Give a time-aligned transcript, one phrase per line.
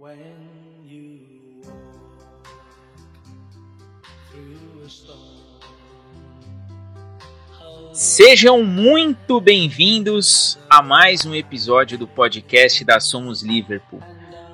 [0.00, 0.16] When
[0.82, 1.76] you walk
[4.30, 5.18] through a storm,
[7.92, 14.00] Sejam muito bem-vindos a mais um episódio do podcast da Somos Liverpool.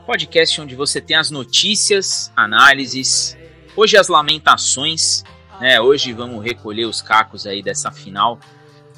[0.05, 3.39] Podcast onde você tem as notícias, análises,
[3.77, 5.23] hoje as lamentações,
[5.61, 5.81] né?
[5.81, 8.41] Hoje vamos recolher os cacos aí dessa final,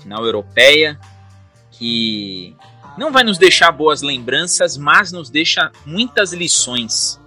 [0.01, 0.99] final europeia,
[1.71, 2.57] que
[2.99, 7.21] não vai nos deixar boas lembranças, mas nos deixa muitas lições.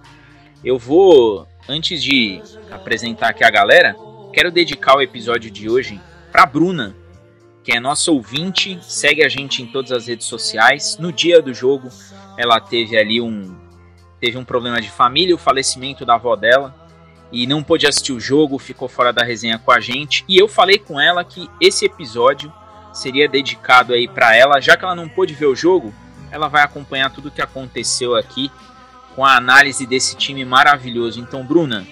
[0.62, 3.96] Eu vou, antes de apresentar aqui a galera,
[4.34, 5.98] quero dedicar o episódio de hoje
[6.30, 6.94] para Bruna,
[7.64, 10.98] que é nossa ouvinte, segue a gente em todas as redes sociais.
[10.98, 11.88] No dia do jogo,
[12.36, 13.56] ela teve ali um
[14.20, 16.72] teve um problema de família, o falecimento da avó dela,
[17.32, 20.24] e não pôde assistir o jogo, ficou fora da resenha com a gente.
[20.28, 22.52] E eu falei com ela que esse episódio
[22.92, 25.94] seria dedicado aí para ela, já que ela não pôde ver o jogo,
[26.30, 28.50] ela vai acompanhar tudo o que aconteceu aqui
[29.14, 31.20] com a análise desse time maravilhoso.
[31.20, 31.86] Então, Bruna,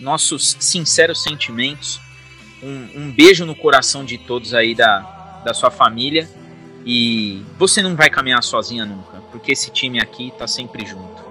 [0.00, 2.00] nossos sinceros sentimentos,
[2.62, 6.28] um, um beijo no coração de todos aí da, da sua família
[6.84, 11.24] e você não vai caminhar sozinha nunca, porque esse time aqui tá sempre junto.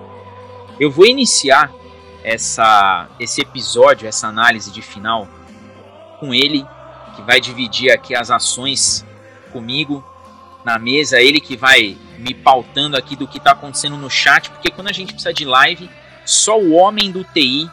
[0.80, 1.72] Eu vou iniciar
[2.24, 5.28] essa, esse episódio, essa análise de final
[6.20, 6.66] com ele
[7.16, 9.06] que vai dividir aqui as ações
[9.52, 10.04] comigo
[10.64, 14.72] na mesa, ele que vai me pautando aqui do que está acontecendo no chat, porque
[14.72, 15.90] quando a gente precisa de live,
[16.26, 17.70] só o homem do TI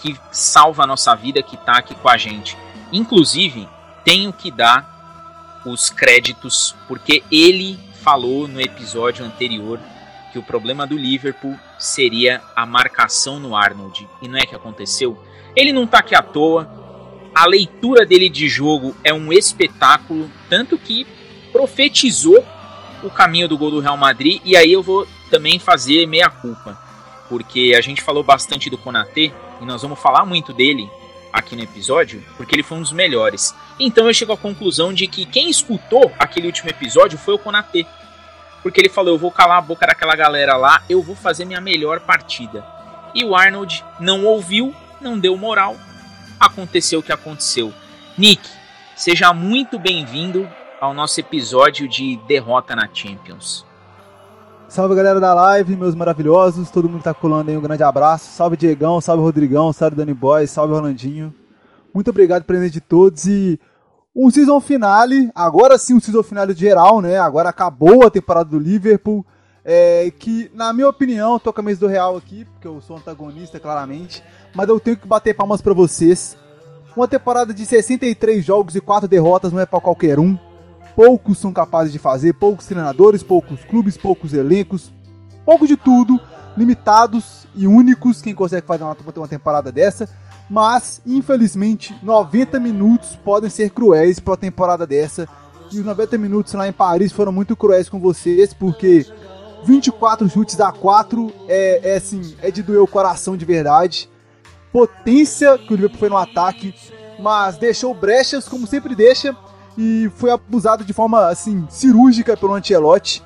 [0.00, 2.56] que salva a nossa vida que está aqui com a gente.
[2.90, 3.68] Inclusive,
[4.04, 9.78] tenho que dar os créditos, porque ele falou no episódio anterior
[10.32, 14.08] que o problema do Liverpool seria a marcação no Arnold.
[14.22, 15.22] E não é que aconteceu?
[15.54, 16.79] Ele não está aqui à toa,
[17.34, 21.06] a leitura dele de jogo é um espetáculo, tanto que
[21.52, 22.44] profetizou
[23.02, 24.40] o caminho do gol do Real Madrid.
[24.44, 26.78] E aí eu vou também fazer meia culpa,
[27.28, 30.88] porque a gente falou bastante do Konaté e nós vamos falar muito dele
[31.32, 33.54] aqui no episódio, porque ele foi um dos melhores.
[33.78, 37.86] Então eu chego à conclusão de que quem escutou aquele último episódio foi o Konaté.
[38.62, 41.60] Porque ele falou: Eu vou calar a boca daquela galera lá, eu vou fazer minha
[41.60, 42.64] melhor partida.
[43.14, 45.76] E o Arnold não ouviu, não deu moral,
[46.40, 47.70] aconteceu o que aconteceu.
[48.16, 48.48] Nick,
[48.96, 50.48] seja muito bem-vindo
[50.80, 53.66] ao nosso episódio de derrota na Champions.
[54.66, 58.30] Salve galera da live, meus maravilhosos, todo mundo tá colando aí, um grande abraço.
[58.30, 61.34] Salve Diegão, salve Rodrigão, salve Dani Boy, salve Rolandinho.
[61.92, 63.60] Muito obrigado presente de todos e
[64.16, 67.18] um season finale, agora sim um season finale geral, né?
[67.18, 69.26] Agora acabou a temporada do Liverpool.
[69.64, 72.96] É, que, na minha opinião, tô com a mesa do Real aqui, porque eu sou
[72.96, 74.22] antagonista, claramente
[74.54, 76.36] mas eu tenho que bater palmas para vocês.
[76.96, 80.36] Uma temporada de 63 jogos e 4 derrotas não é para qualquer um.
[80.94, 84.92] Poucos são capazes de fazer, poucos treinadores, poucos clubes, poucos elencos,
[85.44, 86.20] pouco de tudo,
[86.56, 90.08] limitados e únicos quem consegue fazer uma, uma temporada dessa.
[90.48, 95.28] Mas, infelizmente, 90 minutos podem ser cruéis para uma temporada dessa.
[95.72, 99.06] E os 90 minutos lá em Paris foram muito cruéis com vocês, porque
[99.64, 104.08] 24 chutes a 4 é, é assim, é de doer o coração de verdade
[104.72, 106.74] potência que o Liverpool foi no ataque,
[107.18, 109.36] mas deixou brechas como sempre deixa
[109.76, 113.22] e foi abusado de forma assim cirúrgica pelo Ancelotti.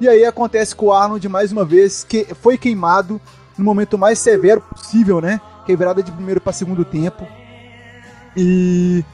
[0.00, 3.20] E aí acontece com o Arnold mais uma vez que foi queimado
[3.56, 5.40] no momento mais severo possível, né?
[5.64, 7.26] Que é de primeiro para segundo tempo.
[8.36, 9.04] E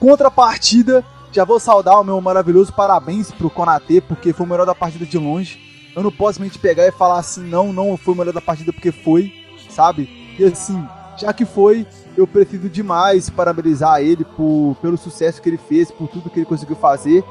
[0.00, 4.74] contrapartida, já vou saudar o meu maravilhoso parabéns pro Konatê, porque foi o melhor da
[4.74, 5.69] partida de longe.
[5.94, 8.72] Eu não posso me pegar e falar assim, não, não foi o melhor da partida
[8.72, 9.32] porque foi,
[9.68, 10.08] sabe?
[10.38, 10.82] E assim,
[11.18, 11.86] já que foi,
[12.16, 16.46] eu preciso demais parabenizar ele por, pelo sucesso que ele fez, por tudo que ele
[16.46, 17.24] conseguiu fazer.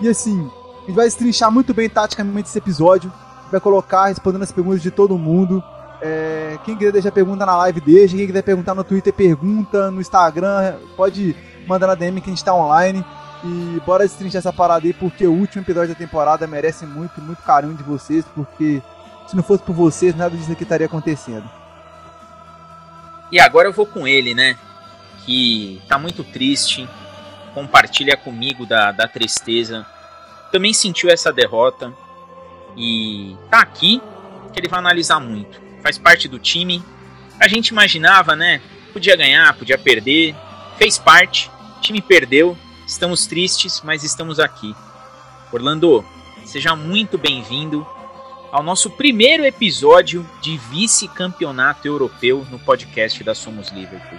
[0.00, 0.50] E assim,
[0.82, 3.12] a gente vai estrinchar muito bem taticamente esse episódio,
[3.50, 5.62] vai colocar respondendo as perguntas de todo mundo.
[6.00, 10.00] É, quem quiser deixar pergunta na live deixa, quem quiser perguntar no Twitter pergunta, no
[10.00, 11.36] Instagram pode
[11.66, 13.04] mandar na DM que a gente tá online.
[13.44, 17.42] E bora destrinchar essa parada aí, porque o último episódio da temporada merece muito, muito
[17.42, 18.80] carinho de vocês, porque
[19.26, 21.48] se não fosse por vocês, nada disso aqui estaria acontecendo.
[23.32, 24.56] E agora eu vou com ele, né?
[25.24, 26.88] Que tá muito triste,
[27.54, 29.86] compartilha comigo da, da tristeza.
[30.52, 31.92] Também sentiu essa derrota
[32.76, 34.00] e tá aqui
[34.52, 35.60] que ele vai analisar muito.
[35.82, 36.84] Faz parte do time.
[37.40, 38.60] A gente imaginava, né?
[38.92, 40.34] Podia ganhar, podia perder.
[40.76, 41.50] Fez parte.
[41.78, 42.56] O time perdeu.
[42.92, 44.76] Estamos tristes, mas estamos aqui.
[45.50, 46.04] Orlando,
[46.44, 47.86] seja muito bem-vindo
[48.52, 54.18] ao nosso primeiro episódio de vice-campeonato europeu no podcast da Somos Liverpool.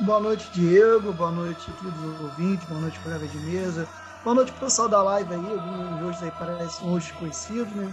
[0.00, 1.12] Boa noite, Diego.
[1.12, 2.66] Boa noite, queridos ouvintes.
[2.66, 3.86] Boa noite, colega de mesa.
[4.24, 5.52] Boa noite, pessoal da live aí.
[5.52, 7.92] Alguns hoje aí parecem hoje conhecidos, né?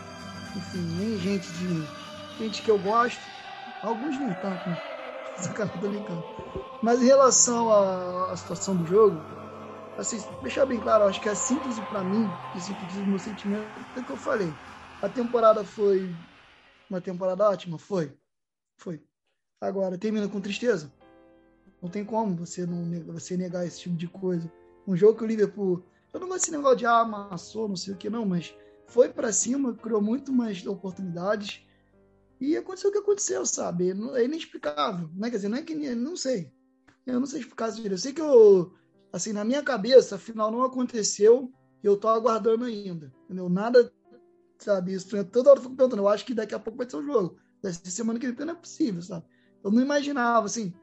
[0.55, 1.83] enfim, nem gente de.
[2.39, 3.19] gente que eu gosto.
[3.83, 4.81] Alguns nem tanto, né?
[6.81, 9.21] Mas em relação à situação do jogo,
[10.01, 13.65] assim, deixar bem claro, acho que a síntese para mim, que sintetiza o meu sentimento,
[13.95, 14.51] é o que eu falei.
[15.01, 16.13] A temporada foi
[16.89, 17.77] uma temporada ótima?
[17.77, 18.11] Foi.
[18.77, 19.01] Foi.
[19.59, 20.91] Agora, termina com tristeza?
[21.81, 22.83] Não tem como você não
[23.13, 24.51] você negar esse tipo de coisa.
[24.87, 25.83] Um jogo que o Liverpool.
[26.13, 28.53] Eu não gosto desse negócio de ah, amassou, não sei o que, não, mas
[28.87, 31.65] foi para cima, criou muito mais oportunidades.
[32.39, 33.91] E aconteceu o que aconteceu, sabe?
[33.91, 35.09] É inexplicável.
[35.13, 35.29] Né?
[35.29, 35.75] Quer dizer, não é que.
[35.75, 36.51] Não sei.
[37.05, 38.73] Eu não sei explicar isso Eu sei que eu.
[39.11, 41.51] Assim, na minha cabeça, afinal, não aconteceu
[41.83, 43.11] e eu tô aguardando ainda.
[43.25, 43.49] Entendeu?
[43.49, 43.91] Nada,
[44.57, 44.93] sabe?
[44.93, 46.03] Isso, toda hora eu fico perguntando.
[46.03, 47.37] Eu acho que daqui a pouco vai ser o um jogo.
[47.63, 49.25] Ser semana que vem, não é possível, sabe?
[49.63, 50.73] Eu não imaginava, assim,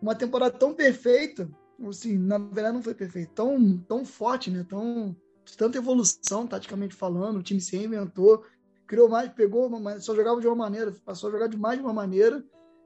[0.00, 1.50] uma temporada tão perfeita,
[1.88, 4.64] assim, na verdade não foi perfeita, tão, tão forte, né?
[4.68, 5.16] Tão,
[5.56, 8.44] tanta evolução, taticamente falando, o time se reinventou,
[8.86, 11.84] criou mais, pegou, uma, só jogava de uma maneira, passou a jogar de mais de
[11.84, 12.44] uma maneira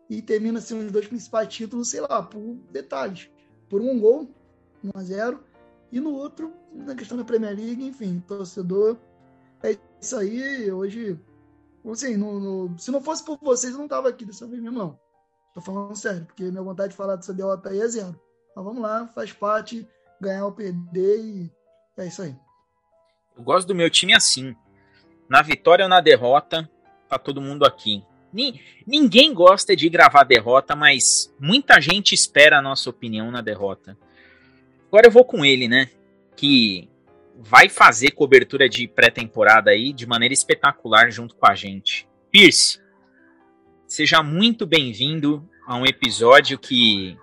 [0.08, 3.30] e termina assim, os dois principais títulos, sei lá, por detalhes.
[3.68, 4.34] Por um gol,
[4.84, 5.44] 1 a 0
[5.90, 8.96] e no outro, na questão da Premier League, enfim, torcedor.
[9.62, 11.18] É isso aí, hoje.
[11.90, 14.78] Assim, no, no, se não fosse por vocês, eu não tava aqui dessa vez mesmo,
[14.78, 14.98] não.
[15.52, 18.18] Tô falando sério, porque minha vontade de falar dessa derrota aí é zero.
[18.56, 19.86] Mas vamos lá, faz parte,
[20.20, 21.52] ganhar ou perder e
[21.96, 22.34] é isso aí.
[23.36, 24.56] Eu gosto do meu time assim.
[25.28, 26.68] Na vitória ou na derrota,
[27.08, 28.02] tá todo mundo aqui.
[28.86, 33.96] Ninguém gosta de gravar derrota, mas muita gente espera a nossa opinião na derrota.
[34.92, 35.88] Agora eu vou com ele, né?
[36.36, 36.86] Que
[37.38, 42.06] vai fazer cobertura de pré-temporada aí de maneira espetacular junto com a gente.
[42.30, 42.82] Pierce,
[43.92, 47.16] Seja muito bem-vindo a um episódio que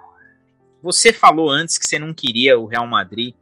[0.81, 3.33] você falou antes que você não queria o Real Madrid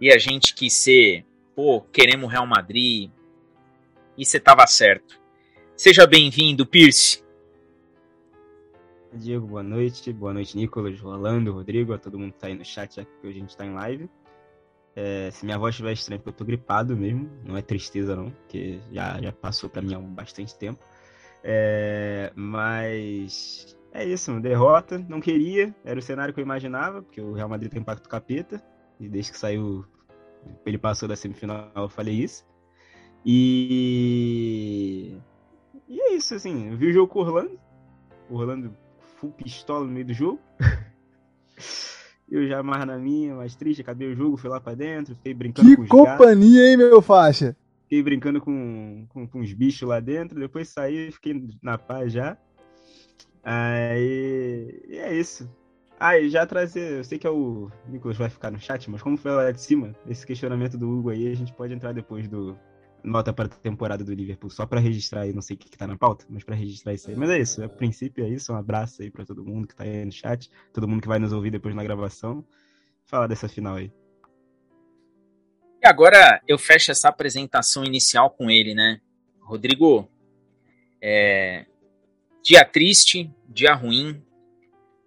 [0.00, 1.24] e a gente quis ser,
[1.54, 3.10] pô, queremos o Real Madrid
[4.18, 5.20] e você estava certo.
[5.76, 7.23] Seja bem-vindo, Pierce.
[9.16, 10.12] Diego, boa noite.
[10.12, 13.26] Boa noite, Nicolas, Rolando, Rodrigo, a todo mundo que tá aí no chat, já que
[13.26, 14.10] a gente tá em live.
[14.96, 18.30] É, se minha voz estiver estranha, porque eu tô gripado mesmo, não é tristeza não,
[18.30, 20.82] porque já, já passou para mim há bastante tempo.
[21.42, 27.32] É, mas é isso, derrota, não queria, era o cenário que eu imaginava, porque o
[27.32, 28.62] Real Madrid tem impacto capeta,
[29.00, 29.84] e desde que saiu,
[30.64, 32.44] ele passou da semifinal, eu falei isso.
[33.24, 35.16] E.
[35.88, 37.60] E é isso, assim, eu vi o jogo com o Orlando,
[38.30, 38.83] o Orlando
[39.14, 40.40] full pistola no meio do jogo.
[42.30, 45.34] eu já mais na minha, mais triste, acabei o jogo, fui lá pra dentro, fiquei
[45.34, 46.70] brincando que com os companhia, gatos.
[46.70, 47.56] hein, meu faixa?
[47.82, 52.36] Fiquei brincando com, com, com os bichos lá dentro, depois saí, fiquei na paz já.
[53.42, 54.82] Aí.
[54.88, 55.48] E é isso.
[56.00, 56.98] Ah, e já trazer.
[56.98, 59.60] Eu sei que é o Nicolas vai ficar no chat, mas como foi lá de
[59.60, 62.58] cima, esse questionamento do Hugo aí, a gente pode entrar depois do
[63.04, 65.76] nota para a temporada do Liverpool, só para registrar aí, não sei o que, que
[65.76, 67.16] tá na pauta, mas para registrar isso aí.
[67.16, 68.52] Mas é isso, a princípio é isso.
[68.52, 71.18] Um abraço aí para todo mundo que tá aí no chat, todo mundo que vai
[71.18, 72.44] nos ouvir depois na gravação.
[73.04, 73.92] Fala dessa final aí.
[75.82, 79.00] E agora eu fecho essa apresentação inicial com ele, né?
[79.38, 80.08] Rodrigo,
[81.00, 81.66] é,
[82.42, 84.24] dia triste, dia ruim,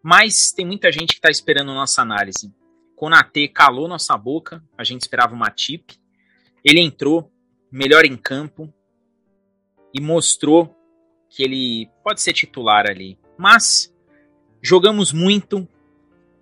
[0.04, 2.54] mas tem muita gente que está esperando nossa análise.
[2.96, 5.92] Konatê calou nossa boca, a gente esperava uma tip.
[6.64, 7.32] Ele entrou,
[7.78, 8.74] melhor em campo,
[9.94, 10.76] e mostrou
[11.30, 13.20] que ele pode ser titular ali.
[13.38, 13.94] Mas
[14.62, 15.68] jogamos muito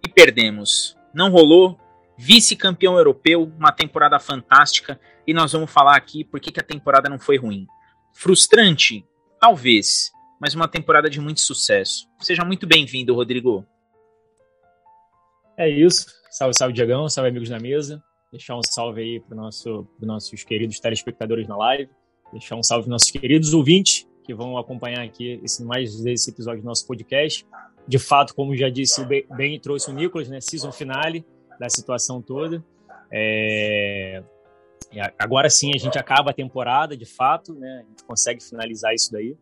[0.06, 0.98] e perdemos.
[1.13, 1.77] Não rolou,
[2.18, 7.20] vice-campeão europeu, uma temporada fantástica, e nós vamos falar aqui por que a temporada não
[7.20, 7.68] foi ruim.
[8.13, 9.06] Frustrante?
[9.39, 12.08] Talvez, mas uma temporada de muito sucesso.
[12.22, 13.65] Seja muito bem-vindo, Rodrigo.
[15.58, 16.08] É isso.
[16.32, 17.10] Salve, salve, Diagão.
[17.10, 18.01] Salve, amigos na mesa.
[18.36, 21.89] Deixar um salve aí para nosso, os nossos queridos telespectadores na live.
[22.34, 26.62] Deixar um salve para nossos queridos ouvintes que vão acompanhar aqui esse, mais esse episódio
[26.62, 27.48] do nosso podcast.
[27.88, 30.42] De fato, como já disse, o Ben trouxe o Nicolas, né?
[30.42, 31.25] Season finale
[31.58, 32.62] da situação toda.
[33.10, 34.22] É...
[35.18, 37.84] Agora sim a gente acaba a temporada, de fato, né?
[37.86, 39.38] A gente consegue finalizar isso daí.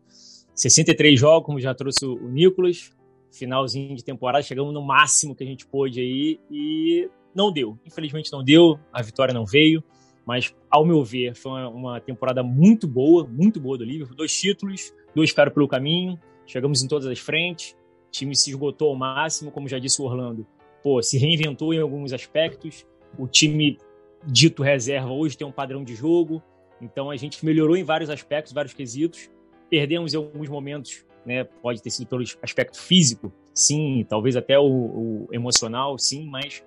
[0.54, 2.92] 63 jogos, como já trouxe o Nicolas,
[3.32, 7.78] finalzinho de temporada, chegamos no máximo que a gente pôde aí e não deu.
[7.84, 9.82] Infelizmente não deu, a vitória não veio,
[10.26, 14.92] mas ao meu ver foi uma temporada muito boa, muito boa do Liverpool, dois títulos,
[15.14, 17.76] dois ficaram pelo caminho, chegamos em todas as frentes,
[18.08, 20.46] o time se esgotou ao máximo, como já disse o Orlando,
[20.84, 22.86] pô, se reinventou em alguns aspectos.
[23.18, 23.78] O time
[24.26, 26.42] dito reserva hoje tem um padrão de jogo.
[26.80, 29.30] Então a gente melhorou em vários aspectos, vários quesitos.
[29.70, 31.44] Perdemos em alguns momentos, né?
[31.44, 36.62] Pode ter sido pelo aspecto físico, sim, talvez até o, o emocional, sim, mas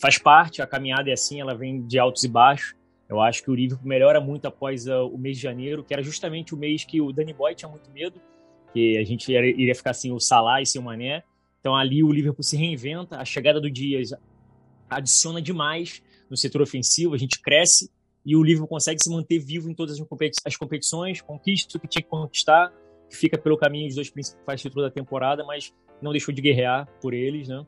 [0.00, 0.62] faz parte.
[0.62, 2.74] A caminhada é assim, ela vem de altos e baixos.
[3.08, 6.02] Eu acho que o Liverpool melhora muito após uh, o mês de janeiro, que era
[6.02, 8.20] justamente o mês que o Danny Boy tinha muito medo,
[8.72, 11.22] que a gente iria ficar sem o Salah e sem o Mané.
[11.60, 14.10] Então ali o Liverpool se reinventa, a chegada do Dias
[14.90, 17.90] adiciona demais no setor ofensivo, a gente cresce
[18.24, 20.00] e o Liverpool consegue se manter vivo em todas
[20.44, 22.72] as competições, conquista o que tinha que conquistar,
[23.08, 25.72] fica pelo caminho os dois principais títulos da temporada, mas
[26.02, 27.64] não deixou de guerrear por eles, né?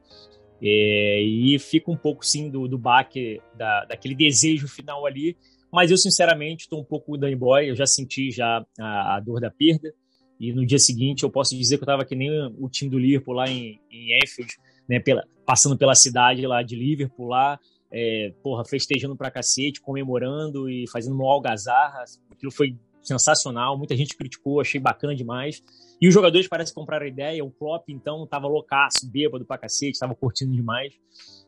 [0.63, 5.37] É, e fica um pouco, sim, do, do baque, da, daquele desejo final ali.
[5.73, 7.71] Mas eu, sinceramente, estou um pouco Danny Boy.
[7.71, 9.93] Eu já senti já a, a, dor da perda.
[10.41, 12.99] E no dia seguinte, eu posso dizer que eu estava que nem o time do
[12.99, 14.53] Liverpool lá em, em Enfield,
[14.89, 17.59] né, pela, passando pela cidade lá de Liverpool, lá,
[17.91, 22.05] é, porra, festejando pra cacete, comemorando e fazendo uma algazarra.
[22.31, 22.77] Aquilo foi
[23.09, 25.63] sensacional, muita gente criticou, achei bacana demais.
[26.01, 29.99] E os jogadores parecem comprar a ideia, o Klopp, então, tava loucaço, bêbado pra cacete,
[29.99, 30.95] tava curtindo demais.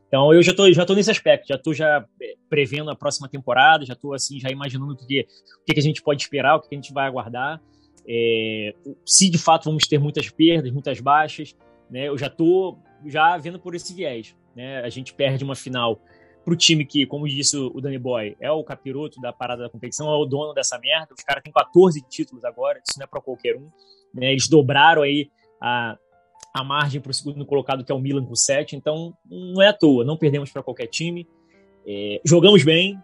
[0.09, 3.29] Então eu já tô, já tô nesse aspecto, já tô já é, prevendo a próxima
[3.29, 5.25] temporada, já tô assim, já imaginando o que,
[5.63, 7.63] o que a gente pode esperar, o que a gente vai aguardar.
[8.09, 8.75] É,
[9.07, 11.55] se de fato vamos ter muitas perdas, muitas baixas,
[11.89, 12.09] né?
[12.09, 12.77] Eu já tô
[13.07, 14.81] já vendo por esse viés, né?
[14.81, 16.01] A gente perde uma final
[16.45, 20.09] pro time que, como disse o Danny Boy, é o capiroto da parada da competição,
[20.09, 21.15] é o dono dessa merda.
[21.15, 23.69] Os caras têm 14 títulos agora, isso não é para qualquer um.
[24.15, 24.33] Né?
[24.33, 25.31] Eles dobraram aí
[25.61, 25.97] a,
[26.55, 28.75] a margem para o segundo colocado, que é o Milan com 7.
[28.75, 31.29] Então, não é à toa, não perdemos para qualquer time.
[31.87, 32.99] É, jogamos bem,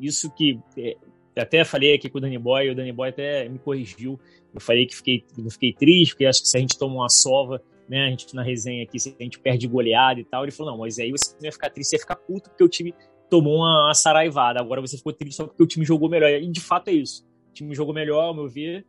[0.00, 0.96] isso que é,
[1.36, 4.18] até falei aqui com o Danny Boy, o Danny Boy até me corrigiu.
[4.52, 7.62] Eu falei que fiquei, fiquei triste, porque acho que se a gente toma uma sova,
[7.90, 10.72] né, a gente na resenha aqui, se a gente perde goleada e tal, ele falou:
[10.72, 12.94] não, mas aí você não ia ficar triste, ia ficar puto porque o time
[13.28, 14.60] tomou uma, uma saraivada.
[14.60, 16.30] Agora você ficou triste só porque o time jogou melhor.
[16.30, 17.26] E de fato é isso.
[17.50, 18.86] O time jogou melhor, ao meu ver,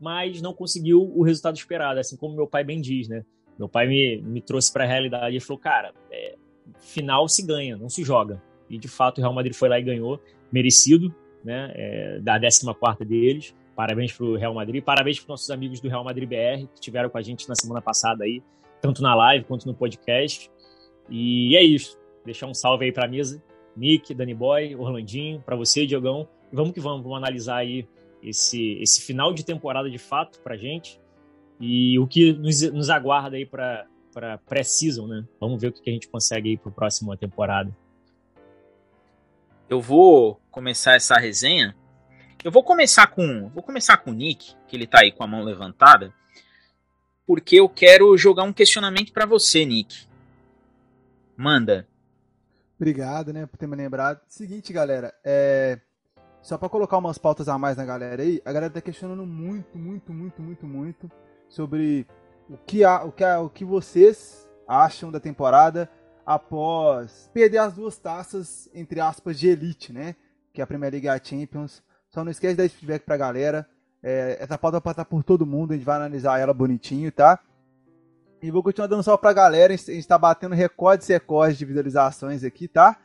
[0.00, 3.24] mas não conseguiu o resultado esperado, assim como meu pai bem diz, né?
[3.58, 6.36] Meu pai me, me trouxe para a realidade e falou: cara, é,
[6.78, 8.40] final se ganha, não se joga.
[8.70, 10.20] E de fato o Real Madrid foi lá e ganhou,
[10.52, 11.12] merecido,
[11.44, 11.72] né?
[11.74, 13.52] É, da 14 deles.
[13.74, 17.10] Parabéns para o Real Madrid, parabéns para nossos amigos do Real Madrid BR que estiveram
[17.10, 18.42] com a gente na semana passada aí,
[18.80, 20.50] tanto na live quanto no podcast.
[21.08, 21.98] E é isso.
[22.24, 23.42] Deixar um salve aí para a mesa,
[23.76, 26.28] Nick, Dani Boy, Orlandinho, para você, Diogão.
[26.52, 27.86] E vamos que vamos, vamos analisar aí
[28.22, 30.98] esse, esse final de temporada de fato para gente
[31.60, 33.86] e o que nos, nos aguarda aí para
[34.46, 35.24] pré-season, né?
[35.40, 37.74] Vamos ver o que a gente consegue aí para a próxima temporada.
[39.68, 41.74] Eu vou começar essa resenha.
[42.44, 45.26] Eu vou começar com, vou começar com o Nick, que ele tá aí com a
[45.26, 46.12] mão levantada,
[47.26, 50.06] porque eu quero jogar um questionamento para você, Nick.
[51.34, 51.88] Manda.
[52.76, 54.20] Obrigado, né, por ter me lembrado.
[54.28, 55.80] Seguinte, galera, é
[56.42, 59.78] só para colocar umas pautas a mais na galera aí, a galera tá questionando muito,
[59.78, 61.10] muito, muito, muito, muito
[61.48, 62.06] sobre
[62.50, 65.90] o que, há, o que, o que vocês acham da temporada
[66.26, 70.14] após perder as duas taças, entre aspas, de elite, né?
[70.52, 71.82] Que é a Premier League e a Champions.
[72.14, 73.68] Só não esquece de dar esse feedback pra galera.
[74.00, 77.40] É, essa pauta vai passar por todo mundo, a gente vai analisar ela bonitinho, tá?
[78.40, 79.74] E vou continuar dando salve pra galera.
[79.74, 82.96] A gente tá batendo recordes e recordes de visualizações aqui, tá?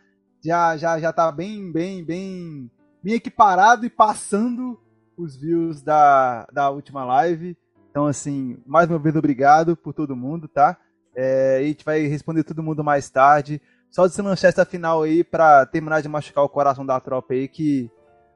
[0.45, 2.69] Já, já, já tá bem, bem, bem
[3.01, 4.79] bem equiparado e passando
[5.17, 7.57] os views da, da última live.
[7.89, 10.77] Então, assim, mais uma vez, obrigado por todo mundo, tá?
[11.15, 13.59] É, a gente vai responder todo mundo mais tarde.
[13.89, 17.33] Só de se lançar essa final aí pra terminar de machucar o coração da tropa
[17.33, 17.89] aí que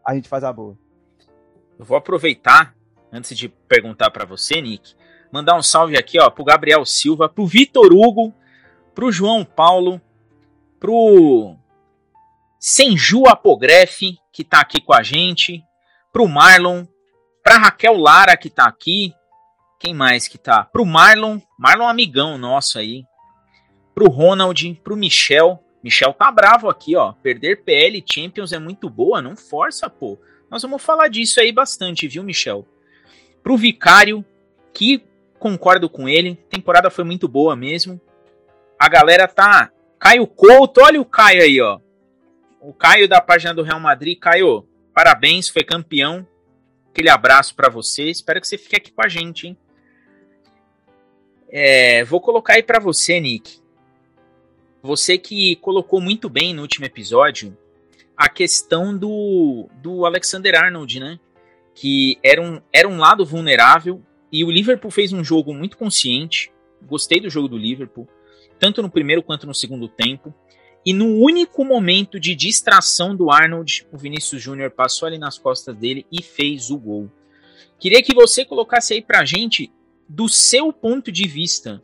[0.06, 0.78] a gente faz a boa.
[1.78, 2.76] Eu vou aproveitar,
[3.12, 4.96] antes de perguntar para você, Nick,
[5.32, 8.34] mandar um salve aqui, ó, pro Gabriel Silva, pro Vitor Hugo,
[8.94, 10.02] pro João Paulo,
[10.80, 11.56] pro
[12.60, 15.64] Senju Apogrefe, que está aqui com a gente,
[16.12, 16.86] pro Marlon,
[17.42, 19.14] pra Raquel Lara, que está aqui,
[19.80, 20.64] quem mais que tá?
[20.66, 23.04] Pro Marlon, Marlon amigão nosso aí,
[23.94, 29.22] pro Ronald, pro Michel, Michel tá bravo aqui, ó, perder PL Champions é muito boa,
[29.22, 30.18] não força, pô.
[30.50, 32.66] Nós vamos falar disso aí bastante, viu, Michel?
[33.42, 34.24] Pro Vicário,
[34.74, 35.04] que
[35.38, 38.00] concordo com ele, temporada foi muito boa mesmo.
[38.80, 41.80] A galera tá Caio Couto, olha o Caio aí, ó
[42.64, 44.18] o Caio da página do Real Madrid.
[44.18, 46.26] Caio, parabéns, foi campeão.
[46.90, 48.06] Aquele abraço para você.
[48.06, 49.58] Espero que você fique aqui com a gente, hein?
[51.50, 53.62] É, vou colocar aí para você, Nick.
[54.84, 57.58] Você que colocou muito bem no último episódio
[58.18, 61.18] a questão do, do Alexander Arnold, né?
[61.74, 66.52] Que era um, era um lado vulnerável e o Liverpool fez um jogo muito consciente.
[66.82, 68.10] Gostei do jogo do Liverpool,
[68.60, 70.36] tanto no primeiro quanto no segundo tempo.
[70.86, 75.78] E no único momento de distração do Arnold, o Vinícius Júnior passou ali nas costas
[75.78, 77.10] dele e fez o gol.
[77.80, 79.72] Queria que você colocasse aí pra gente,
[80.10, 81.82] do seu ponto de vista,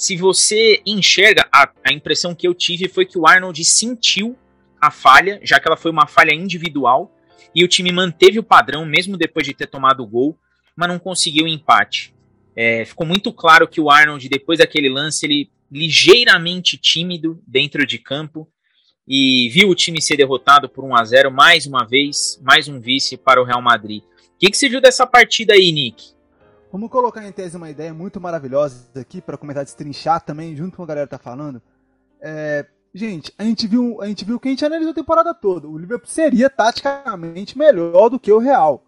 [0.00, 4.34] se você enxerga, a, a impressão que eu tive foi que o Arnold sentiu
[4.80, 7.14] a falha, já que ela foi uma falha individual,
[7.54, 10.38] e o time manteve o padrão mesmo depois de ter tomado o gol,
[10.74, 12.14] mas não conseguiu o empate.
[12.56, 17.98] É, ficou muito claro que o Arnold, depois daquele lance, ele ligeiramente tímido dentro de
[17.98, 18.48] campo
[19.06, 22.80] e viu o time ser derrotado por 1 a 0 mais uma vez, mais um
[22.80, 24.02] vice para o Real Madrid.
[24.02, 26.18] O que, que você viu dessa partida aí, Nick?
[26.72, 30.84] Vamos colocar em tese uma ideia muito maravilhosa aqui para comentar destrinchar também, junto com
[30.84, 31.60] a galera que tá falando.
[32.20, 35.66] É, gente, a gente viu, a gente viu que a gente analisou a temporada toda.
[35.66, 38.84] O Liverpool seria taticamente melhor do que o Real.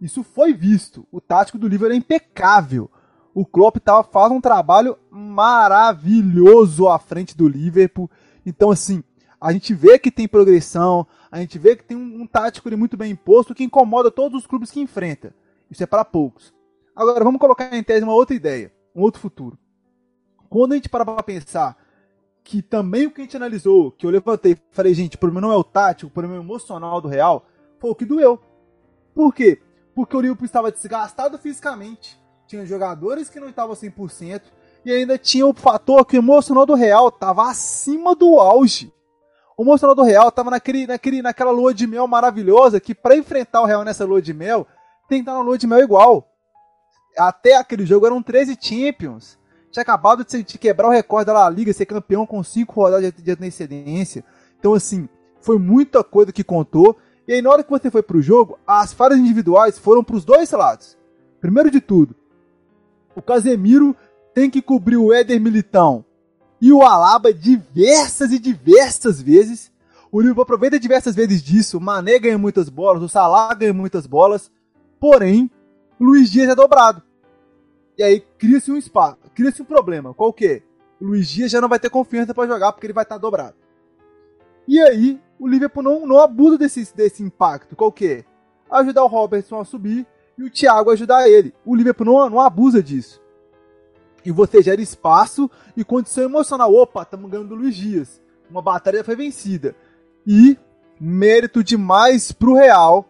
[0.00, 1.08] Isso foi visto.
[1.10, 2.88] O tático do Liverpool é impecável.
[3.34, 8.08] O Klopp tava, faz um trabalho maravilhoso à frente do Liverpool.
[8.46, 9.02] Então, assim,
[9.40, 12.96] a gente vê que tem progressão, a gente vê que tem um, um tático muito
[12.96, 15.34] bem imposto que incomoda todos os clubes que enfrenta.
[15.68, 16.54] Isso é para poucos.
[16.94, 19.58] Agora, vamos colocar em tese uma outra ideia, um outro futuro.
[20.48, 21.76] Quando a gente para para pensar
[22.44, 25.52] que também o que a gente analisou, que eu levantei, falei, gente, o problema não
[25.52, 27.46] é o tático, o problema é o emocional do Real,
[27.80, 28.40] foi o que doeu.
[29.12, 29.60] Por quê?
[29.94, 34.42] Porque o Liverpool estava desgastado fisicamente, tinha jogadores que não estavam 100%,
[34.84, 38.92] e ainda tinha o fator que o emocional do Real estava acima do auge.
[39.56, 43.62] O emocional do Real estava naquele, naquele, naquela lua de mel maravilhosa que para enfrentar
[43.62, 44.66] o Real nessa lua de mel,
[45.08, 46.33] tem que estar na lua de mel igual
[47.18, 49.38] até aquele jogo eram 13 Champions.
[49.70, 53.12] Tinha acabado de, de quebrar o recorde da La Liga, ser campeão com 5 rodadas
[53.12, 54.24] de, antecedência.
[54.58, 55.08] Então, assim,
[55.40, 56.96] foi muita coisa que contou.
[57.26, 60.50] E aí, na hora que você foi pro jogo, as falhas individuais foram pros dois
[60.52, 60.96] lados.
[61.40, 62.14] Primeiro de tudo,
[63.16, 63.96] o Casemiro
[64.32, 66.04] tem que cobrir o Éder Militão
[66.60, 69.72] e o Alaba diversas e diversas vezes.
[70.10, 71.78] O Liverpool aproveita diversas vezes disso.
[71.78, 74.50] O Mané ganha muitas bolas, o Salah ganha muitas bolas.
[74.98, 75.50] Porém,
[75.98, 77.02] o Luiz Dias é dobrado.
[77.96, 80.12] E aí cria-se um espaço, cria-se um problema.
[80.14, 80.62] Qual que é?
[81.00, 83.20] O Luiz Dias já não vai ter confiança para jogar porque ele vai estar tá
[83.20, 83.54] dobrado.
[84.66, 87.76] E aí o Liverpool não, não abusa desse, desse impacto.
[87.76, 88.24] Qual que é?
[88.70, 91.54] Ajudar o Robertson a subir e o Thiago ajudar ele.
[91.64, 93.22] O Liverpool não, não abusa disso.
[94.24, 96.72] E você gera espaço e condição emocional.
[96.72, 98.20] Opa, estamos ganhando do Luiz Dias.
[98.50, 99.76] Uma batalha foi vencida.
[100.26, 100.56] E
[100.98, 103.06] mérito demais pro Real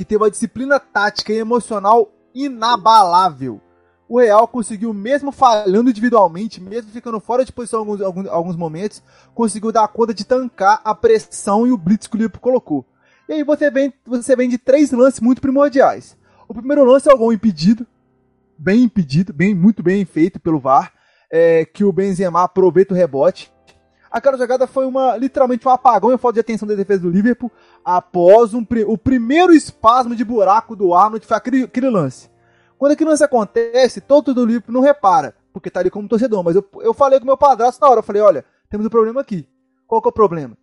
[0.00, 3.60] que teve uma disciplina tática e emocional inabalável.
[4.08, 8.56] O Real conseguiu, mesmo falhando individualmente, mesmo ficando fora de posição em alguns, alguns, alguns
[8.56, 9.02] momentos,
[9.34, 12.86] conseguiu dar conta de tancar a pressão e o blitz que o Liverpool colocou.
[13.28, 16.16] E aí você vem, você vem de três lances muito primordiais.
[16.48, 17.86] O primeiro lance é o gol impedido,
[18.56, 20.94] bem impedido, bem, muito bem feito pelo VAR,
[21.30, 23.52] é, que o Benzema aproveita o rebote.
[24.10, 27.52] Aquela jogada foi uma literalmente um apagão e falta de atenção da defesa do Liverpool
[27.84, 32.30] após um, o primeiro espasmo de buraco do Arnold foi aquele, aquele lance.
[32.78, 36.42] Quando aquele lance acontece, todo do Liverpool não repara, porque tá ali como torcedor.
[36.42, 39.20] Mas eu, eu falei com meu padrasto na hora, eu falei, olha, temos um problema
[39.20, 39.46] aqui.
[39.86, 40.56] Qual que é o problema?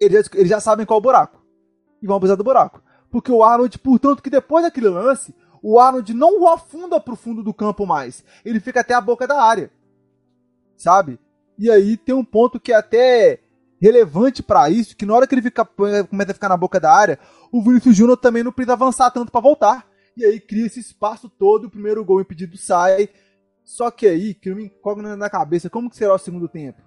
[0.00, 1.40] Eles já, eles já sabem qual é o buraco.
[2.02, 2.82] E vão abusar do buraco.
[3.10, 7.52] Porque o Arnold, portanto, que depois daquele lance, o Arnold não afunda pro fundo do
[7.52, 8.24] campo mais.
[8.44, 9.70] Ele fica até a boca da área.
[10.76, 11.20] Sabe?
[11.58, 13.40] E aí tem um ponto que é até
[13.80, 16.92] relevante para isso, que na hora que ele fica, começa a ficar na boca da
[16.92, 17.18] área,
[17.50, 19.86] o Vinícius Júnior também não precisa avançar tanto para voltar.
[20.16, 23.08] E aí cria esse espaço todo, o primeiro gol impedido sai.
[23.64, 26.82] Só que aí, que me incógnita na cabeça, como que será o segundo tempo?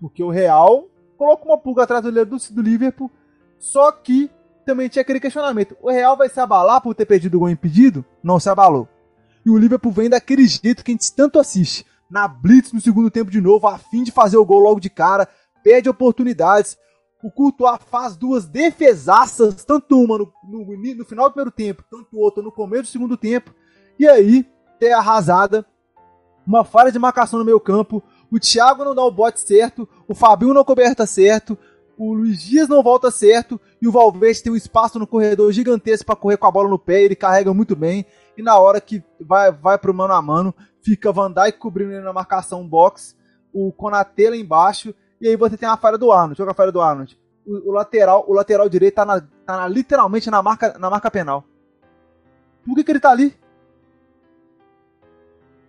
[0.00, 3.10] Porque o Real coloca uma pulga atrás do, do, do Liverpool,
[3.58, 4.30] só que
[4.64, 5.76] também tinha aquele questionamento.
[5.82, 8.04] O Real vai se abalar por ter perdido o gol impedido?
[8.22, 8.88] Não se abalou.
[9.44, 13.10] E o Liverpool vem daquele jeito que a gente tanto assiste na blitz no segundo
[13.10, 15.28] tempo de novo, a fim de fazer o gol logo de cara,
[15.62, 16.78] perde oportunidades.
[17.22, 22.18] O Courtois faz duas defesaças, tanto uma no, no, no, final do primeiro tempo, tanto
[22.18, 23.54] outra no começo do segundo tempo.
[23.98, 24.46] E aí,
[24.78, 25.66] tem arrasada,
[26.46, 30.14] uma falha de marcação no meio campo, o Thiago não dá o bote certo, o
[30.14, 31.58] Fabinho não coberta certo,
[32.00, 36.06] o Luiz Dias não volta certo e o Valverde tem um espaço no corredor gigantesco
[36.06, 38.06] para correr com a bola no pé, ele carrega muito bem
[38.38, 42.00] e na hora que vai vai pro mano a mano, fica Van Dijk cobrindo ele
[42.00, 43.14] na marcação box,
[43.52, 46.38] o Konate lá embaixo, e aí você tem a falha do Arnold.
[46.38, 47.18] Joga a falha do Arnold.
[47.46, 51.10] O, o, lateral, o lateral direito tá, na, tá na, literalmente na marca, na marca
[51.10, 51.44] penal.
[52.64, 53.38] Por que, que ele tá ali?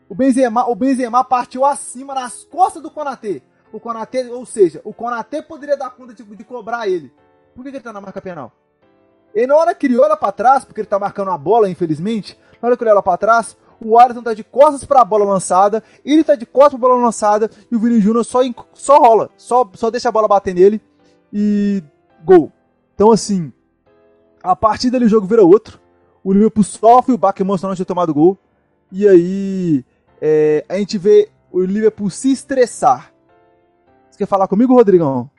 [0.07, 3.43] O Benzema, o Benzema partiu acima nas costas do Konate.
[3.71, 7.13] O Konate, ou seja, o Konate poderia dar conta de, de cobrar ele.
[7.55, 8.51] Por que, que ele tá na marca penal?
[9.33, 12.37] E na hora que ele olha pra trás, porque ele tá marcando a bola, infelizmente,
[12.61, 15.25] na hora que ele olha pra trás, o Alisson tá de costas para a bola
[15.25, 18.39] lançada, ele tá de costas para a bola lançada e o Vini Júnior só,
[18.73, 20.79] só rola, só, só deixa a bola bater nele
[21.33, 21.83] e
[22.23, 22.51] gol.
[22.93, 23.51] Então assim,
[24.43, 25.79] a partir dali o jogo vira outro.
[26.23, 28.37] O Liverpool sofre o emocional de ter tomado gol.
[28.91, 29.83] E aí
[30.21, 33.11] é, a gente vê o Liverpool se estressar.
[34.09, 35.29] Você quer falar comigo, Rodrigão?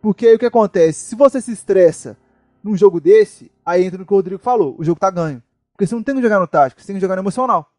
[0.00, 1.00] Porque aí o que acontece?
[1.00, 2.16] Se você se estressa
[2.62, 5.42] num jogo desse, aí entra no que o Rodrigo falou, o jogo tá ganho.
[5.76, 7.70] Porque você não tem que jogar no tático, você tem que jogar no emocional.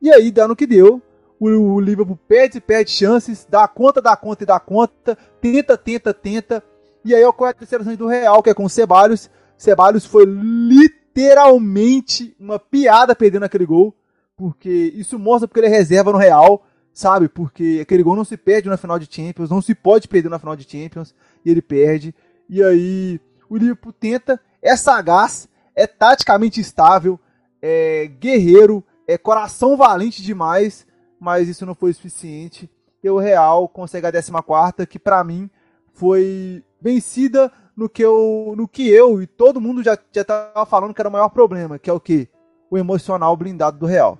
[0.00, 1.02] E aí dá no que deu.
[1.38, 6.14] O, o Liverpool perde, perde chances, dá conta, dá conta e dá conta, tenta, tenta,
[6.14, 6.64] tenta.
[7.04, 9.28] E aí ocorre a terceira do Real, que é com o Ceballos.
[9.58, 13.94] Ceballos foi literalmente uma piada perdendo aquele gol,
[14.34, 17.28] porque isso mostra porque ele é reserva no Real, sabe?
[17.28, 20.38] Porque aquele gol não se perde na final de Champions, não se pode perder na
[20.38, 22.14] final de Champions, e ele perde.
[22.48, 27.18] E aí o Liverpool tenta, é sagaz, é taticamente estável,
[27.60, 30.86] é guerreiro, é coração valente demais,
[31.18, 32.70] mas isso não foi suficiente.
[33.02, 35.50] E o Real consegue a 14, que para mim
[35.92, 40.94] foi vencida no que, eu, no que eu e todo mundo já, já tava falando
[40.94, 42.28] que era o maior problema, que é o que?
[42.70, 44.18] O emocional blindado do Real.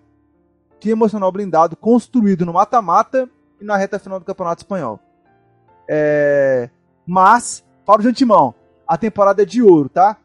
[0.81, 3.29] Que emocional blindado construído no mata-mata
[3.61, 5.01] e na reta final do Campeonato Espanhol.
[5.88, 6.69] É...
[7.07, 8.55] Mas, para o de antemão,
[8.87, 10.19] a temporada é de ouro, tá?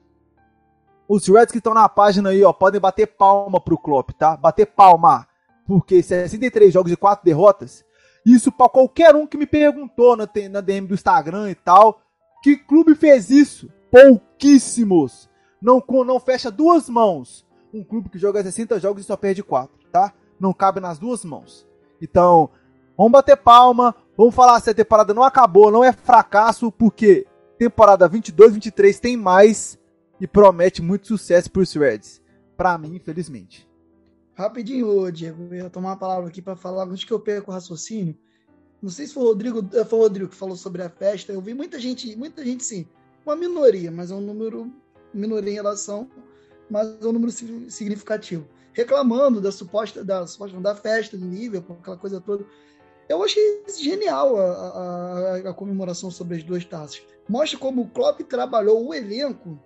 [1.10, 4.38] Os Reds que estão na página aí, ó, podem bater palma pro Klopp, tá?
[4.38, 5.28] Bater palma.
[5.66, 7.84] Porque 63 jogos e 4 derrotas,
[8.24, 12.00] isso para qualquer um que me perguntou na, na DM do Instagram e tal,
[12.44, 13.72] que clube fez isso?
[13.92, 15.28] Pouquíssimos.
[15.60, 17.44] Não, não fecha duas mãos.
[17.74, 20.14] Um clube que joga 60 jogos e só perde 4, tá?
[20.40, 21.68] Não cabe nas duas mãos.
[22.00, 22.52] Então,
[22.96, 27.26] vamos bater palma, vamos falar se a temporada não acabou, não é fracasso, porque
[27.58, 29.79] temporada 22, 23 tem mais
[30.20, 32.22] e promete muito sucesso para os Reds.
[32.58, 33.68] Para mim, infelizmente.
[34.34, 37.54] Rapidinho, Diego, eu ia tomar uma palavra aqui para falar antes que eu perca o
[37.54, 38.18] raciocínio.
[38.82, 41.34] Não sei se foi o Rodrigo, eh, foi o Rodrigo que falou sobre a festa.
[41.34, 42.88] Eu vi muita gente, muita gente sim,
[43.26, 44.72] uma minoria, mas é um número
[45.14, 46.10] minoria em relação,
[46.70, 51.98] mas é um número significativo, reclamando da suposta da suposta da festa do Liverpool, aquela
[51.98, 52.46] coisa toda.
[53.10, 57.02] Eu achei genial a, a, a, comemoração sobre as duas taças.
[57.28, 59.60] Mostra como o Klopp trabalhou o elenco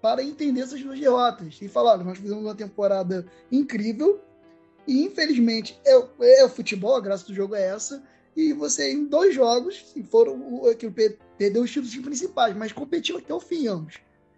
[0.00, 1.58] para entender essas duas derrotas.
[1.60, 4.20] E falar, nós fizemos uma temporada incrível
[4.86, 8.02] e infelizmente é, é o futebol, a graça do jogo é essa.
[8.36, 10.90] E você, em dois jogos, foram que
[11.38, 13.94] perdeu os títulos principais, mas competiu até o fim ambos.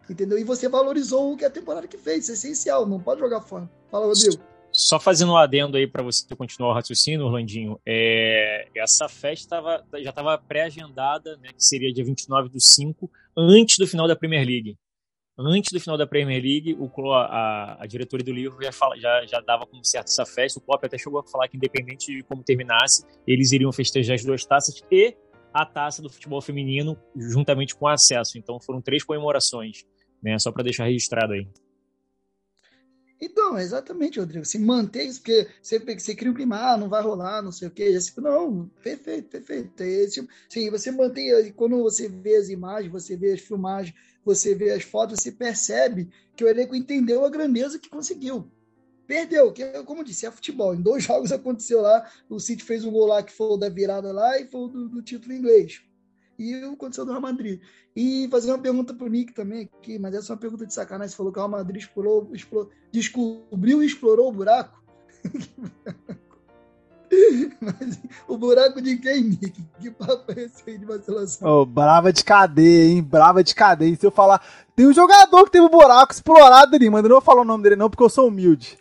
[0.08, 0.38] Entendeu?
[0.38, 3.40] E você valorizou o que a temporada que fez, isso é essencial, não pode jogar
[3.40, 3.68] fora.
[3.90, 4.40] Fala, Rodrigo.
[4.70, 9.84] Só fazendo um adendo aí para você continuar o raciocínio, Orlandinho, é, essa festa tava,
[10.00, 14.46] já estava pré-agendada, né, que seria dia 29 do 5, antes do final da Premier
[14.46, 14.76] League
[15.38, 19.24] antes do final da Premier League, o, a, a diretoria do Liverpool já, fala, já,
[19.26, 20.58] já dava como certo essa festa.
[20.58, 24.24] O Klopp até chegou a falar que, independente de como terminasse, eles iriam festejar as
[24.24, 25.16] duas taças e
[25.52, 28.36] a taça do futebol feminino, juntamente com o acesso.
[28.36, 29.84] Então foram três comemorações,
[30.22, 30.38] né?
[30.38, 31.46] Só para deixar registrado aí.
[33.20, 34.44] Então, exatamente, Rodrigo.
[34.44, 37.66] Se manter isso, porque você, você cria um clima, ah, não vai rolar, não sei
[37.66, 37.92] o quê.
[37.92, 39.82] Já não, perfeito, perfeito.
[39.82, 43.94] É esse, sim, você mantém, quando você vê as imagens, você vê as filmagens,
[44.28, 48.50] você vê as fotos, você percebe que o elenco entendeu a grandeza que conseguiu.
[49.06, 50.74] Perdeu, que como disse, é futebol.
[50.74, 53.70] Em dois jogos aconteceu lá, o City fez um gol lá que foi o da
[53.70, 55.82] virada lá e foi o do, do título inglês.
[56.38, 57.60] E aconteceu no Real Madrid.
[57.96, 60.74] E fazer uma pergunta para o Nick também aqui, mas essa é uma pergunta de
[60.74, 61.10] sacanagem.
[61.10, 64.84] Você falou que o Real Madrid explorou, explorou, descobriu e explorou o buraco.
[67.60, 69.62] Mas o buraco de quem, Nick?
[69.80, 71.48] Que papo é esse aí de vacilação?
[71.48, 73.02] Oh, brava de cadeia, hein?
[73.02, 73.96] Brava de cadeia.
[73.96, 74.44] Se eu falar.
[74.76, 77.44] Tem um jogador que teve um buraco explorado ali, mas eu não vou falar o
[77.44, 78.78] nome dele, não, porque eu sou humilde.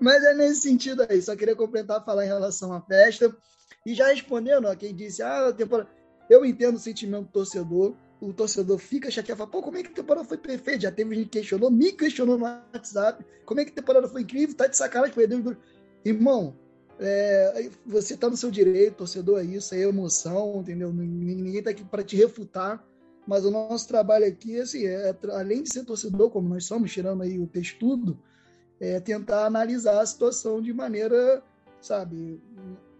[0.00, 1.20] Mas é nesse sentido aí.
[1.20, 3.34] Só queria completar falar em relação à festa.
[3.84, 5.88] E já respondendo a quem disse, ah, a temporada.
[6.28, 7.94] Eu entendo o sentimento do torcedor.
[8.20, 10.80] O torcedor fica chateado, fala, pô, como é que a temporada foi perfeita?
[10.80, 13.24] Já teve gente que questionou, me questionou no WhatsApp.
[13.44, 14.56] Como é que a temporada foi incrível?
[14.56, 15.56] Tá de sacanagem, perdeu
[16.06, 16.56] Irmão,
[17.00, 20.92] é, você está no seu direito, torcedor, é isso, é emoção, entendeu?
[20.92, 22.84] Ninguém está aqui para te refutar,
[23.26, 27.24] mas o nosso trabalho aqui, assim, é, além de ser torcedor, como nós somos, tirando
[27.24, 28.16] aí o textudo,
[28.78, 31.42] é tentar analisar a situação de maneira,
[31.80, 32.40] sabe,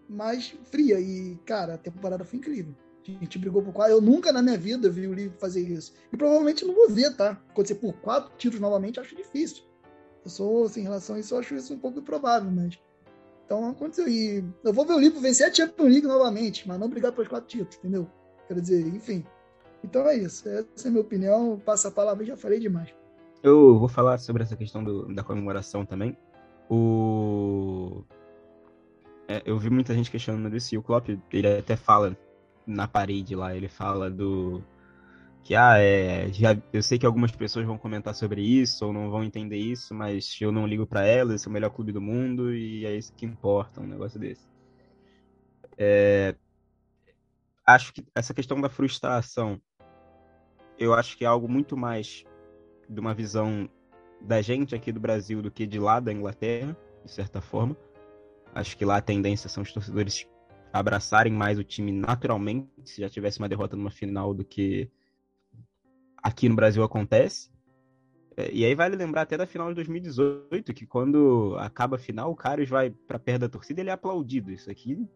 [0.09, 0.99] mais fria.
[0.99, 2.75] E, cara, a temporada foi incrível.
[3.07, 3.93] A gente brigou por quatro.
[3.93, 5.93] Eu nunca na minha vida vi o livro fazer isso.
[6.11, 7.41] E provavelmente não vou ver, tá?
[7.51, 9.63] Acontecer por quatro títulos novamente, acho difícil.
[10.25, 12.77] Eu sou, assim, em relação a isso, eu acho isso um pouco improvável, mas
[13.47, 14.09] então aconteceu.
[14.09, 17.29] E eu vou ver o Liverpool vencer a Champions League novamente, mas não brigar pelos
[17.29, 18.05] quatro títulos, entendeu?
[18.45, 19.25] Quer dizer, enfim.
[19.81, 20.47] Então é isso.
[20.49, 21.59] Essa é a minha opinião.
[21.65, 22.93] Passa a palavra já falei demais.
[23.41, 26.17] Eu vou falar sobre essa questão do, da comemoração também.
[26.69, 28.03] O...
[29.29, 32.17] É, eu vi muita gente questionando isso e o Klopp, ele até fala
[32.65, 34.61] na parede lá, ele fala do
[35.47, 39.09] que ah, é, já, eu sei que algumas pessoas vão comentar sobre isso ou não
[39.09, 42.01] vão entender isso, mas eu não ligo para elas, esse é o melhor clube do
[42.01, 44.45] mundo e é isso que importa, um negócio desse.
[45.77, 46.35] É,
[47.65, 49.57] acho que essa questão da frustração,
[50.77, 52.25] eu acho que é algo muito mais
[52.89, 53.69] de uma visão
[54.19, 57.77] da gente aqui do Brasil do que de lá da Inglaterra, de certa forma.
[58.53, 60.27] Acho que lá a tendência são os torcedores
[60.73, 64.91] abraçarem mais o time naturalmente, se já tivesse uma derrota numa final do que
[66.21, 67.49] aqui no Brasil acontece.
[68.35, 72.31] É, e aí vale lembrar até da final de 2018, que quando acaba a final,
[72.31, 74.51] o Carlos vai para perto da torcida ele é aplaudido.
[74.51, 75.07] Isso aqui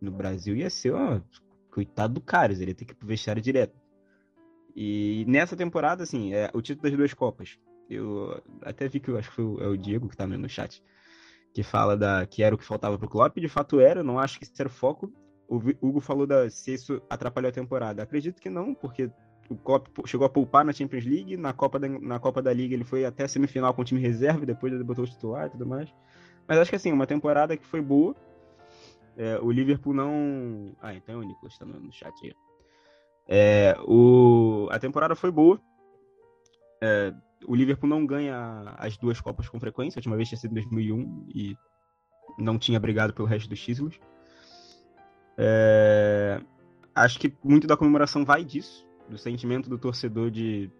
[0.00, 1.20] no Brasil ia ser, ó,
[1.70, 3.80] coitado do Carlos, ele ia ter que ir pro vestiário direto.
[4.74, 7.58] E nessa temporada, assim, é o título das duas Copas.
[7.88, 10.82] Eu até vi que eu acho que foi é o Diego que tá no chat,
[11.52, 14.38] que fala da que era o que faltava pro Klopp, de fato era, não acho
[14.38, 15.12] que isso era o foco.
[15.48, 18.02] O Hugo falou da se isso atrapalhou a temporada.
[18.02, 19.10] Acredito que não, porque
[19.48, 22.74] o Klopp chegou a poupar na Champions League, na Copa da, na Copa da Liga
[22.74, 25.50] ele foi até a semifinal com o time reserva, depois ele botou o titular e
[25.50, 25.92] tudo mais.
[26.46, 28.14] Mas acho que assim, uma temporada que foi boa.
[29.16, 30.74] É, o Liverpool não.
[30.80, 32.34] Ah, então é o Nicolas tá no, chat aí.
[33.28, 34.68] É, o...
[34.70, 35.60] A temporada foi boa.
[36.80, 37.12] É,
[37.46, 39.98] o Liverpool não ganha as duas Copas com frequência.
[39.98, 41.56] A última vez tinha sido em 2001 e
[42.38, 44.00] não tinha brigado pelo resto dos títulos.
[45.36, 46.40] É...
[46.94, 50.70] Acho que muito da comemoração vai disso, do sentimento do torcedor de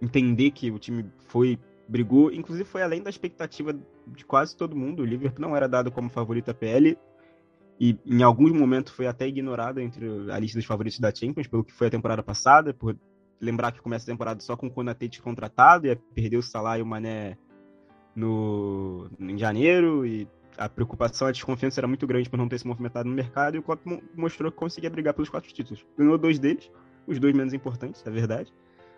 [0.00, 3.72] entender que o time foi, brigou, inclusive foi além da expectativa
[4.06, 5.02] de quase todo mundo.
[5.02, 6.98] O Liverpool não era dado como favorito a PL
[7.78, 11.64] e em alguns momentos foi até ignorado entre a lista dos favoritos da Champions, pelo
[11.64, 12.96] que foi a temporada passada, por
[13.40, 16.82] lembrar que começa a temporada só com o Konate contratado, e perdeu o Salah e
[16.82, 17.36] o Mané
[18.14, 22.66] no, em janeiro, e a preocupação, a desconfiança era muito grande por não ter se
[22.66, 25.84] movimentado no mercado, e o Klopp mostrou que conseguia brigar pelos quatro títulos.
[25.98, 26.70] Ganhou dois deles,
[27.06, 28.52] os dois menos importantes, é verdade,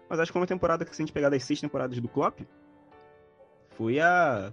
[0.09, 2.41] mas acho que uma temporada que, se a gente pegar das seis temporadas do Klopp,
[3.77, 4.53] foi a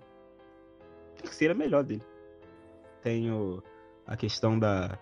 [1.16, 2.04] terceira melhor dele.
[3.02, 3.64] Tenho
[4.06, 5.00] a questão da,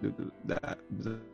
[0.00, 0.76] do, da,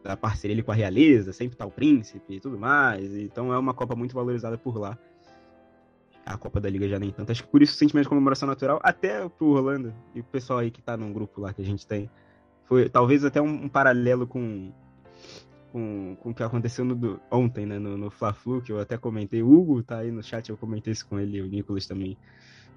[0.02, 3.14] da parceria com a realeza, sempre tá o príncipe e tudo mais.
[3.16, 4.98] Então é uma Copa muito valorizada por lá.
[6.24, 7.32] A Copa da Liga já nem tanto.
[7.32, 10.58] Acho que por isso o sentimento de comemoração natural, até pro Orlando e o pessoal
[10.58, 12.10] aí que tá num grupo lá que a gente tem.
[12.64, 14.72] Foi talvez até um, um paralelo com,
[15.76, 19.42] com, com o que aconteceu no, ontem, né, no, no Fla-Flu, que eu até comentei.
[19.42, 22.16] O Hugo tá aí no chat, eu comentei isso com ele, o Nicolas também.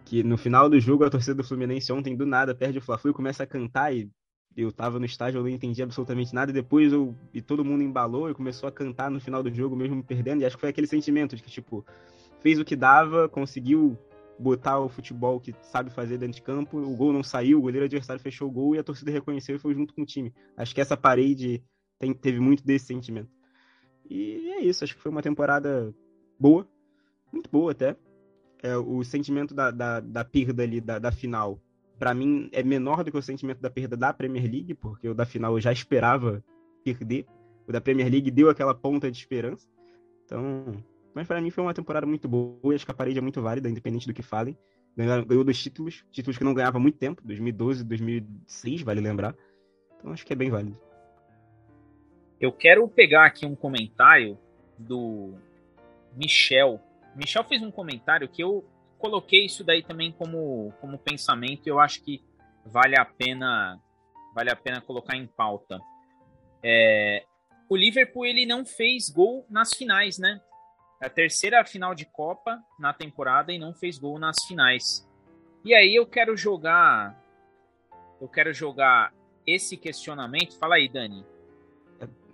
[0.04, 3.12] Que no final do jogo, a torcida do Fluminense ontem, do nada, perde o Fla-Flu
[3.12, 4.10] e começa a cantar e
[4.58, 7.82] eu tava no estádio, eu não entendi absolutamente nada, e depois eu, e todo mundo
[7.82, 10.60] embalou e começou a cantar no final do jogo, mesmo me perdendo, e acho que
[10.60, 11.86] foi aquele sentimento de que, tipo,
[12.42, 13.98] fez o que dava, conseguiu
[14.38, 17.86] botar o futebol que sabe fazer dentro de campo, o gol não saiu, o goleiro
[17.86, 20.34] adversário fechou o gol e a torcida reconheceu e foi junto com o time.
[20.58, 21.64] Acho que essa parede
[22.00, 23.30] tem, teve muito desse sentimento.
[24.10, 25.94] E é isso, acho que foi uma temporada
[26.40, 26.68] boa,
[27.32, 27.96] muito boa até.
[28.64, 31.62] É, o sentimento da, da, da perda ali, da, da final,
[32.00, 35.14] para mim é menor do que o sentimento da perda da Premier League, porque o
[35.14, 36.44] da final eu já esperava
[36.84, 37.28] perder.
[37.68, 39.68] O da Premier League deu aquela ponta de esperança.
[40.26, 40.66] Então,
[41.14, 43.42] mas para mim foi uma temporada muito boa e acho que a parede é muito
[43.42, 44.58] válida, independente do que falem.
[44.98, 49.02] Ganhou, ganhou dois títulos, títulos que não ganhava há muito tempo, 2012 e 2006, vale
[49.02, 49.36] lembrar.
[49.98, 50.89] Então acho que é bem válido.
[52.40, 54.40] Eu quero pegar aqui um comentário
[54.78, 55.34] do
[56.16, 56.80] Michel.
[57.14, 58.66] Michel fez um comentário que eu
[58.98, 62.24] coloquei isso daí também como, como pensamento e eu acho que
[62.66, 63.80] vale a pena
[64.34, 65.82] vale a pena colocar em pauta.
[66.64, 67.26] É,
[67.68, 70.40] o Liverpool ele não fez gol nas finais, né?
[71.02, 75.06] É a terceira final de Copa na temporada e não fez gol nas finais.
[75.66, 77.22] E aí eu quero jogar
[78.22, 79.14] eu quero jogar
[79.46, 80.58] esse questionamento.
[80.58, 81.26] Fala aí, Dani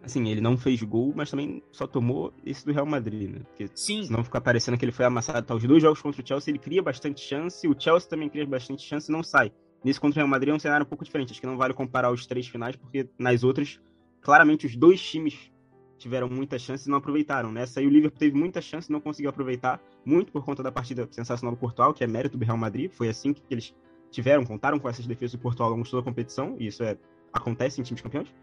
[0.06, 3.40] assim, ele não fez gol, mas também só tomou esse do Real Madrid, né?
[3.46, 4.04] Porque Sim.
[4.04, 5.46] senão fica parecendo que ele foi amassado.
[5.46, 8.46] Tá, os dois jogos contra o Chelsea, ele cria bastante chance, o Chelsea também cria
[8.46, 9.52] bastante chance e não sai.
[9.84, 11.32] Nesse contra o Real Madrid é um cenário um pouco diferente.
[11.32, 13.80] Acho que não vale comparar os três finais, porque nas outras,
[14.22, 15.52] claramente, os dois times
[15.98, 17.52] tiveram muita chance e não aproveitaram.
[17.52, 20.72] Nessa aí o Liverpool teve muita chance e não conseguiu aproveitar, muito por conta da
[20.72, 22.92] partida sensacional do Portugal, que é mérito do Real Madrid.
[22.92, 23.74] Foi assim que eles
[24.12, 26.84] tiveram, contaram com essas defesas do Portugal ao longo de toda a competição, e isso
[26.84, 26.98] é,
[27.34, 28.34] acontece em times campeões.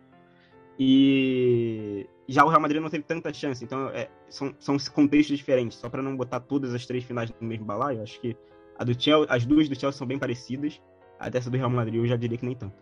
[0.79, 5.79] E já o Real Madrid não teve tanta chance, então é, são, são contextos diferentes.
[5.79, 8.37] Só para não botar todas as três finais no mesmo balaio, acho que
[8.85, 10.81] do Chelsea, as duas do Chelsea são bem parecidas.
[11.19, 12.77] A dessa do Real Madrid eu já diria que nem tanto.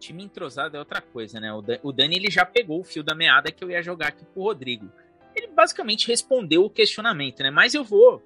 [0.00, 1.52] Time entrosado é outra coisa, né?
[1.82, 4.42] O Dani ele já pegou o fio da meada que eu ia jogar aqui pro
[4.42, 4.90] Rodrigo.
[5.34, 7.50] Ele basicamente respondeu o questionamento, né?
[7.50, 8.22] Mas eu vou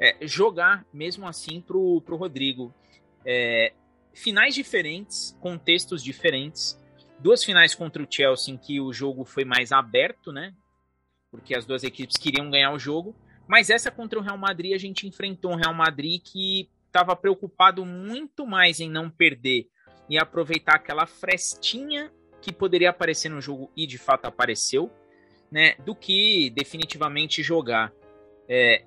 [0.00, 2.74] é, jogar mesmo assim pro, pro Rodrigo.
[3.24, 3.72] É,
[4.12, 6.78] finais diferentes, contextos diferentes
[7.18, 10.54] duas finais contra o Chelsea em que o jogo foi mais aberto, né?
[11.30, 13.14] Porque as duas equipes queriam ganhar o jogo.
[13.46, 17.84] Mas essa contra o Real Madrid, a gente enfrentou um Real Madrid que estava preocupado
[17.84, 19.68] muito mais em não perder
[20.08, 24.90] e aproveitar aquela frestinha que poderia aparecer no jogo e de fato apareceu,
[25.50, 27.92] né, do que definitivamente jogar.
[28.48, 28.84] É,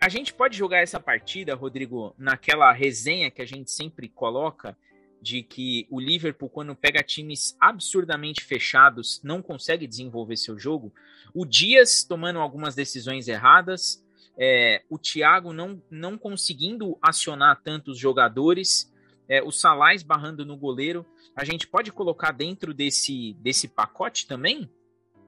[0.00, 4.76] a gente pode jogar essa partida, Rodrigo, naquela resenha que a gente sempre coloca
[5.20, 10.92] de que o Liverpool, quando pega times absurdamente fechados, não consegue desenvolver seu jogo.
[11.34, 14.04] O Dias tomando algumas decisões erradas,
[14.38, 18.90] é, o Thiago não, não conseguindo acionar tantos jogadores,
[19.28, 21.04] é, o Salah esbarrando no goleiro.
[21.36, 24.68] A gente pode colocar dentro desse, desse pacote também?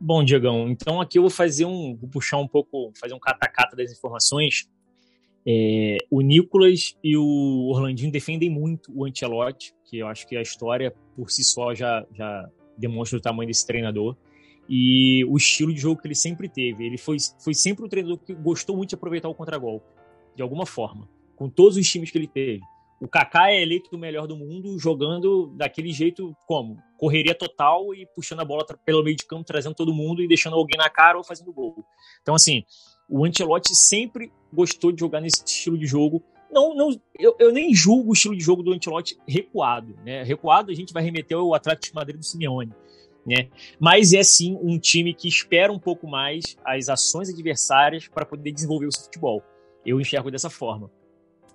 [0.01, 3.77] Bom, Diegão, então aqui eu vou fazer um, vou puxar um pouco, fazer um catacata
[3.77, 4.69] das informações.
[5.47, 10.43] É, o Nicolas e o Orlandinho defendem muito o Ancelotti, que eu acho que a
[10.43, 14.17] história por si só já, já demonstra o tamanho desse treinador
[14.69, 16.87] e o estilo de jogo que ele sempre teve.
[16.87, 19.87] Ele foi, foi sempre um treinador que gostou muito de aproveitar o contragolpe,
[20.37, 22.61] de alguma forma, com todos os times que ele teve.
[23.01, 26.81] O Kaká é eleito o melhor do mundo jogando daquele jeito como?
[26.97, 30.55] Correria total e puxando a bola pelo meio de campo, trazendo todo mundo e deixando
[30.55, 31.85] alguém na cara ou fazendo gol.
[32.23, 32.63] Então, assim,
[33.09, 36.23] o Ancelotti sempre gostou de jogar nesse estilo de jogo.
[36.51, 39.97] Não, não, eu, eu nem julgo o estilo de jogo do Ancelotti recuado.
[40.05, 40.23] Né?
[40.23, 42.73] Recuado a gente vai remeter ao Atlético de Madrid do Simeone.
[43.27, 43.49] Né?
[43.79, 48.53] Mas é sim um time que espera um pouco mais as ações adversárias para poder
[48.53, 49.43] desenvolver o seu futebol.
[49.87, 50.91] Eu enxergo dessa forma.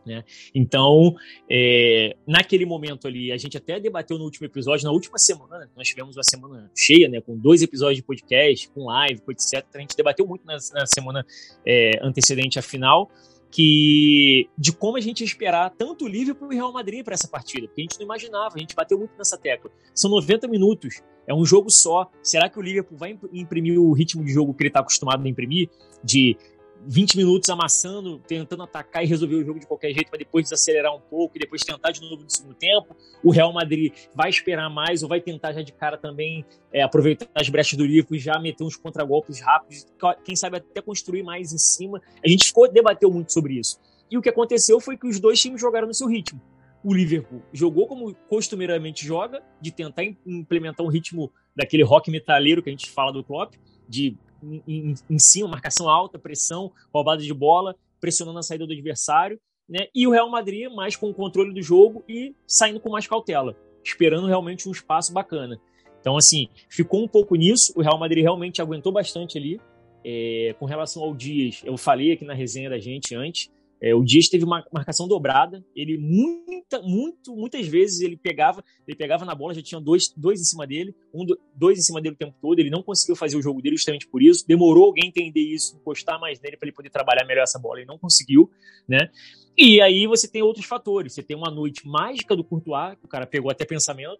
[0.07, 0.23] Né?
[0.55, 1.15] Então,
[1.49, 5.87] é, naquele momento ali, a gente até debateu no último episódio, na última semana, nós
[5.87, 9.65] tivemos uma semana cheia, né, com dois episódios de podcast, com live, com etc.
[9.75, 11.25] A gente debateu muito na, na semana
[11.65, 13.11] é, antecedente à final,
[13.51, 17.13] que de como a gente ia esperar tanto o Liverpool e o Real Madrid para
[17.13, 19.71] essa partida, porque a gente não imaginava, a gente bateu muito nessa tecla.
[19.93, 22.09] São 90 minutos, é um jogo só.
[22.21, 25.29] Será que o Liverpool vai imprimir o ritmo de jogo que ele está acostumado a
[25.29, 25.69] imprimir,
[26.03, 26.37] de
[26.85, 30.95] 20 minutos amassando, tentando atacar e resolver o jogo de qualquer jeito, para depois desacelerar
[30.95, 32.95] um pouco e depois tentar de novo no segundo tempo.
[33.23, 37.27] O Real Madrid vai esperar mais ou vai tentar já de cara também é, aproveitar
[37.35, 39.85] as brechas do livro e já meter uns contragolpes rápidos,
[40.23, 42.01] quem sabe até construir mais em cima.
[42.23, 43.79] A gente ficou debateu muito sobre isso.
[44.09, 46.41] E o que aconteceu foi que os dois times jogaram no seu ritmo.
[46.83, 52.69] O Liverpool jogou como costumeiramente joga, de tentar implementar um ritmo daquele rock metaleiro que
[52.69, 53.55] a gente fala do Klopp,
[53.89, 59.39] de em, em cima, marcação alta, pressão, roubada de bola, pressionando a saída do adversário,
[59.67, 59.87] né?
[59.93, 63.55] E o Real Madrid mais com o controle do jogo e saindo com mais cautela,
[63.83, 65.59] esperando realmente um espaço bacana.
[65.99, 67.73] Então, assim, ficou um pouco nisso.
[67.75, 69.59] O Real Madrid realmente aguentou bastante ali.
[70.05, 74.03] É, com relação ao Dias, eu falei aqui na resenha da gente antes, é, o
[74.03, 75.63] Dias teve uma marcação dobrada.
[75.75, 80.41] Ele muita, muito, muitas vezes ele pegava, ele pegava na bola, já tinha dois, dois
[80.41, 82.59] em cima dele, um, dois em cima dele o tempo todo.
[82.59, 84.47] Ele não conseguiu fazer o jogo dele justamente por isso.
[84.47, 87.79] Demorou alguém entender isso, encostar mais nele para ele poder trabalhar melhor essa bola.
[87.79, 88.49] Ele não conseguiu,
[88.87, 89.09] né?
[89.55, 91.13] E aí você tem outros fatores.
[91.13, 94.19] Você tem uma noite mágica do Courtois, que o cara pegou até pensamento,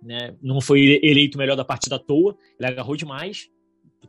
[0.00, 0.36] né?
[0.40, 2.36] Não foi eleito melhor da partida à toa.
[2.58, 3.50] Ele agarrou demais.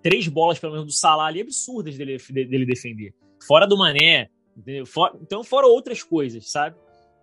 [0.03, 3.15] Três bolas, pelo menos, do Salah ali absurdas dele, dele defender.
[3.47, 4.29] Fora do Mané,
[4.65, 6.76] então, fora outras coisas, sabe?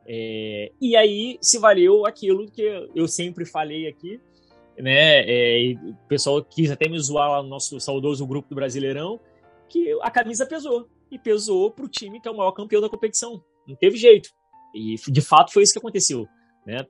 [0.06, 2.62] É, e aí se valeu aquilo que
[2.94, 4.20] eu sempre falei aqui,
[4.78, 5.22] né?
[5.26, 9.18] É, o pessoal quis até me zoar lá no nosso saudoso grupo do Brasileirão,
[9.68, 10.88] que a camisa pesou.
[11.10, 13.42] E pesou para o time que é o maior campeão da competição.
[13.66, 14.30] Não teve jeito.
[14.74, 16.26] E de fato foi isso que aconteceu.
[16.66, 16.84] Né?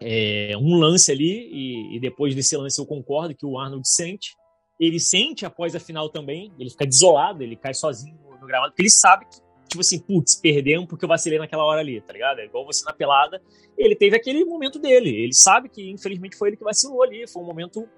[0.00, 4.34] É, um lance ali, e, e, depois desse lance eu concordo que o Arnold sente.
[4.78, 8.72] Ele sente após a final também, ele fica desolado, ele cai sozinho no, no gramado,
[8.72, 9.40] porque ele sabe que
[9.74, 12.38] tipo assim, putz, perdemos porque eu vacilei naquela hora ali, tá ligado?
[12.38, 13.42] É igual você na pelada.
[13.76, 15.10] Ele teve aquele momento dele.
[15.10, 17.26] Ele sabe que, infelizmente, foi ele que vacilou ali.
[17.26, 17.88] Foi um momento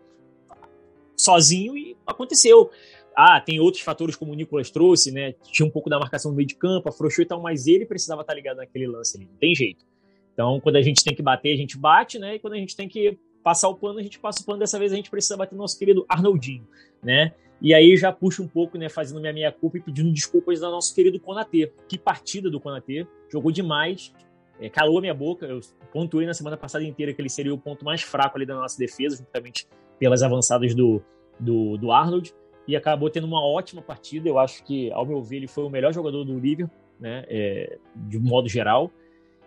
[1.16, 2.70] sozinho e aconteceu.
[3.14, 5.34] Ah, tem outros fatores como o Nicolas trouxe, né?
[5.50, 8.22] Tinha um pouco da marcação no meio de campo, afrouxou e tal, mas ele precisava
[8.22, 9.26] estar ligado naquele lance ali.
[9.26, 9.84] Não tem jeito.
[10.32, 12.34] Então, quando a gente tem que bater, a gente bate, né?
[12.34, 14.58] E quando a gente tem que passar o pano, a gente passa o pano.
[14.58, 16.66] Dessa vez a gente precisa bater no nosso querido Arnoldinho,
[17.02, 17.34] né?
[17.60, 20.70] E aí já puxo um pouco, né, fazendo minha meia culpa e pedindo desculpas ao
[20.70, 21.72] nosso querido Konatê.
[21.88, 24.12] Que partida do Konatê, jogou demais,
[24.60, 25.46] é, calou a minha boca.
[25.46, 25.60] Eu
[25.92, 28.78] pontuei na semana passada inteira que ele seria o ponto mais fraco ali da nossa
[28.78, 29.66] defesa, juntamente
[29.98, 31.02] pelas avançadas do,
[31.40, 32.34] do, do Arnold.
[32.68, 34.28] E acabou tendo uma ótima partida.
[34.28, 37.78] Eu acho que, ao meu ver, ele foi o melhor jogador do Liverpool, né, é,
[37.94, 38.90] de modo geral.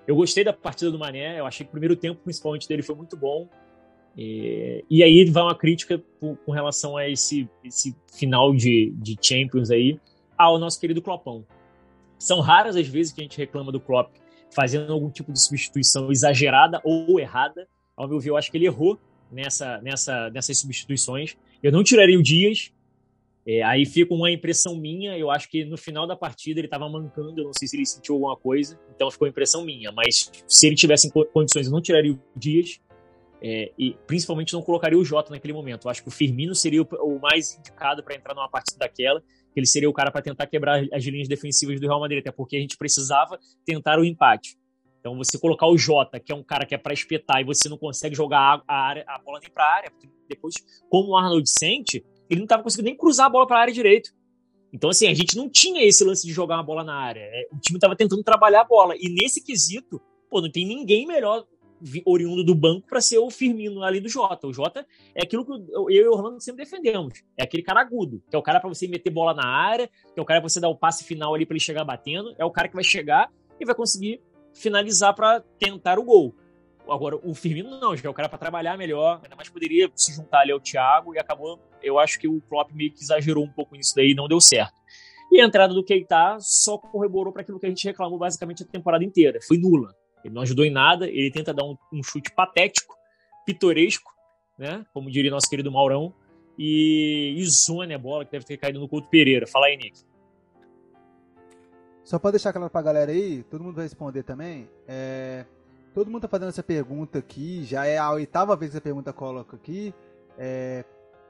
[0.07, 2.95] Eu gostei da partida do Mané, eu achei que o primeiro tempo, principalmente, dele foi
[2.95, 3.47] muito bom.
[4.21, 9.17] E, e aí vai uma crítica com, com relação a esse, esse final de, de
[9.21, 9.97] Champions aí
[10.37, 11.45] ao nosso querido Kloppão.
[12.17, 14.13] São raras as vezes que a gente reclama do Klopp
[14.53, 17.65] fazendo algum tipo de substituição exagerada ou errada.
[17.95, 18.99] Ao meu ver, eu acho que ele errou
[19.31, 21.37] nessa, nessa, nessas substituições.
[21.63, 22.73] Eu não tiraria o Dias.
[23.47, 25.17] É, aí fica uma impressão minha.
[25.17, 27.39] Eu acho que no final da partida ele estava mancando.
[27.39, 28.77] Eu não sei se ele sentiu alguma coisa.
[28.93, 29.93] Então ficou impressão minha.
[29.93, 32.81] Mas se ele tivesse condições, eu não tiraria o Dias.
[33.41, 35.85] É, e principalmente não colocaria o Jota naquele momento.
[35.85, 39.21] Eu acho que o Firmino seria o, o mais indicado para entrar numa partida daquela,
[39.21, 42.31] que ele seria o cara para tentar quebrar as linhas defensivas do Real Madrid, até
[42.31, 44.57] porque a gente precisava tentar o empate.
[44.99, 47.69] Então você colocar o Jota, que é um cara que é para espetar e você
[47.69, 50.55] não consegue jogar a, área, a bola nem para a área, porque depois,
[50.89, 53.73] como o Arnold sente, ele não estava conseguindo nem cruzar a bola para a área
[53.73, 54.11] direito.
[54.71, 57.21] Então, assim, a gente não tinha esse lance de jogar uma bola na área.
[57.21, 58.93] É, o time estava tentando trabalhar a bola.
[58.95, 61.43] E nesse quesito, pô, não tem ninguém melhor
[62.05, 64.47] oriundo do banco para ser o Firmino ali do Jota.
[64.47, 67.23] O Jota é aquilo que eu e o Orlando sempre defendemos.
[67.37, 70.19] É aquele cara agudo, que é o cara para você meter bola na área, que
[70.19, 72.45] é o cara para você dar o passe final ali para ele chegar batendo, é
[72.45, 74.21] o cara que vai chegar e vai conseguir
[74.53, 76.35] finalizar para tentar o gol.
[76.87, 80.11] Agora, o Firmino não, já é o cara para trabalhar melhor, ainda mais poderia se
[80.13, 81.59] juntar ali ao Thiago e acabou.
[81.83, 84.41] Eu acho que o Klopp meio que exagerou um pouco nisso daí e não deu
[84.41, 84.73] certo.
[85.31, 88.65] E a entrada do Keita só corroborou para aquilo que a gente reclamou basicamente a
[88.65, 89.39] temporada inteira.
[89.47, 89.95] Foi nula.
[90.23, 92.95] Ele não ajudou em nada, ele tenta dar um, um chute patético,
[93.45, 94.11] pitoresco,
[94.57, 94.85] né?
[94.93, 96.13] Como diria nosso querido Maurão,
[96.57, 99.47] e, e zone a bola que deve ter caído no Couto Pereira.
[99.47, 100.01] Fala aí, Nick.
[102.03, 104.67] Só para deixar claro pra galera aí, todo mundo vai responder também.
[104.87, 105.45] É,
[105.93, 109.13] todo mundo tá fazendo essa pergunta aqui, já é a oitava vez que essa pergunta
[109.13, 109.93] coloca aqui.
[110.37, 110.83] É,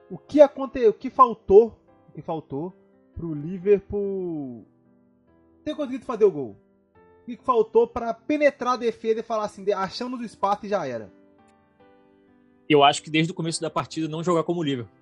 [0.10, 1.78] o que aconteceu, o que faltou,
[2.08, 2.74] o que faltou
[3.14, 4.66] pro Liverpool
[5.64, 6.56] ter conseguido fazer o gol?
[7.38, 11.12] Que faltou para penetrar a defesa e falar assim, achamos o espaço e já era?
[12.68, 14.94] Eu acho que desde o começo da partida não jogar como Liverpool.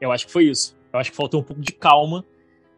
[0.00, 0.76] Eu acho que foi isso.
[0.92, 2.24] Eu acho que faltou um pouco de calma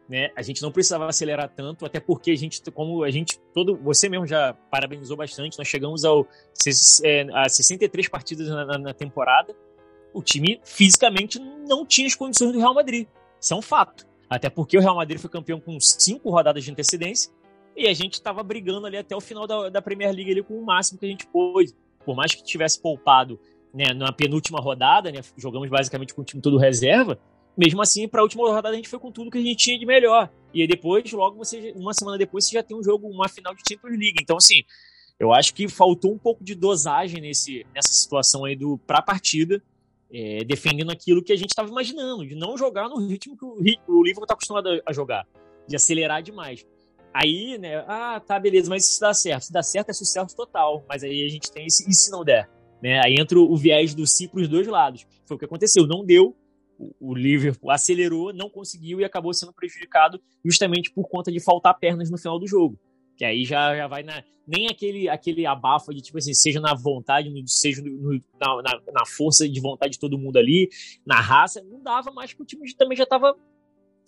[0.07, 0.31] né?
[0.35, 4.07] A gente não precisava acelerar tanto, até porque a gente, como a gente todo, você
[4.07, 6.25] mesmo já parabenizou bastante, nós chegamos ao
[7.03, 9.53] é, a 63 partidas na, na, temporada.
[10.13, 13.07] O time fisicamente não tinha as condições do Real Madrid.
[13.39, 14.07] Isso é um fato.
[14.29, 17.31] Até porque o Real Madrid foi campeão com cinco rodadas de antecedência
[17.77, 20.55] e a gente estava brigando ali até o final da, da Premier League ali com
[20.55, 21.73] o máximo que a gente pôde.
[22.03, 23.39] Por mais que tivesse poupado
[23.71, 27.19] né, na penúltima rodada, né, jogamos basicamente com o time todo reserva,
[27.55, 29.77] mesmo assim, para a última rodada a gente foi com tudo que a gente tinha
[29.77, 30.29] de melhor.
[30.53, 33.53] E aí depois, logo você, uma semana depois, você já tem um jogo, uma final
[33.53, 34.17] de Champions League.
[34.21, 34.63] Então, assim,
[35.19, 39.01] eu acho que faltou um pouco de dosagem nesse, nessa situação aí do para a
[39.01, 39.61] partida,
[40.11, 43.57] é, defendendo aquilo que a gente estava imaginando, de não jogar no ritmo que o,
[43.87, 45.27] o Liverpool está acostumado a jogar,
[45.67, 46.65] de acelerar demais.
[47.19, 49.45] Aí, né, ah, tá, beleza, mas se dá certo.
[49.45, 52.23] Se dá certo é sucesso total, mas aí a gente tem esse, e se não
[52.23, 52.47] der?
[52.79, 53.01] Né?
[53.03, 55.03] Aí entra o viés do si para os dois lados.
[55.25, 56.35] Foi o que aconteceu, não deu,
[56.99, 62.11] o Liverpool acelerou, não conseguiu e acabou sendo prejudicado justamente por conta de faltar pernas
[62.11, 62.79] no final do jogo.
[63.17, 64.23] Que aí já, já vai na.
[64.47, 69.05] Nem aquele, aquele abafo de, tipo assim, seja na vontade, seja no, na, na, na,
[69.07, 70.69] força de vontade de todo mundo ali,
[71.03, 73.35] na raça, não dava mais, porque o time também já estava.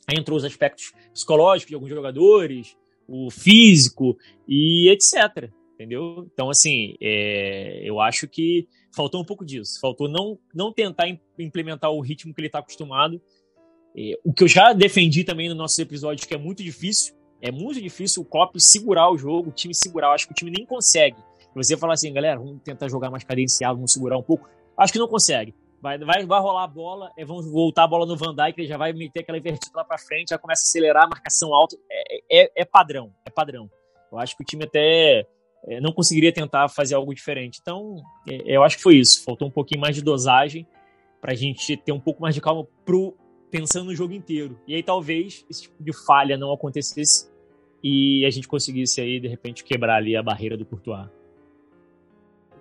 [0.07, 2.77] Aí entrou os aspectos psicológicos de alguns jogadores,
[3.09, 6.27] o físico e etc entendeu?
[6.33, 9.79] Então, assim, é, eu acho que faltou um pouco disso.
[9.79, 11.07] Faltou não, não tentar
[11.39, 13.21] implementar o ritmo que ele está acostumado.
[13.97, 17.15] É, o que eu já defendi também no nosso episódio, que é muito difícil.
[17.41, 20.07] É muito difícil o Klopp segurar o jogo, o time segurar.
[20.07, 21.17] Eu acho que o time nem consegue.
[21.55, 24.49] Você falar assim, galera, vamos tentar jogar mais cadenciado, vamos segurar um pouco.
[24.77, 25.55] Acho que não consegue.
[25.81, 28.67] Vai, vai, vai rolar a bola, é, vamos voltar a bola no Van Dijk, ele
[28.67, 31.77] já vai meter aquela invertida lá para frente, já começa a acelerar, marcação alta.
[31.89, 33.69] É, é, é padrão, é padrão.
[34.11, 35.25] Eu acho que o time até
[35.65, 37.59] é, não conseguiria tentar fazer algo diferente.
[37.61, 39.23] Então, é, eu acho que foi isso.
[39.23, 40.67] Faltou um pouquinho mais de dosagem
[41.21, 43.15] para a gente ter um pouco mais de calma pro,
[43.51, 44.59] pensando no jogo inteiro.
[44.67, 47.29] E aí talvez esse tipo de falha não acontecesse
[47.83, 51.07] e a gente conseguisse aí, de repente, quebrar ali a barreira do Courtois.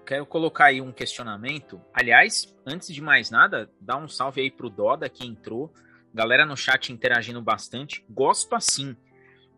[0.09, 1.79] Quero colocar aí um questionamento.
[1.93, 5.71] Aliás, antes de mais nada, dá um salve aí pro Doda que entrou.
[6.15, 8.03] Galera no chat interagindo bastante.
[8.09, 8.97] Gosto assim.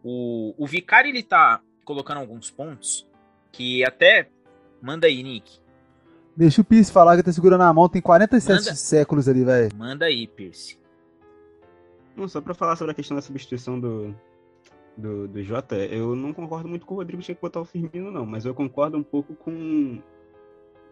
[0.03, 3.09] O, o Vicari ele tá colocando alguns pontos
[3.53, 4.29] que até.
[4.83, 5.61] Manda aí, Nick.
[6.37, 8.75] Deixa o Pierce falar que tá segurando a mão, tem 47 Manda...
[8.75, 9.71] séculos ali, velho.
[9.77, 10.81] Manda aí, Pierce.
[12.17, 14.13] Não, só pra falar sobre a questão da substituição do,
[14.97, 18.11] do, do Jota, eu não concordo muito com o Rodrigo tinha que botar o Firmino,
[18.11, 20.03] não, mas eu concordo um pouco com.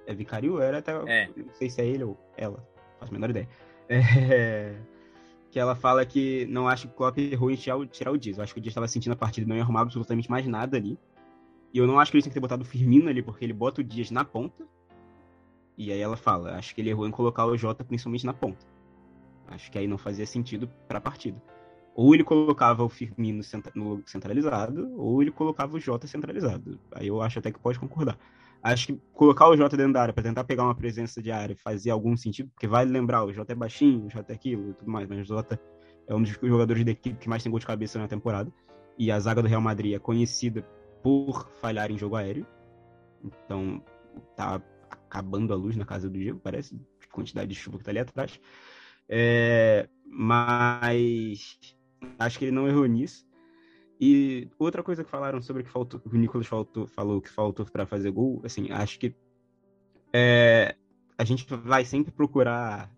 [0.09, 0.59] É Vicario?
[0.59, 0.93] Era até.
[1.07, 1.29] É.
[1.37, 2.67] Não sei se é ele ou ela,
[2.99, 3.49] faço a menor ideia.
[3.89, 4.75] É...
[5.51, 8.19] Que ela fala que não acha que o Klopp errou em tirar o, tirar o
[8.19, 8.37] Dias.
[8.37, 10.47] Eu acho que o Dias estava sentindo a partida e não ia arrumar absolutamente mais
[10.47, 10.99] nada ali.
[11.73, 13.55] E eu não acho que eles têm que ter botado o Firmino ali, porque ele
[13.55, 14.67] bota o Dias na ponta.
[15.75, 18.67] E aí ela fala, acho que ele errou em colocar o Jota principalmente na ponta.
[19.47, 21.43] Acho que aí não fazia sentido para a partida.
[21.95, 23.43] Ou ele colocava o Firmino
[23.75, 26.79] no centralizado, ou ele colocava o Jota centralizado.
[26.93, 28.19] Aí eu acho até que pode concordar.
[28.63, 31.57] Acho que colocar o Jota dentro da área para tentar pegar uma presença de área
[31.57, 34.75] fazia algum sentido, porque vale lembrar, o Jota é baixinho, o Jota é aquilo e
[34.75, 35.61] tudo mais, mas o Jota
[36.07, 38.53] é um dos jogadores da equipe que mais tem gol de cabeça na temporada.
[38.99, 40.63] E a zaga do Real Madrid é conhecida
[41.03, 42.47] por falhar em jogo aéreo.
[43.23, 43.83] Então,
[44.35, 46.81] tá acabando a luz na casa do Diego, parece,
[47.13, 48.41] quantidade de chuva que tá ali atrás.
[49.09, 51.59] É, mas
[52.19, 53.28] acho que ele não errou nisso.
[54.01, 57.85] E outra coisa que falaram sobre que faltou, o Nicolas faltou, falou que faltou para
[57.85, 59.13] fazer gol, assim, acho que
[60.13, 60.77] é,
[61.17, 62.91] a gente vai sempre procurar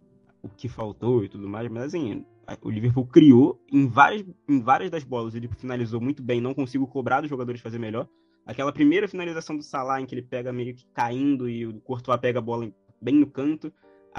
[0.42, 2.24] o que faltou e tudo mais, mas assim,
[2.62, 6.86] o Liverpool criou em várias, em várias das bolas, ele finalizou muito bem, não consigo
[6.86, 8.06] cobrar dos jogadores fazer melhor.
[8.44, 12.20] Aquela primeira finalização do Salah, em que ele pega meio que caindo e o Courtois
[12.20, 12.70] pega a bola
[13.00, 13.72] bem no canto.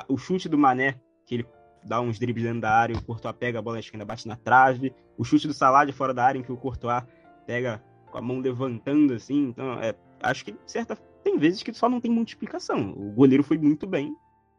[0.07, 1.45] O chute do Mané, que ele
[1.83, 4.35] dá uns dribles dentro da área, o Courtois pega a bola, que ainda bate na
[4.35, 4.93] trave.
[5.17, 7.03] O chute do Salah de fora da área, em que o Courtois
[7.45, 9.47] pega com a mão levantando, assim.
[9.49, 12.91] Então, é, acho que certa tem vezes que só não tem multiplicação.
[12.91, 14.15] O goleiro foi muito bem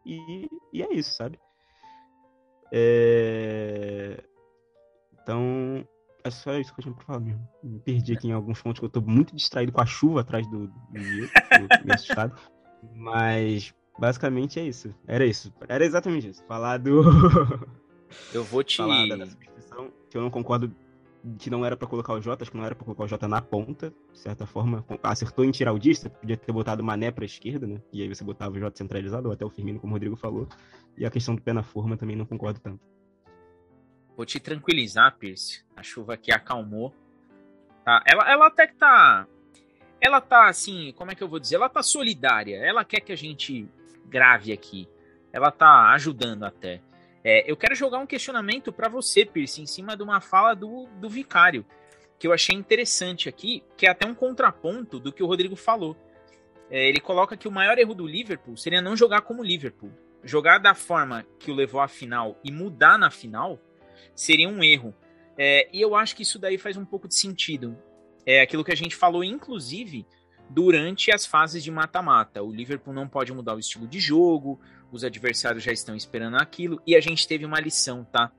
[0.06, 1.38] e, e é isso, sabe?
[2.72, 4.22] É...
[5.22, 5.86] Então,
[6.24, 7.46] é só isso que eu tinha pra falar mesmo.
[7.62, 10.46] Me perdi aqui em alguns pontos que eu tô muito distraído com a chuva atrás
[10.46, 12.34] do, do meu assustado.
[12.94, 14.94] Mas, basicamente é isso.
[15.06, 15.52] Era isso.
[15.68, 16.44] Era exatamente isso.
[16.44, 17.02] Falar do.
[18.32, 18.76] Eu vou te.
[18.76, 20.70] Falar da substituição, que eu não concordo
[21.38, 23.28] que não era para colocar o Jota, acho que não era para colocar o Jota
[23.28, 24.84] na ponta, de certa forma.
[25.02, 27.80] Acertou em tirar o Dista, podia ter botado o Mané pra esquerda, né?
[27.92, 30.48] E aí você botava o Jota centralizado, ou até o Firmino, como o Rodrigo falou.
[30.96, 32.80] E a questão do pé na forma também não concordo tanto.
[34.16, 35.64] Vou te tranquilizar, Pierce.
[35.76, 36.92] A chuva aqui acalmou.
[37.84, 38.02] Tá?
[38.06, 39.26] Ela, ela até que tá.
[40.00, 41.54] Ela tá assim, como é que eu vou dizer?
[41.54, 42.56] Ela tá solidária.
[42.56, 43.68] Ela quer que a gente
[44.12, 44.86] grave aqui.
[45.32, 46.82] Ela tá ajudando até.
[47.24, 50.86] É, eu quero jogar um questionamento para você, Pierce, em cima de uma fala do,
[51.00, 51.64] do Vicário,
[52.18, 55.96] que eu achei interessante aqui, que é até um contraponto do que o Rodrigo falou.
[56.70, 59.92] É, ele coloca que o maior erro do Liverpool seria não jogar como Liverpool.
[60.24, 63.58] Jogar da forma que o levou à final e mudar na final
[64.14, 64.94] seria um erro.
[65.36, 67.76] É, e eu acho que isso daí faz um pouco de sentido.
[68.26, 70.06] É aquilo que a gente falou, inclusive,
[70.50, 72.42] durante as fases de mata-mata.
[72.42, 76.80] O Liverpool não pode mudar o estilo de jogo, os adversários já estão esperando aquilo,
[76.86, 78.30] e a gente teve uma lição, tá?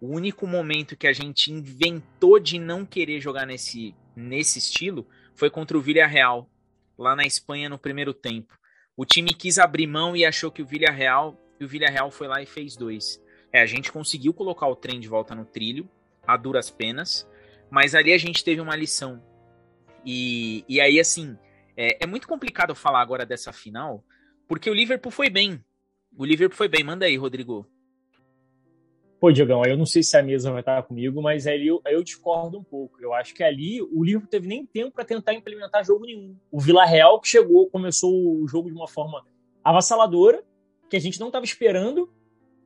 [0.00, 5.50] O único momento que a gente inventou de não querer jogar nesse, nesse estilo foi
[5.50, 6.48] contra o Villarreal,
[6.98, 8.58] lá na Espanha no primeiro tempo.
[8.96, 12.42] O time quis abrir mão e achou que o Villarreal, e o Villarreal foi lá
[12.42, 13.22] e fez dois.
[13.52, 15.88] É, a gente conseguiu colocar o trem de volta no trilho,
[16.26, 17.28] a duras penas,
[17.70, 19.22] mas ali a gente teve uma lição.
[20.04, 21.36] E, e aí, assim,
[21.76, 24.04] é, é muito complicado falar agora dessa final,
[24.48, 25.62] porque o Liverpool foi bem.
[26.16, 26.82] O Liverpool foi bem.
[26.84, 27.66] Manda aí, Rodrigo.
[29.20, 32.02] Pô, Diogão, eu não sei se a mesa vai estar comigo, mas ali eu, eu
[32.02, 32.96] discordo um pouco.
[33.02, 36.34] Eu acho que ali o Liverpool teve nem tempo para tentar implementar jogo nenhum.
[36.50, 39.22] O Vila Real que chegou, começou o jogo de uma forma
[39.62, 40.42] avassaladora,
[40.88, 42.10] que a gente não estava esperando,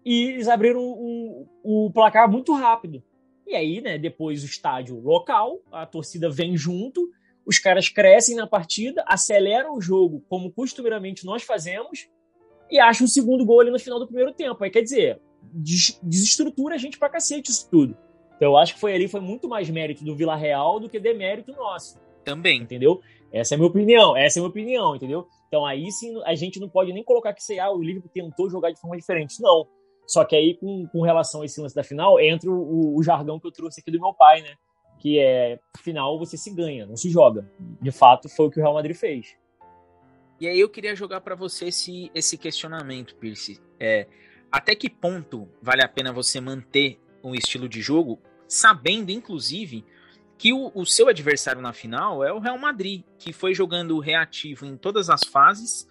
[0.05, 3.03] e eles abriram o, o, o, placar muito rápido.
[3.47, 7.11] E aí, né, depois o estádio local, a torcida vem junto,
[7.47, 12.09] os caras crescem na partida, aceleram o jogo, como costumeiramente nós fazemos,
[12.70, 14.62] e acham um segundo gol ali no final do primeiro tempo.
[14.62, 15.20] Aí quer dizer,
[16.03, 17.97] desestrutura a gente pra cacete isso tudo.
[18.36, 20.99] Então eu acho que foi ali, foi muito mais mérito do Vila Real do que
[20.99, 21.99] demérito nosso.
[22.24, 22.61] Também.
[22.61, 23.01] Entendeu?
[23.32, 25.26] Essa é a minha opinião, essa é a minha opinião, entendeu?
[25.49, 28.49] Então aí sim a gente não pode nem colocar que sei, ah, o Liverpool tentou
[28.49, 29.40] jogar de forma diferente.
[29.40, 29.66] Não.
[30.07, 33.40] Só que aí, com, com relação a esse lance da final, entra o, o, jargão
[33.40, 34.55] que eu trouxe aqui do meu pai, né?
[35.05, 37.46] Que é, final você se ganha, não se joga.
[37.61, 39.36] De fato, foi o que o Real Madrid fez.
[40.40, 43.61] E aí eu queria jogar para você esse, esse questionamento, Pierce.
[43.78, 44.07] É,
[44.50, 49.84] até que ponto vale a pena você manter um estilo de jogo, sabendo, inclusive,
[50.38, 54.64] que o, o, seu adversário na final é o Real Madrid, que foi jogando reativo
[54.64, 55.86] em todas as fases,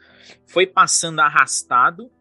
[0.45, 2.11] foi passando arrastado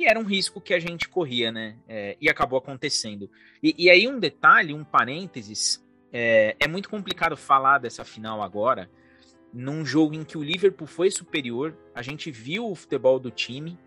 [0.00, 1.76] e era um risco que a gente corria, né?
[1.86, 3.30] É, e acabou acontecendo.
[3.62, 8.90] E, e, aí, um detalhe, um parênteses: é, é, muito complicado falar dessa final agora,
[9.52, 13.78] num jogo em que o Liverpool foi superior, a gente viu o futebol do time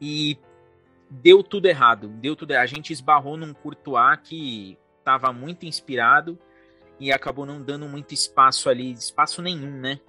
[0.00, 0.38] e
[1.10, 2.08] deu tudo errado.
[2.08, 6.38] Deu tudo A gente esbarrou num Courtois que estava muito inspirado
[7.00, 10.00] e acabou não dando muito espaço ali, espaço nenhum, né?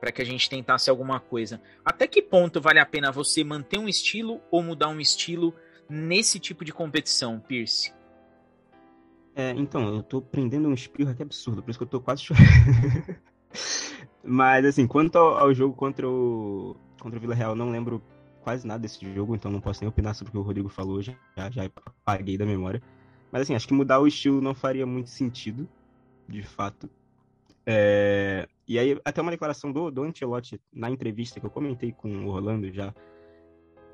[0.00, 1.60] para que a gente tentasse alguma coisa.
[1.84, 5.54] Até que ponto vale a pena você manter um estilo ou mudar um estilo
[5.88, 7.95] nesse tipo de competição, Pierce?
[9.38, 12.22] É, então, eu tô prendendo um espirro aqui absurdo, por isso que eu tô quase
[12.22, 12.46] chorando.
[14.24, 18.02] Mas, assim, quanto ao, ao, jogo contra o, contra o Vila Real, não lembro
[18.42, 21.02] quase nada desse jogo, então não posso nem opinar sobre o que o Rodrigo falou,
[21.02, 21.12] já,
[21.50, 22.82] já apaguei da memória.
[23.30, 25.68] Mas, assim, acho que mudar o estilo não faria muito sentido,
[26.26, 26.88] de fato.
[27.66, 32.08] É, e aí, até uma declaração do, do Ancelotti na entrevista que eu comentei com
[32.24, 32.94] o Orlando já,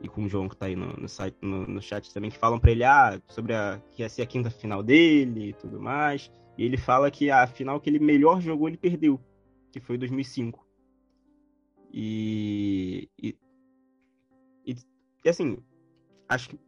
[0.02, 2.38] e com o João que tá aí no, no site, no, no, chat também, que
[2.38, 5.80] falam para ele ah, sobre a, que ia ser a quinta final dele e tudo
[5.80, 6.30] mais.
[6.58, 9.20] E ele fala que a final que ele melhor jogou, ele perdeu,
[9.70, 10.66] que foi 2005.
[11.94, 13.36] E, e
[15.24, 15.58] e assim,
[16.28, 16.58] acho que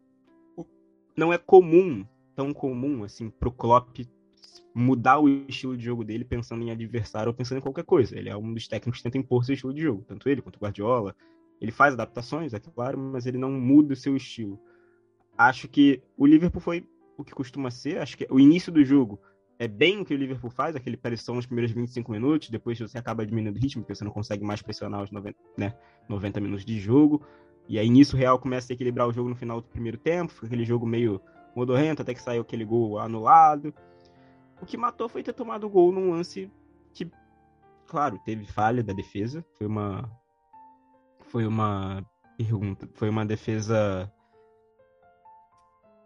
[1.17, 3.99] não é comum, tão comum, assim, pro Klopp
[4.75, 8.17] mudar o estilo de jogo dele pensando em adversário ou pensando em qualquer coisa.
[8.17, 10.57] Ele é um dos técnicos que tenta impor seu estilo de jogo, tanto ele quanto
[10.57, 11.15] o Guardiola.
[11.61, 14.59] Ele faz adaptações, é claro, mas ele não muda o seu estilo.
[15.37, 16.87] Acho que o Liverpool foi
[17.17, 17.99] o que costuma ser.
[17.99, 19.21] Acho que o início do jogo
[19.59, 22.99] é bem o que o Liverpool faz, aquele pressão nos primeiros 25 minutos, depois você
[22.99, 25.75] acaba diminuindo o ritmo, porque você não consegue mais pressionar os 90, né,
[26.09, 27.23] 90 minutos de jogo.
[27.69, 30.33] E aí nisso o Real começa a equilibrar o jogo no final do primeiro tempo,
[30.33, 31.21] fica aquele jogo meio
[31.55, 33.73] modorrento, até que saiu aquele gol anulado.
[34.61, 36.51] O que matou foi ter tomado o gol num lance
[36.93, 37.11] que,
[37.87, 39.45] claro, teve falha da defesa.
[39.57, 40.11] Foi uma.
[41.35, 42.07] Foi uma
[42.39, 42.89] pergunta.
[42.95, 44.09] Foi uma defesa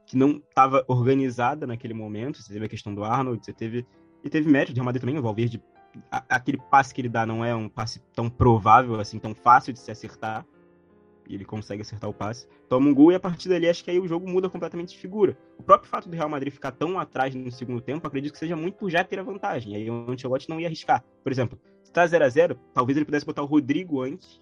[0.06, 2.40] que não estava organizada naquele momento.
[2.40, 3.86] Você teve a questão do Arnold, você teve.
[4.24, 5.62] E teve mérito de Real Madrid também, o Valverde.
[6.10, 9.80] Aquele passe que ele dá não é um passe tão provável, assim, tão fácil de
[9.80, 10.46] se acertar
[11.28, 13.90] e ele consegue acertar o passe, toma um gol e a partir dali acho que
[13.90, 15.36] aí o jogo muda completamente de figura.
[15.58, 18.56] O próprio fato do Real Madrid ficar tão atrás no segundo tempo, acredito que seja
[18.56, 19.76] muito por já ter a vantagem.
[19.76, 21.04] Aí o Ancelotti não ia arriscar.
[21.22, 24.40] Por exemplo, se tá 0 a 0 talvez ele pudesse botar o Rodrigo antes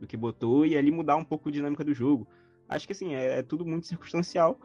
[0.00, 2.26] do que botou e ali mudar um pouco a dinâmica do jogo.
[2.68, 4.58] Acho que assim, é, é tudo muito circunstancial.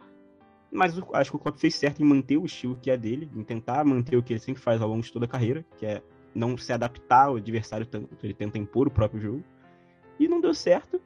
[0.71, 3.43] Mas acho que o Klopp fez certo em manter o estilo que é dele, em
[3.43, 6.01] tentar manter o que ele sempre faz ao longo de toda a carreira, que é
[6.33, 9.43] não se adaptar ao adversário tanto, ele tenta impor o próprio jogo.
[10.19, 10.99] E não deu certo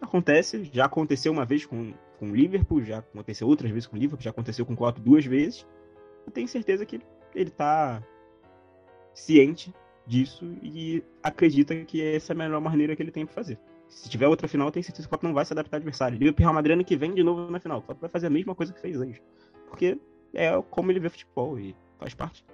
[0.00, 3.98] acontece, já aconteceu uma vez com, com o Liverpool, já aconteceu outras vezes com o
[3.98, 5.66] Liverpool, já aconteceu com o Klopp duas vezes.
[6.26, 7.00] Eu tenho certeza que
[7.34, 8.02] ele tá
[9.14, 9.74] ciente
[10.10, 13.58] disso e acredita que essa é a melhor maneira que ele tem para fazer.
[13.88, 15.78] Se tiver outra final, eu tenho certeza que o Klopp não vai se adaptar ao
[15.78, 16.18] adversário.
[16.18, 17.78] Liverpool Real Madrid ano que vem de novo na final.
[17.78, 19.22] O Klopp vai fazer a mesma coisa que fez antes.
[19.68, 19.98] Porque
[20.34, 22.44] é como ele vê futebol e faz parte.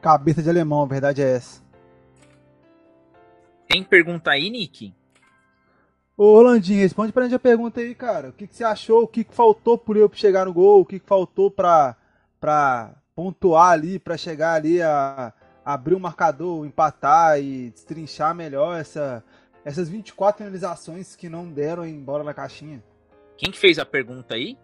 [0.00, 1.62] Cabeça de alemão, a verdade é essa.
[3.68, 4.92] Tem pergunta aí, Nick?
[6.16, 8.30] Ô, Rolandinho, responde pra gente a pergunta aí, cara.
[8.30, 9.04] O que, que você achou?
[9.04, 10.80] O que, que faltou por eu chegar no gol?
[10.80, 11.96] O que, que faltou pra,
[12.40, 15.32] pra pontuar ali, pra chegar ali a,
[15.64, 19.24] a abrir o marcador, empatar e destrinchar melhor essa,
[19.64, 22.82] essas 24 finalizações que não deram embora na caixinha?
[23.36, 24.58] Quem que fez a pergunta aí?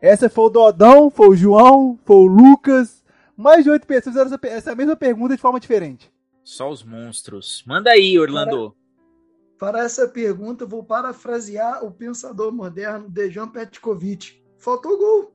[0.00, 3.04] Essa foi o Dodão, foi o João, foi o Lucas.
[3.36, 6.10] Mais de oito pessoas fizeram essa, essa mesma pergunta de forma diferente.
[6.42, 7.62] Só os monstros.
[7.66, 8.74] Manda aí, Orlando.
[9.58, 14.42] Para essa pergunta, vou parafrasear o pensador moderno Dejan Petkovic.
[14.56, 15.34] Faltou gol.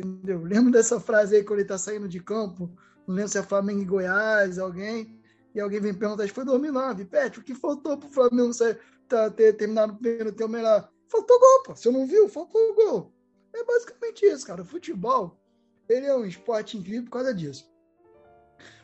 [0.00, 0.42] Entendeu?
[0.42, 2.70] Lembro dessa frase aí quando ele tá saindo de campo.
[3.06, 5.20] Não lembro se é Flamengo e Goiás, alguém.
[5.54, 7.04] E alguém vem perguntar, foi 2009.
[7.06, 8.52] Pet, o que faltou pro Flamengo
[9.08, 10.90] tá, ter terminado o primeiro tempo melhor?
[11.08, 11.76] Faltou gol, pô.
[11.76, 12.28] Você não viu?
[12.28, 13.12] Faltou gol.
[13.52, 14.62] É basicamente isso, cara.
[14.62, 15.36] O futebol,
[15.88, 17.68] ele é um esporte incrível por causa disso.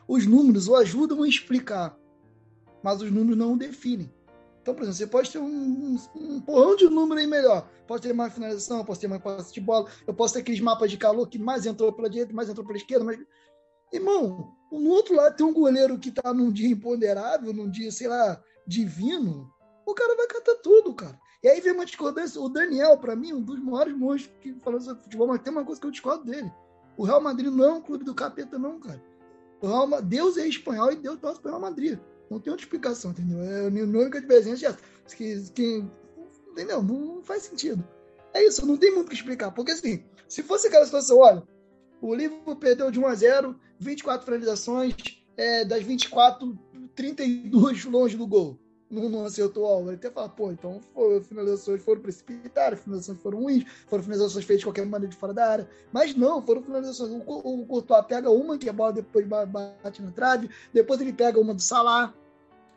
[0.07, 1.97] Os números o ajudam a explicar,
[2.83, 4.13] mas os números não o definem.
[4.67, 7.69] Então, por exemplo, você pode ter um, um, porrão de número aí melhor.
[7.87, 9.89] Pode ter mais finalização, pode ter mais passe de bola.
[10.05, 12.77] Eu posso ter aqueles mapas de calor que mais entrou pela direita, mais entrou pela
[12.77, 13.05] esquerda.
[13.05, 13.17] Mas...
[13.93, 18.09] Irmão, no outro lado tem um goleiro que tá num dia imponderável, num dia, sei
[18.09, 19.49] lá, divino.
[19.85, 21.17] O cara vai catar tudo, cara.
[21.41, 22.41] E aí vem uma discordância.
[22.41, 25.63] O Daniel, para mim, um dos maiores monstros que falou sobre futebol, mas tem uma
[25.63, 26.51] coisa que eu discordo dele.
[26.97, 29.01] O Real Madrid não é um clube do capeta, não, cara.
[29.61, 31.97] O Real, Deus é espanhol e Deus torce para o Real Madrid.
[32.29, 33.41] Não tem outra explicação, entendeu?
[33.41, 34.77] É a única diferença é
[35.15, 35.85] que, que,
[36.51, 36.83] entendeu?
[36.83, 37.87] Não faz sentido.
[38.33, 39.51] É isso, não tem muito o que explicar.
[39.51, 41.43] Porque assim, se fosse aquela situação, olha,
[42.01, 44.95] o Liverpool perdeu de 1 a 0, 24 finalizações,
[45.37, 46.57] é, das 24,
[46.95, 48.59] 32 longe do gol
[48.89, 49.81] não, não acertou.
[49.87, 54.59] Ele até fala, pô, então foi, finalizações foram precipitadas, finalizações foram ruins, foram finalizações feitas
[54.59, 55.69] de qualquer maneira de fora da área.
[55.91, 57.11] Mas não, foram finalizações.
[57.11, 61.13] O, o, o Courtois pega uma, que a bola depois bate na trave, depois ele
[61.13, 62.13] pega uma do Salah.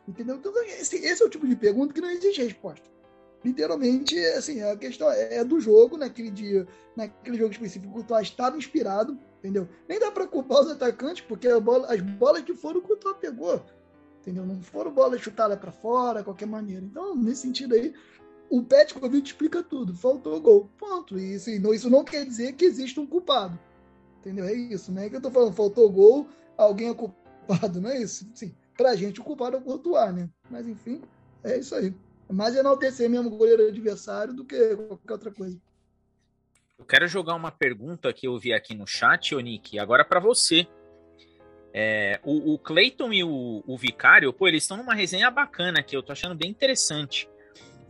[0.07, 0.35] Entendeu?
[0.35, 2.89] Então, esse, esse é o tipo de pergunta que não existe resposta.
[3.43, 8.27] Literalmente, assim, a questão é, é do jogo, naquele dia, naquele jogo específico, o Courtois
[8.27, 9.67] estava inspirado, entendeu?
[9.87, 13.63] Nem dá para culpar os atacantes, porque bola, as bolas que foram o Courtois pegou
[14.21, 14.45] entendeu?
[14.45, 16.85] Não foram bolas chutadas para fora, qualquer maneira.
[16.85, 17.93] Então, nesse sentido aí,
[18.49, 19.95] o Petkovic explica tudo.
[19.95, 20.69] Faltou gol.
[20.77, 21.17] Ponto.
[21.19, 23.59] E assim, não, isso não quer dizer que existe um culpado.
[24.19, 24.45] Entendeu?
[24.45, 25.09] É isso, né?
[25.09, 28.29] Que eu tô falando, faltou gol, alguém é culpado, não é isso?
[28.35, 30.29] Sim, pra gente o culpado é o Courtois, né?
[30.49, 31.01] Mas enfim,
[31.43, 31.93] é isso aí.
[32.29, 35.59] É mais enaltecer mesmo o goleiro adversário do que qualquer outra coisa.
[36.77, 40.67] Eu quero jogar uma pergunta que eu vi aqui no chat, Nick, agora para você.
[41.73, 45.95] É, o, o Clayton e o, o Vicário, pô, eles estão numa resenha bacana que
[45.95, 47.29] eu tô achando bem interessante.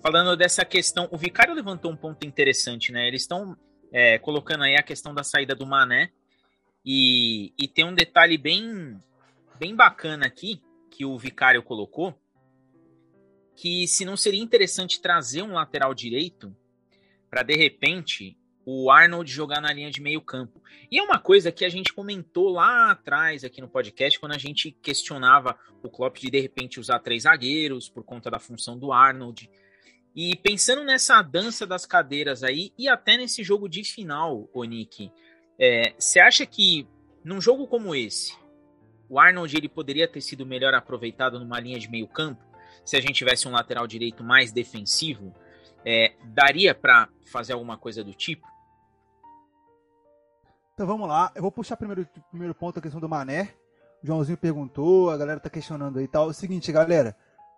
[0.02, 3.08] Falando dessa questão, o Vicário levantou um ponto interessante, né?
[3.08, 3.58] Eles estão
[3.92, 6.12] é, colocando aí a questão da saída do Mané.
[6.86, 9.00] E, e tem um detalhe bem,
[9.60, 12.20] bem bacana aqui que o Vicário colocou,
[13.56, 16.56] que se não seria interessante trazer um lateral direito
[17.30, 20.62] para de repente o Arnold jogar na linha de meio campo.
[20.92, 24.38] E é uma coisa que a gente comentou lá atrás aqui no podcast, quando a
[24.38, 28.92] gente questionava o Klopp de de repente usar três zagueiros por conta da função do
[28.92, 29.50] Arnold.
[30.16, 35.12] E pensando nessa dança das cadeiras aí, e até nesse jogo de final, o Nick,
[35.58, 36.88] é, você é, acha que
[37.24, 38.36] num jogo como esse,
[39.08, 42.44] o Arnold ele poderia ter sido melhor aproveitado numa linha de meio campo?
[42.84, 45.34] Se a gente tivesse um lateral direito mais defensivo,
[45.86, 48.51] é, daria para fazer alguma coisa do tipo?
[50.74, 53.50] Então vamos lá, eu vou puxar primeiro primeiro ponto a questão do Mané.
[54.02, 56.28] O Joãozinho perguntou, a galera tá questionando aí e tal.
[56.28, 57.16] É o seguinte, galera,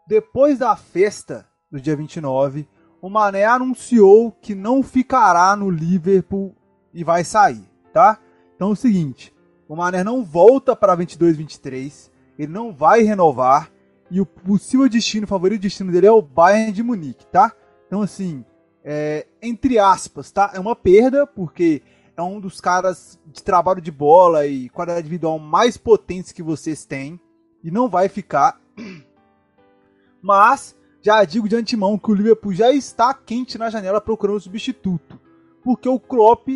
[0.07, 2.67] depois da festa do dia 29,
[3.01, 6.55] o Mané anunciou que não ficará no Liverpool
[6.93, 8.19] e vai sair, tá?
[8.55, 9.33] Então é o seguinte,
[9.67, 13.71] o Mané não volta para 22-23, ele não vai renovar
[14.09, 17.53] e o possível destino, o favorito destino dele é o Bayern de Munique, tá?
[17.87, 18.43] Então assim,
[18.83, 20.51] é, entre aspas, tá?
[20.53, 21.81] É uma perda porque
[22.15, 26.85] é um dos caras de trabalho de bola e qualidade individual mais potentes que vocês
[26.85, 27.19] têm
[27.63, 28.59] e não vai ficar.
[30.21, 35.19] Mas já digo de antemão que o Liverpool já está quente na janela procurando substituto,
[35.63, 36.47] porque o Klopp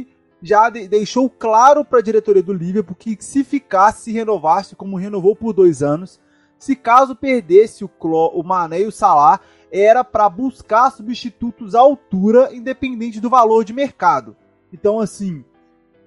[0.41, 4.97] já de deixou claro para a diretoria do Liverpool que se ficasse, se renovasse, como
[4.97, 6.19] renovou por dois anos,
[6.57, 9.39] se caso perdesse o, Klo o Mané e o Salah,
[9.71, 14.35] era para buscar substitutos à altura, independente do valor de mercado.
[14.71, 15.43] Então, assim,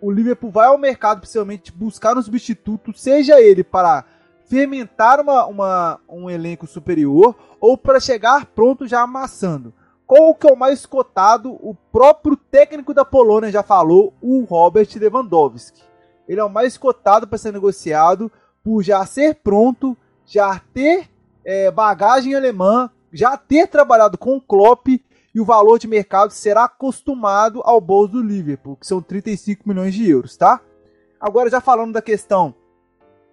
[0.00, 4.04] o Liverpool vai ao mercado possivelmente buscar um substituto, seja ele para
[4.46, 9.72] fermentar uma, uma, um elenco superior ou para chegar pronto já amassando.
[10.06, 11.52] Qual que é o mais cotado?
[11.52, 15.82] O próprio técnico da Polônia já falou, o Robert Lewandowski.
[16.28, 18.30] Ele é o mais cotado para ser negociado
[18.62, 19.96] por já ser pronto,
[20.26, 21.08] já ter
[21.44, 24.88] é, bagagem alemã, já ter trabalhado com o Klopp
[25.34, 29.94] e o valor de mercado será acostumado ao bolso do Liverpool, que são 35 milhões
[29.94, 30.60] de euros, tá?
[31.20, 32.54] Agora já falando da questão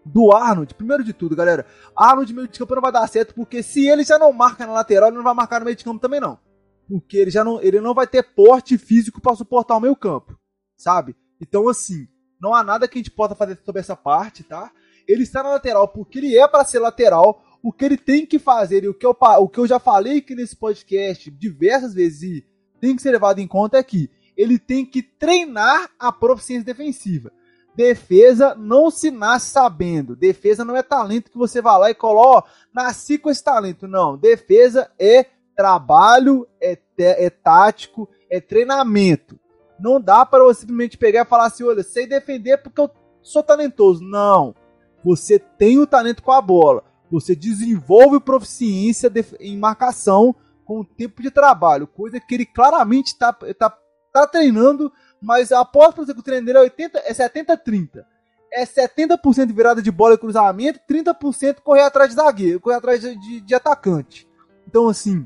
[0.05, 3.61] do Arnold, primeiro de tudo, galera, Arnold meio de campo não vai dar certo, porque
[3.61, 5.99] se ele já não marca na lateral, ele não vai marcar no meio de campo
[5.99, 6.39] também não.
[6.87, 10.37] Porque ele já não, ele não vai ter porte físico para suportar o meio campo,
[10.77, 11.15] sabe?
[11.41, 12.07] Então assim,
[12.39, 14.71] não há nada que a gente possa fazer sobre essa parte, tá?
[15.07, 18.39] Ele está na lateral porque ele é para ser lateral, o que ele tem que
[18.39, 22.21] fazer e o que eu, o que eu já falei aqui nesse podcast diversas vezes
[22.21, 22.45] e
[22.79, 27.31] tem que ser levado em conta é que ele tem que treinar a proficiência defensiva.
[27.75, 30.15] Defesa não se nasce sabendo.
[30.15, 33.87] Defesa não é talento que você vai lá e coloca, nasci com esse talento.
[33.87, 34.17] Não.
[34.17, 39.39] Defesa é trabalho, é, é tático, é treinamento.
[39.79, 42.89] Não dá para você simplesmente pegar e falar assim: olha, sei defender porque eu
[43.21, 44.03] sou talentoso.
[44.03, 44.55] Não.
[45.03, 50.35] Você tem o talento com a bola você desenvolve proficiência em marcação
[50.65, 53.77] com o tempo de trabalho, coisa que ele claramente está tá,
[54.11, 54.91] tá treinando,
[55.21, 58.05] mas após por exemplo, o treino dele é, 80, é 70-30.
[58.51, 63.17] É 70% virada de bola e cruzamento, 30% correr atrás de zagueiro, correr atrás de,
[63.19, 64.27] de, de atacante.
[64.67, 65.25] Então, assim,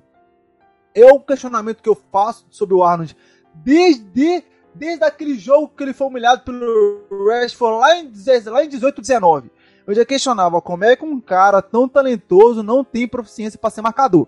[0.94, 3.16] é o questionamento que eu faço sobre o Arnold
[3.54, 8.12] desde, desde aquele jogo que ele foi humilhado pelo Rashford lá em,
[8.46, 9.52] lá em 18, 19
[9.88, 13.82] eu já questionava como é que um cara tão talentoso não tem proficiência para ser
[13.82, 14.28] marcador.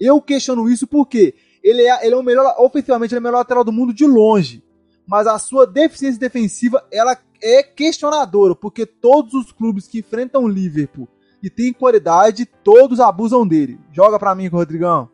[0.00, 3.38] Eu questiono isso porque ele é, ele é o melhor, ofensivamente, ele é o melhor
[3.38, 4.62] lateral do mundo de longe.
[5.06, 10.48] Mas a sua deficiência defensiva, ela é questionadora, porque todos os clubes que enfrentam o
[10.48, 11.08] Liverpool
[11.42, 13.78] e tem qualidade, todos abusam dele.
[13.92, 15.10] Joga para mim, Rodrigão.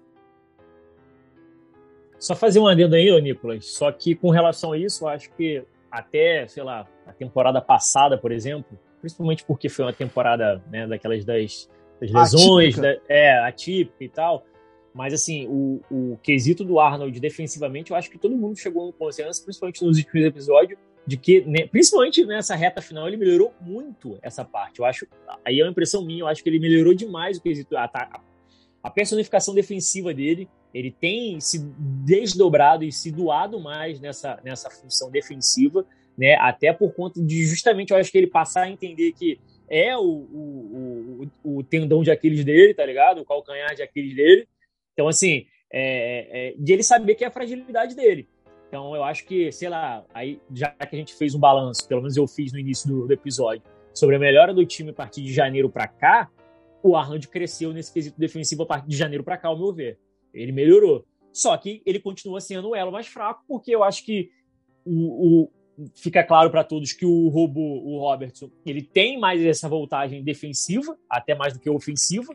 [2.18, 3.66] Só fazer um adendo aí, ô Nicolas.
[3.66, 8.16] Só que com relação a isso, eu acho que até, sei lá, a temporada passada,
[8.16, 11.68] por exemplo, principalmente porque foi uma temporada né, daquelas das,
[12.00, 14.44] das lesões, da, é, atípica e tal.
[14.92, 18.92] Mas, assim, o, o quesito do Arnold defensivamente, eu acho que todo mundo chegou no
[18.92, 24.18] consenso, principalmente nos últimos episódios, de que, né, principalmente nessa reta final, ele melhorou muito
[24.20, 24.80] essa parte.
[24.80, 25.06] Eu acho,
[25.44, 28.20] aí é uma impressão minha, eu acho que ele melhorou demais o quesito, a, a,
[28.82, 30.48] a personificação defensiva dele.
[30.74, 31.58] Ele tem se
[32.04, 35.84] desdobrado e se doado mais nessa, nessa função defensiva
[36.20, 36.34] né?
[36.34, 39.40] Até por conta de justamente, eu acho que ele passar a entender que
[39.70, 43.22] é o, o, o, o tendão de Aquiles dele, tá ligado?
[43.22, 44.46] O calcanhar de Aquiles dele.
[44.92, 48.28] Então, assim, é, é, de ele saber que é a fragilidade dele.
[48.68, 52.02] Então, eu acho que, sei lá, aí, já que a gente fez um balanço, pelo
[52.02, 53.62] menos eu fiz no início do, do episódio,
[53.94, 56.30] sobre a melhora do time a partir de janeiro para cá,
[56.82, 59.98] o Arnold cresceu nesse quesito defensivo a partir de janeiro para cá, ao meu ver.
[60.34, 61.06] Ele melhorou.
[61.32, 64.30] Só que ele continua sendo o elo mais fraco, porque eu acho que
[64.84, 65.50] o,
[65.94, 70.96] fica claro para todos que o robô, o Robertson, ele tem mais essa voltagem defensiva,
[71.08, 72.34] até mais do que ofensiva,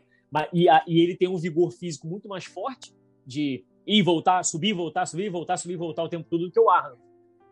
[0.52, 2.93] E, a, e ele tem um vigor físico muito mais forte
[3.26, 6.70] de ir voltar, subir, voltar, subir, voltar, subir, voltar o tempo todo do que o
[6.70, 7.02] Arnold.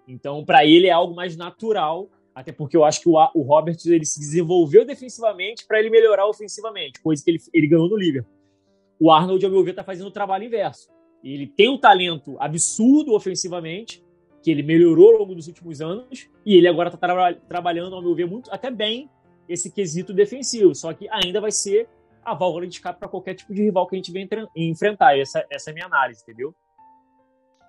[0.07, 3.85] Então, para ele é algo mais natural, até porque eu acho que o, o Roberts
[3.85, 8.33] ele se desenvolveu defensivamente para ele melhorar ofensivamente, coisa que ele, ele ganhou no Liverpool.
[8.99, 10.89] O Arnold, ao meu ver, está fazendo o trabalho inverso.
[11.23, 14.02] Ele tem um talento absurdo ofensivamente,
[14.43, 18.01] que ele melhorou ao longo dos últimos anos, e ele agora está tra trabalhando, ao
[18.01, 19.09] meu ver, muito até bem
[19.47, 20.75] esse quesito defensivo.
[20.75, 21.87] Só que ainda vai ser
[22.23, 25.17] a válvula de escape para qualquer tipo de rival que a gente venha enfrentar.
[25.17, 26.53] Essa, essa é a minha análise, entendeu?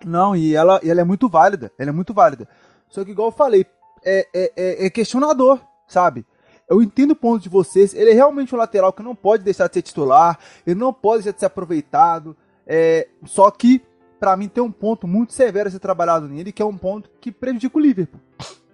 [0.05, 1.71] Não, e ela, ela é muito válida.
[1.79, 2.47] Ela é muito válida.
[2.89, 3.65] Só que, igual eu falei,
[4.03, 6.25] é, é, é, é questionador, sabe?
[6.69, 7.93] Eu entendo o ponto de vocês.
[7.93, 10.37] Ele é realmente um lateral que não pode deixar de ser titular.
[10.65, 12.35] Ele não pode deixar de ser aproveitado.
[12.67, 13.81] É, só que,
[14.19, 17.09] para mim, tem um ponto muito severo a ser trabalhado nele, que é um ponto
[17.19, 18.21] que prejudica o Liverpool.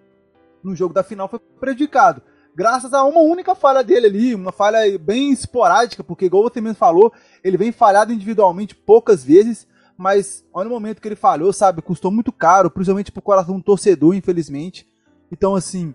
[0.63, 2.21] No jogo da final foi prejudicado
[2.55, 6.75] graças a uma única falha dele ali, uma falha bem esporádica, porque, igual você mesmo
[6.75, 7.11] falou,
[7.43, 9.67] ele vem falhado individualmente poucas vezes,
[9.97, 11.81] mas olha o momento que ele falhou, sabe?
[11.81, 14.87] Custou muito caro, principalmente pro coração do torcedor, infelizmente.
[15.31, 15.93] Então, assim,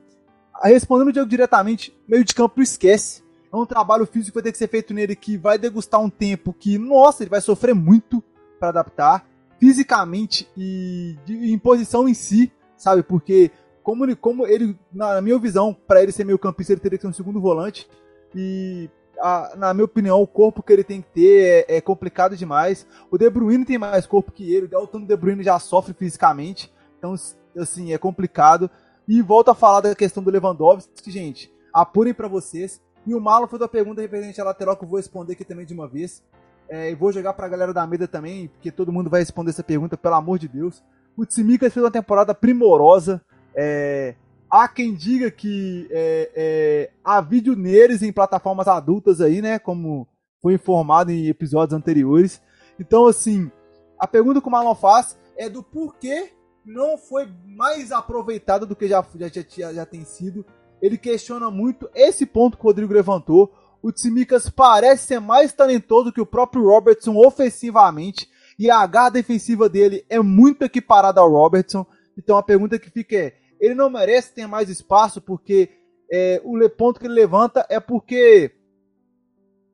[0.63, 3.23] respondendo o Diego diretamente, meio de campo esquece.
[3.53, 6.11] É um trabalho físico que vai ter que ser feito nele que vai degustar um
[6.11, 8.23] tempo que, nossa, ele vai sofrer muito
[8.59, 9.27] para adaptar,
[9.59, 13.03] fisicamente e de, em posição em si, sabe?
[13.03, 13.51] Porque
[13.83, 17.03] como ele, como ele na minha visão, para ele ser meio campista, ele teria que
[17.03, 17.89] ser um segundo volante.
[18.35, 18.91] E
[19.21, 22.87] a, na minha opinião, o corpo que ele tem que ter é, é, complicado demais.
[23.11, 26.73] O De Bruyne tem mais corpo que ele, o Dalton De Bruyne já sofre fisicamente.
[26.99, 27.15] Então,
[27.57, 28.71] assim, é complicado.
[29.09, 32.83] E volto a falar da questão do Lewandowski, gente, apurem para vocês.
[33.07, 35.65] E o Malo foi da pergunta referente à lateral que eu vou responder aqui também
[35.65, 36.25] de uma vez.
[36.69, 39.63] É, e vou jogar pra galera da mesa também, porque todo mundo vai responder essa
[39.63, 40.83] pergunta, pelo amor de Deus.
[41.17, 43.23] O Tsimikas fez uma temporada primorosa.
[43.55, 44.15] É,
[44.51, 49.59] há quem diga que é, é, há vídeo neles em plataformas adultas aí, né?
[49.59, 50.07] Como
[50.43, 52.43] foi informado em episódios anteriores.
[52.79, 53.51] Então, assim,
[53.99, 56.33] a pergunta que o Marlon faz é do porquê
[56.65, 60.45] não foi mais aproveitado do que já, já, já, já tem sido.
[60.83, 63.53] Ele questiona muito esse ponto que o Rodrigo levantou.
[63.87, 68.29] O Tsimikas parece ser mais talentoso que o próprio Robertson ofensivamente.
[68.59, 71.87] E a H defensiva dele é muito equiparada ao Robertson.
[72.19, 75.71] Então a pergunta que fica é: ele não merece ter mais espaço porque
[76.11, 78.51] é, o ponto que ele levanta é porque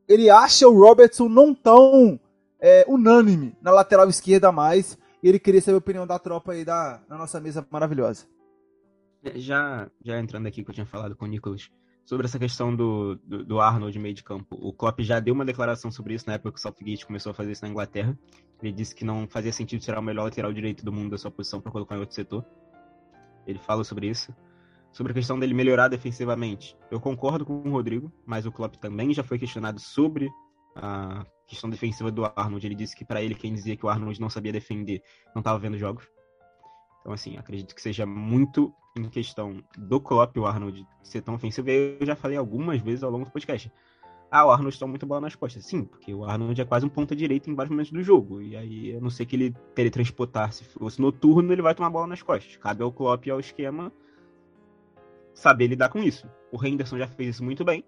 [0.07, 2.21] ele acha o Robertson não tão
[2.61, 4.99] é, unânime na lateral esquerda mais.
[5.23, 8.27] E ele queria saber a opinião da tropa aí da, na nossa mesa maravilhosa.
[9.25, 11.71] É, já, já entrando aqui que eu tinha falado com o Nicolas
[12.05, 14.57] sobre essa questão do, do, do Arnold meio de campo.
[14.61, 17.35] O Klopp já deu uma declaração sobre isso na época que o Southgate começou a
[17.35, 18.19] fazer isso na Inglaterra.
[18.63, 21.31] Ele disse que não fazia sentido tirar o melhor lateral direito do mundo da sua
[21.31, 22.45] posição para colocar em outro setor.
[23.47, 24.35] Ele fala sobre isso.
[24.93, 26.77] Sobre a questão dele melhorar defensivamente.
[26.91, 30.29] Eu concordo com o Rodrigo, mas o Klopp também já foi questionado sobre
[30.77, 32.67] a questão defensiva do Arnold.
[32.67, 35.03] Ele disse que para ele quem dizia que o Arnold não sabia defender
[35.35, 36.07] não estava vendo jogos.
[37.03, 41.69] Então, assim, acredito que seja muito em questão do Klopp o Arnold ser tão ofensivo.
[41.69, 43.71] Eu já falei algumas vezes ao longo do podcast.
[44.31, 45.67] Ah, o Arnold está muito bola nas costas.
[45.67, 48.41] Sim, porque o Arnold é quase um ponta direita em vários momentos do jogo.
[48.41, 52.07] E aí, a não ser que ele teletransportar, se fosse noturno, ele vai tomar bola
[52.07, 52.57] nas costas.
[52.57, 53.93] Cabe ao Klopp e ao esquema
[55.35, 56.27] saber lidar com isso.
[56.51, 57.85] O Henderson já fez isso muito bem.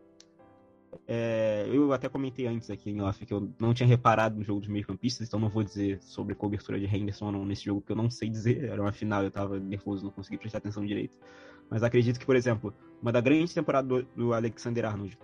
[1.07, 4.61] É, eu até comentei antes aqui em off que eu não tinha reparado no jogo
[4.61, 7.92] dos meio-campistas, então não vou dizer sobre cobertura de Henderson ou não nesse jogo, que
[7.92, 8.64] eu não sei dizer.
[8.64, 11.18] Era uma final, eu tava nervoso, não consegui prestar atenção direito.
[11.70, 15.18] Mas acredito que, por exemplo, uma da grande temporada do, do Alexander Arnold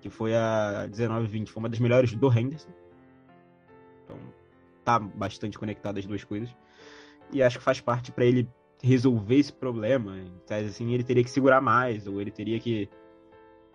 [0.00, 2.70] que foi a 19-20, foi uma das melhores do Henderson.
[4.04, 4.18] Então,
[4.84, 6.54] tá bastante conectado as duas coisas.
[7.32, 8.48] E acho que faz parte para ele
[8.82, 10.18] resolver esse problema.
[10.18, 12.88] Então, assim, ele teria que segurar mais, ou ele teria que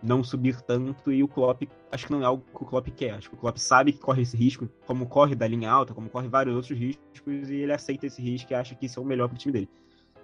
[0.06, 3.14] não subir tanto, e o Klopp, acho que não é algo que o Klopp quer.
[3.14, 6.08] Acho que o Klopp sabe que corre esse risco, como corre da linha alta, como
[6.08, 9.06] corre vários outros riscos, e ele aceita esse risco e acha que isso é o
[9.06, 9.68] melhor pro time dele.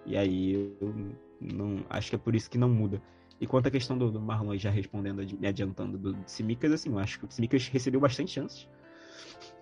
[0.06, 0.94] E aí, eu
[1.40, 3.02] não, acho que é por isso que não muda.
[3.40, 6.98] E quanto à questão do, do Marlon, já respondendo, me adiantando do Simicas, assim, eu
[6.98, 8.68] acho que o Simicas recebeu bastante chances.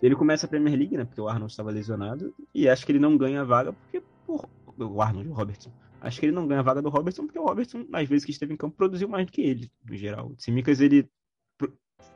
[0.02, 1.04] Ele começa a Premier League, né?
[1.04, 2.34] Porque o Arnold estava lesionado.
[2.54, 4.02] E acho que ele não ganha a vaga porque.
[4.26, 4.46] Por,
[4.78, 5.72] o Arnold, o Robertson.
[6.00, 8.30] Acho que ele não ganha a vaga do Robertson porque o Robertson, às vezes que
[8.30, 10.28] esteve em campo, produziu mais do que ele, no geral.
[10.28, 11.08] O Simicas, ele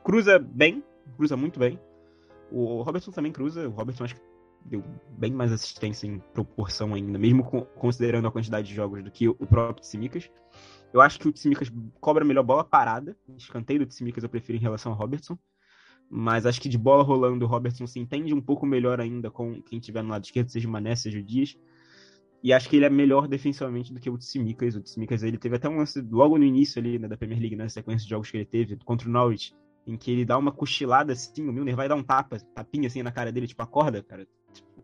[0.03, 0.83] cruza bem,
[1.15, 1.79] cruza muito bem.
[2.51, 3.67] O Robertson também cruza.
[3.67, 4.21] O Robertson acho que
[4.65, 4.83] deu
[5.17, 7.43] bem mais assistência em proporção ainda, mesmo
[7.77, 10.29] considerando a quantidade de jogos do que o próprio Simicas.
[10.91, 13.17] Eu acho que o Tsimikas cobra melhor bola parada.
[13.37, 15.37] Escanteio do Tsimikas eu prefiro em relação ao Robertson.
[16.09, 19.61] Mas acho que de bola rolando, o Robertson se entende um pouco melhor ainda com
[19.61, 21.57] quem tiver no lado esquerdo, seja o Mané, seja o Dias.
[22.43, 24.75] E acho que ele é melhor defensivamente do que o Tsimikas.
[24.75, 27.55] O Tsimikas ele teve até um lance logo no início ali né, da Premier League,
[27.55, 29.53] na né, sequência de jogos que ele teve contra o Norwich.
[29.87, 33.01] em que ele dá uma cochilada assim, o Milner vai dar um tapa, tapinha assim
[33.01, 34.27] na cara dele, tipo, acorda, cara.
[34.53, 34.83] Tipo,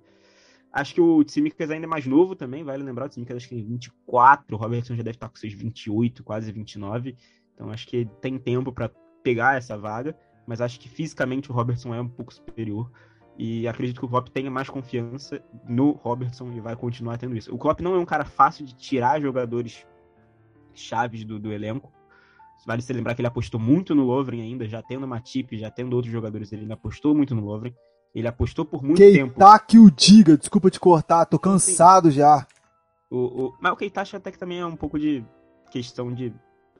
[0.71, 3.55] acho que o Tsimikas ainda é mais novo também, vale lembrar, o Tsimikas acho que
[3.55, 7.15] tem 24, o Robertson já deve estar com seus 28, quase 29.
[7.53, 8.89] Então acho que tem tempo para
[9.23, 10.15] pegar essa vaga,
[10.47, 12.91] mas acho que fisicamente o Robertson é um pouco superior.
[13.37, 17.53] E acredito que o Klopp tenha mais confiança no Robertson e vai continuar tendo isso.
[17.53, 19.85] O Klopp não é um cara fácil de tirar jogadores
[20.73, 21.91] chaves do, do elenco.
[22.65, 25.95] Vale se lembrar que ele apostou muito no Lovren ainda, já tendo Matip, já tendo
[25.95, 27.73] outros jogadores, ele ainda apostou muito no Lovren.
[28.13, 29.39] Ele apostou por muito Keita tempo.
[29.39, 32.17] Keita que o diga, desculpa te cortar, tô cansado Sim.
[32.17, 32.45] já.
[33.09, 35.25] O, o, mas o Keita acho até que também é um pouco de
[35.71, 36.33] questão de.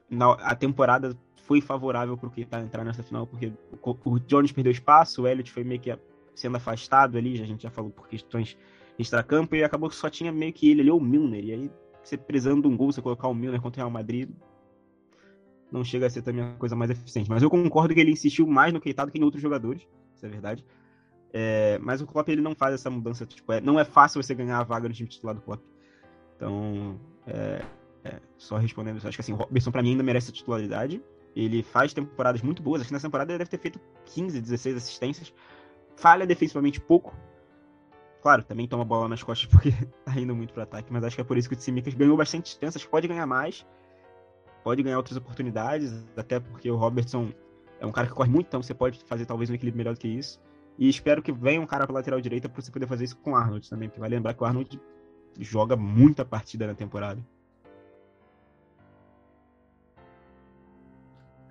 [0.08, 4.70] Na, a temporada foi favorável pro Keita entrar nessa final, porque o, o Jones perdeu
[4.70, 5.90] espaço, o Elliot foi meio que
[6.34, 8.56] sendo afastado ali, a gente já falou por questões
[8.98, 11.70] extracampo, e acabou que só tinha meio que ele ali, ou o Milner, e aí
[12.02, 14.28] você precisando de um gol, você colocar o Milner contra o Real Madrid,
[15.70, 17.30] não chega a ser também a coisa mais eficiente.
[17.30, 20.26] Mas eu concordo que ele insistiu mais no Keita do que em outros jogadores, isso
[20.26, 20.64] é verdade.
[21.32, 24.34] É, mas o Klopp ele não faz essa mudança, tipo, é, não é fácil você
[24.34, 25.62] ganhar a vaga no time titular do Klopp.
[26.36, 27.64] Então, é,
[28.04, 31.02] é, só respondendo, acho que assim, o Robertson pra mim ainda merece a titularidade.
[31.34, 34.76] Ele faz temporadas muito boas, acho que nessa temporada ele deve ter feito 15, 16
[34.76, 35.32] assistências.
[35.96, 37.16] Falha defensivamente pouco.
[38.20, 39.72] Claro, também toma bola nas costas porque
[40.04, 42.16] tá indo muito pro ataque, mas acho que é por isso que o Tsimikas ganhou
[42.16, 43.66] bastante distâncias, pode ganhar mais
[44.62, 47.32] pode ganhar outras oportunidades, até porque o Robertson
[47.80, 50.00] é um cara que corre muito, então você pode fazer talvez um equilíbrio melhor do
[50.00, 50.40] que isso.
[50.78, 53.32] E espero que venha um cara para lateral direita para você poder fazer isso com
[53.32, 54.80] o Arnold também, porque vai lembrar que o Arnold
[55.38, 57.20] joga muita partida na temporada.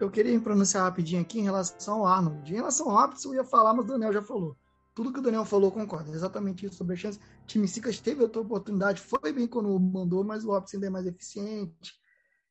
[0.02, 2.52] Eu queria pronunciar rapidinho aqui em relação ao Arnold.
[2.52, 4.58] Em relação ao Robson, eu ia falar, mas o Daniel já falou.
[4.96, 6.12] Tudo que o Daniel falou, concordo.
[6.12, 7.20] Exatamente isso sobre a chance.
[7.20, 10.90] O time Sicas teve outra oportunidade, foi bem quando mandou, mas o Robson ainda é
[10.90, 11.94] mais eficiente.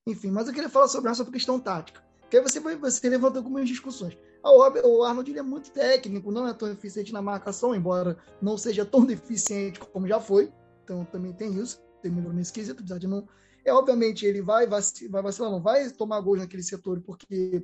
[0.07, 2.01] Enfim, mas eu queria falar sobre essa questão tática.
[2.30, 4.16] Que aí você, vai, você levanta algumas discussões.
[4.44, 9.05] O Arnold é muito técnico, não é tão eficiente na marcação, embora não seja tão
[9.05, 10.53] deficiente como já foi.
[10.84, 13.26] Então também tem isso, tem melhor nesse quesito, apesar de não.
[13.65, 17.63] É, obviamente, ele vai, vacilar, não vai tomar gols naquele setor, porque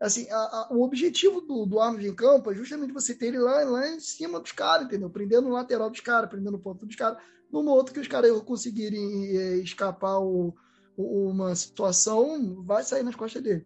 [0.00, 3.38] assim, a, a, o objetivo do, do Arnold em campo é justamente você ter ele
[3.38, 5.10] lá, lá em cima dos caras, entendeu?
[5.10, 7.18] Prendendo o lateral dos caras, prendendo o ponto dos caras,
[7.50, 10.54] numa outra que os caras conseguirem é, escapar o
[10.98, 13.64] uma situação, vai sair nas costas dele.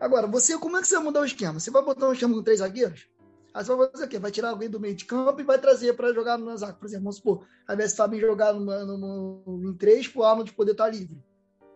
[0.00, 1.60] Agora, você, como é que você vai mudar o esquema?
[1.60, 3.06] Você vai botar um esquema com três zagueiros?
[3.54, 4.18] Aí você vai fazer o quê?
[4.18, 6.74] Vai tirar alguém do meio de campo e vai trazer para jogar no zaga.
[6.74, 10.52] Por exemplo, vamos supor, ao invés de Fabinho jogar numa, numa, em três, pro Arnold
[10.52, 11.22] poder estar tá livre.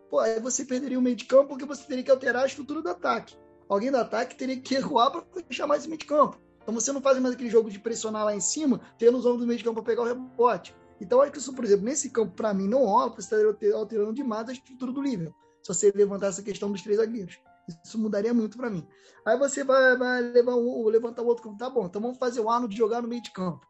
[0.08, 2.80] Pô, aí você perderia o meio de campo porque você teria que alterar a estrutura
[2.80, 3.36] do ataque.
[3.68, 6.38] Alguém do ataque teria que recuar para fechar mais o meio de campo.
[6.62, 9.40] Então você não faz mais aquele jogo de pressionar lá em cima, tendo os homens
[9.40, 10.74] do meio de campo para pegar o rebote.
[11.00, 13.74] Então, acho que isso, por exemplo, nesse campo, para mim, não rola, porque você estaria
[13.74, 15.34] alterando demais a estrutura do nível.
[15.62, 17.38] Se você levantar essa questão dos três zagueiros.
[17.84, 18.86] Isso mudaria muito para mim.
[19.24, 21.58] Aí você vai, vai levar levantar o outro campo.
[21.58, 23.66] Tá bom, então vamos fazer o Arnold jogar no meio de campo.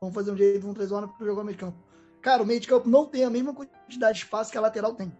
[0.00, 1.78] Vamos fazer um jeito, vamos trazer o Arnold para jogar no meio de campo.
[2.20, 4.94] Cara, o meio de campo não tem a mesma quantidade de espaço que a lateral
[4.94, 5.16] tem.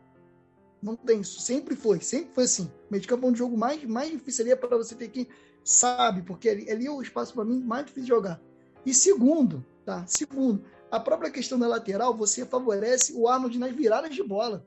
[0.83, 1.41] Não tem isso.
[1.41, 2.01] Sempre foi.
[2.01, 2.65] Sempre foi assim.
[2.65, 5.09] O meio de campo é um jogo mais, mais difícil ali é para você ter
[5.09, 5.29] que.
[5.65, 8.41] Sabe, porque ali, ali é o espaço para mim mais difícil de jogar.
[8.87, 10.05] E segundo, tá?
[10.07, 14.67] Segundo, a própria questão da lateral, você favorece o Arnold nas viradas de bola.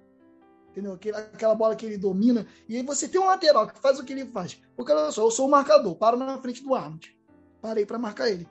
[0.72, 0.93] Entendeu?
[0.93, 2.47] Aquela bola que ele domina.
[2.67, 4.59] E aí você tem um lateral que faz o que ele faz.
[4.76, 7.15] Porque olha só, eu sou o marcador, paro na frente do Arnold.
[7.61, 8.47] Parei para marcar ele.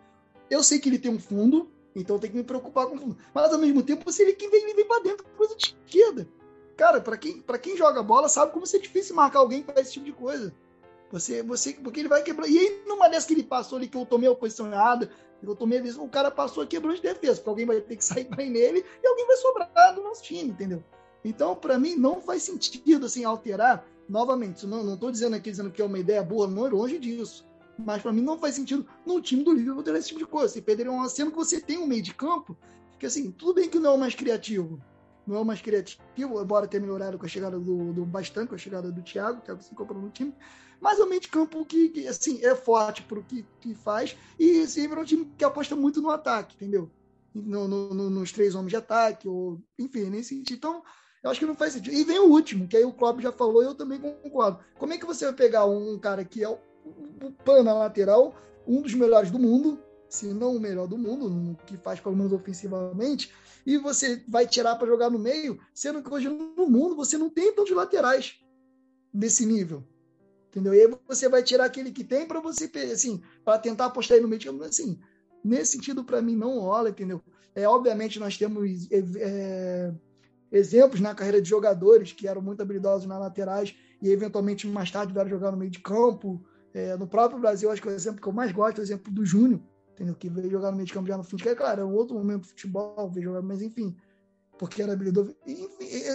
[0.50, 2.98] Eu sei que ele tem um fundo, então eu tenho que me preocupar com o
[2.98, 3.16] fundo.
[3.32, 6.28] Mas ao mesmo tempo, se ele que vem, ele vem para dentro, coisa de esquerda.
[6.76, 9.86] Cara, para quem, pra quem joga bola, sabe como é difícil marcar alguém que faz
[9.86, 10.54] esse tipo de coisa.
[11.10, 12.48] Você, você, porque ele vai quebrar.
[12.48, 15.10] E aí, numa dessas que ele passou ali, que eu tomei a posição errada,
[15.42, 17.96] eu tomei a visão, o cara passou e quebrou de defesa, porque alguém vai ter
[17.96, 20.84] que sair bem nele e alguém vai sobrar do nosso time, entendeu?
[21.24, 24.66] Então, para mim, não faz sentido assim alterar novamente.
[24.66, 27.46] Não, tô dizendo aqui dizendo que é uma ideia boa, não é longe disso.
[27.78, 30.48] Mas para mim não faz sentido no time do Liverpool ter esse tipo de coisa.
[30.48, 32.56] Você perderia uma cena que você tem um meio de campo,
[32.98, 34.80] que assim, tudo bem que não é o mais criativo.
[35.26, 36.02] Não é o mais criativo,
[36.40, 39.42] embora tenha melhorado com a chegada do, do bastante, com a chegada do Thiago, o
[39.42, 40.34] Thiago se comprou no time
[40.80, 43.74] mas é um meio de campo que, que assim, é forte para o que, que
[43.74, 46.90] faz, e sempre é um time que aposta muito no ataque, entendeu?
[47.34, 50.56] No, no, no, nos três homens de ataque, ou enfim, nesse sentido.
[50.56, 50.82] Então,
[51.22, 51.94] eu acho que não faz sentido.
[51.94, 54.58] E vem o último, que aí o Klopp já falou e eu também concordo.
[54.78, 56.58] Como é que você vai pegar um, cara que é o,
[57.22, 58.34] o pan na lateral,
[58.66, 62.32] um dos melhores do mundo, se não o melhor do mundo, que faz pelo menos
[62.32, 63.32] ofensivamente,
[63.66, 67.28] e você vai tirar para jogar no meio, sendo que hoje no mundo você não
[67.28, 68.40] tem tantos laterais
[69.12, 69.84] desse nível.
[70.48, 70.74] Entendeu?
[70.74, 74.22] E aí você vai tirar aquele que tem para você, assim, para tentar apostar aí
[74.22, 74.40] no meio.
[74.40, 74.98] Tipo, assim,
[75.44, 77.22] nesse sentido, para mim, não rola, entendeu?
[77.54, 79.94] É, obviamente, nós temos é, é,
[80.51, 85.12] exemplos na carreira de jogadores que eram muito habilidosos nas laterais e, eventualmente, mais tarde
[85.12, 86.42] vieram jogar no meio de campo.
[86.72, 89.12] É, no próprio Brasil, acho que o exemplo que eu mais gosto é o exemplo
[89.12, 89.61] do Júnior,
[89.92, 90.14] entendeu?
[90.14, 91.61] que veio jogar no meio de campo já no fim de carreira.
[91.61, 93.96] Claro, é um outro momento do futebol, veio jogar, mas enfim,
[94.59, 95.34] porque era habilidoso.
[95.46, 95.68] Enfim,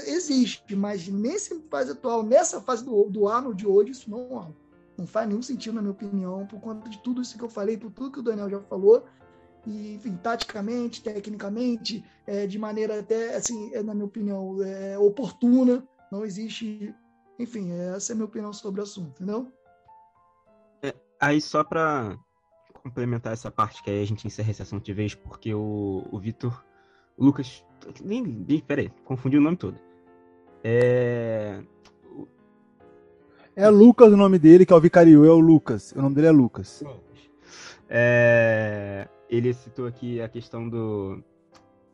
[0.07, 4.55] existe, mas nessa fase atual, nessa fase do, do Arnold de hoje, isso não,
[4.97, 7.77] não faz nenhum sentido, na minha opinião, por conta de tudo isso que eu falei,
[7.77, 9.03] por tudo que o Daniel já falou,
[9.65, 15.83] e, enfim, taticamente, tecnicamente, é, de maneira até, assim, é, na minha opinião, é, oportuna,
[16.11, 16.93] não existe,
[17.39, 19.51] enfim, essa é a minha opinião sobre o assunto, entendeu?
[20.83, 22.17] É, aí só para
[22.73, 26.19] complementar essa parte que aí a gente encerra esse assunto de vez, porque o, o
[26.19, 26.63] Vitor
[27.17, 27.63] o Lucas.
[28.03, 29.77] Nem, nem, peraí, confundi o nome todo.
[30.63, 31.61] É.
[33.55, 35.93] É Lucas o nome dele, que é o vicario, é o Lucas.
[35.93, 36.83] O nome dele é Lucas.
[37.89, 41.23] É, ele citou aqui a questão do,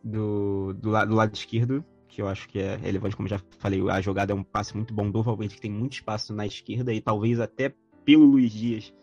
[0.04, 3.82] do, do, lado, do lado esquerdo, que eu acho que é relevante, como já falei,
[3.89, 6.94] a jogada é um passe muito bom do Valverde, que tem muito espaço na esquerda,
[6.94, 7.74] e talvez até
[8.04, 8.94] pelo Luiz Dias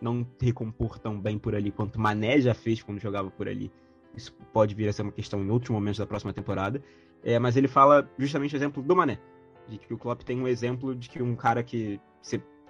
[0.00, 3.72] não recompor tão bem por ali quanto Mané já fez quando jogava por ali.
[4.14, 6.82] Isso pode vir a ser uma questão em outros momentos da próxima temporada.
[7.22, 9.18] É, mas ele fala justamente o exemplo do Mané.
[9.66, 11.98] De que o Klopp tem um exemplo de que um cara que.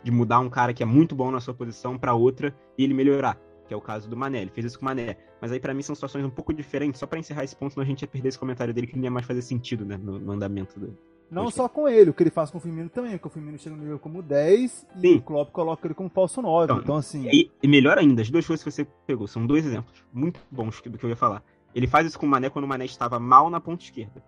[0.03, 2.95] de mudar um cara que é muito bom na sua posição para outra e ele
[2.95, 3.39] melhorar.
[3.67, 4.43] Que é o caso do Mané.
[4.43, 5.17] Ele fez isso com o Mané.
[5.41, 7.01] Mas aí, para mim, são situações um pouco diferentes.
[7.01, 9.05] Só para encerrar esse ponto, senão a gente ia perder esse comentário dele que não
[9.05, 9.97] ia mais fazer sentido, né?
[9.97, 10.97] No, no andamento do,
[11.31, 13.59] não só com ele, o que ele faz com o Firmino também, porque o Firmino
[13.59, 15.17] chega no nível como 10 e Sim.
[15.17, 16.65] o Klopp coloca ele como falso 9.
[16.65, 17.29] Então, então assim.
[17.33, 20.81] E, e, melhor ainda, as duas coisas que você pegou são dois exemplos muito bons
[20.81, 21.43] do que eu ia falar.
[21.75, 24.23] Ele faz isso com o Mané quando o Mané estava mal na ponta esquerda.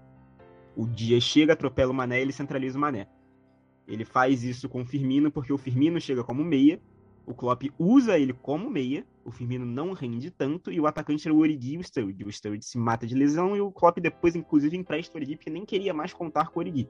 [0.75, 3.07] O Dia chega, atropela o Mané e ele centraliza o Mané.
[3.87, 6.81] Ele faz isso com o Firmino porque o Firmino chega como meia,
[7.25, 11.35] o Klopp usa ele como meia, o Firmino não rende tanto e o atacante era
[11.35, 12.25] o Origi e o Sturridge.
[12.25, 15.51] O Sturridge se mata de lesão e o Klopp depois, inclusive, empresta o Origi porque
[15.51, 16.89] nem queria mais contar com o Origi.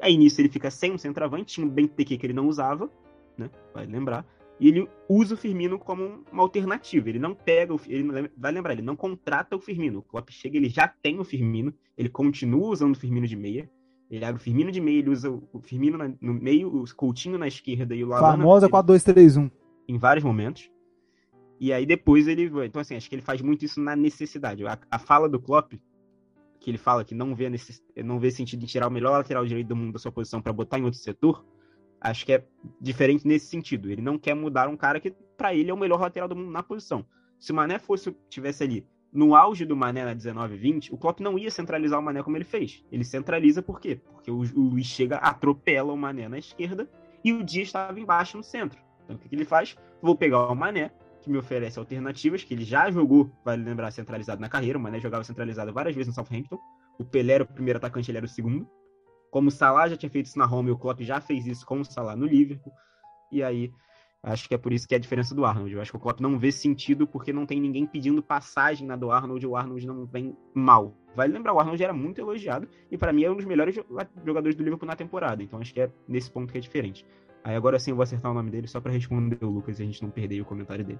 [0.00, 2.90] Aí nisso ele fica sem um centroavante, tinha um Benteke que ele não usava,
[3.36, 3.50] né?
[3.74, 4.24] Vai lembrar
[4.60, 7.08] e ele usa o Firmino como uma alternativa.
[7.08, 10.00] Ele não pega, o, ele vai lembrar, ele não contrata o Firmino.
[10.00, 13.70] O Klopp chega, ele já tem o Firmino, ele continua usando o Firmino de meia.
[14.10, 17.38] Ele abre o Firmino de meia, ele usa o Firmino na, no meio, o Coutinho
[17.38, 18.38] na esquerda e o Lallana...
[18.38, 19.50] Famosa 4-2-3-1.
[19.86, 20.70] Em vários momentos.
[21.60, 22.50] E aí depois ele...
[22.64, 24.66] Então assim, acho que ele faz muito isso na necessidade.
[24.66, 25.72] A, a fala do Klopp,
[26.60, 29.44] que ele fala que não vê, necess, não vê sentido em tirar o melhor lateral
[29.46, 31.44] direito do mundo da sua posição para botar em outro setor,
[32.00, 32.44] Acho que é
[32.80, 33.90] diferente nesse sentido.
[33.90, 36.50] Ele não quer mudar um cara que, para ele, é o melhor lateral do mundo
[36.50, 37.04] na posição.
[37.38, 41.38] Se o Mané fosse tivesse ali no auge do Mané na 19-20, o Klopp não
[41.38, 42.84] ia centralizar o Mané como ele fez.
[42.92, 44.00] Ele centraliza por quê?
[44.12, 46.88] Porque o, o Luiz chega, atropela o Mané na esquerda
[47.24, 48.78] e o Dia estava embaixo no centro.
[49.04, 49.76] Então o que, que ele faz?
[50.00, 54.40] Vou pegar o Mané, que me oferece alternativas, que ele já jogou, vale lembrar, centralizado
[54.40, 54.78] na carreira.
[54.78, 56.58] Mané jogava centralizado várias vezes no Southampton.
[56.98, 58.68] O Pelé era o primeiro atacante, ele era o segundo.
[59.30, 61.66] Como o Salah já tinha feito isso na Roma e o Klopp já fez isso
[61.66, 62.72] com o Salah no Liverpool.
[63.30, 63.70] E aí,
[64.22, 65.72] acho que é por isso que é a diferença do Arnold.
[65.72, 68.96] Eu acho que o Klopp não vê sentido porque não tem ninguém pedindo passagem na
[68.96, 70.94] do Arnold o Arnold não vem mal.
[71.14, 73.78] Vale lembrar, o Arnold era muito elogiado e para mim é um dos melhores
[74.24, 75.42] jogadores do Liverpool na temporada.
[75.42, 77.04] Então acho que é nesse ponto que é diferente.
[77.48, 79.82] Aí agora sim eu vou acertar o nome dele só para responder o Lucas e
[79.82, 80.98] a gente não perder o comentário dele.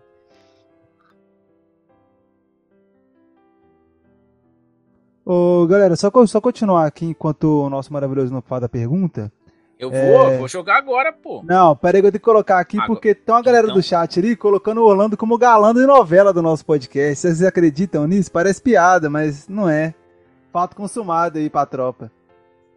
[5.26, 9.30] Ô, galera, só, só continuar aqui enquanto o nosso maravilhoso não faz a pergunta.
[9.78, 10.38] Eu vou, é...
[10.38, 11.42] vou jogar agora, pô.
[11.44, 12.94] Não, peraí que eu tenho que colocar aqui, agora...
[12.94, 13.76] porque tem uma galera então...
[13.76, 17.20] do chat ali colocando o Orlando como galã de novela do nosso podcast.
[17.20, 18.32] Vocês acreditam nisso?
[18.32, 19.94] Parece piada, mas não é.
[20.50, 22.10] Fato consumado aí pra tropa.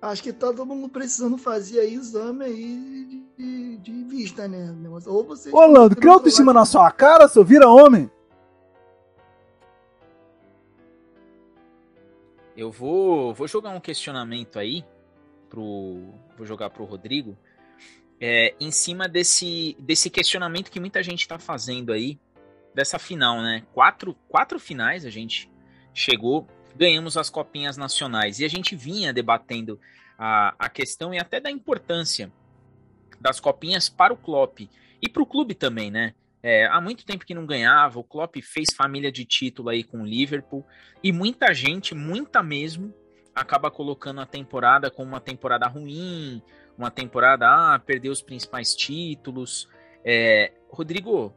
[0.01, 3.05] Acho que tá todo mundo precisando fazer aí exame aí
[3.37, 4.73] de, de, de vista, né?
[5.05, 5.51] Ou você.
[5.53, 8.09] Orlando, cria autoestima na sua cara, seu vira homem.
[12.57, 14.83] Eu vou, vou jogar um questionamento aí
[15.49, 17.37] pro, vou jogar pro Rodrigo,
[18.19, 22.19] é, em cima desse, desse questionamento que muita gente está fazendo aí
[22.73, 23.63] dessa final, né?
[23.73, 25.51] Quatro, quatro finais a gente
[25.93, 29.79] chegou, ganhamos as copinhas nacionais e a gente vinha debatendo
[30.17, 32.31] a, a questão e até da importância
[33.19, 34.61] das copinhas para o Klopp
[35.01, 36.13] e para o clube também, né?
[36.43, 40.01] É, há muito tempo que não ganhava, o Klopp fez família de título aí com
[40.01, 40.65] o Liverpool,
[41.03, 42.93] e muita gente, muita mesmo,
[43.33, 46.41] acaba colocando a temporada como uma temporada ruim,
[46.77, 49.69] uma temporada, ah, perdeu os principais títulos.
[50.03, 51.33] É, Rodrigo,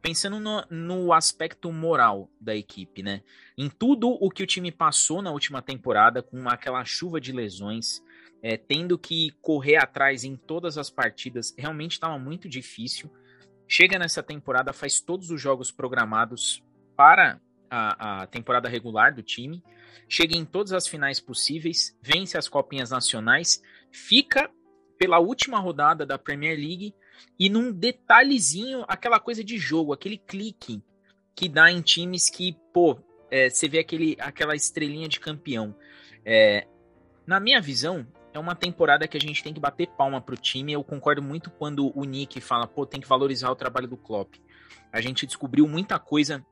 [0.00, 3.22] pensando no, no, aspecto moral da equipe, né?
[3.56, 8.02] Em tudo o que o time passou na última temporada, com aquela chuva de lesões,
[8.42, 13.10] é, tendo que correr atrás em todas as partidas, realmente estava muito difícil
[13.68, 16.64] chega nessa temporada, faz todos os jogos programados
[16.96, 17.38] para
[17.70, 19.62] a, a, temporada regular do time,
[20.08, 23.62] chega em todas as finais possíveis, vence as copinhas nacionais,
[23.92, 24.50] fica
[24.96, 26.94] pela última rodada da Premier League
[27.38, 30.82] e num detalhezinho, aquela coisa de jogo, aquele clique
[31.34, 32.98] que dá em times que, pô,
[33.30, 35.74] é, você vê aquele, aquela estrelinha de campeão.
[36.24, 36.66] É,
[37.26, 40.72] na minha visão, é uma temporada que a gente tem que bater palma pro time.
[40.72, 44.34] Eu concordo muito quando o Nick fala, pô, tem que valorizar o trabalho do Klopp.
[44.92, 46.44] A gente descobriu muita coisa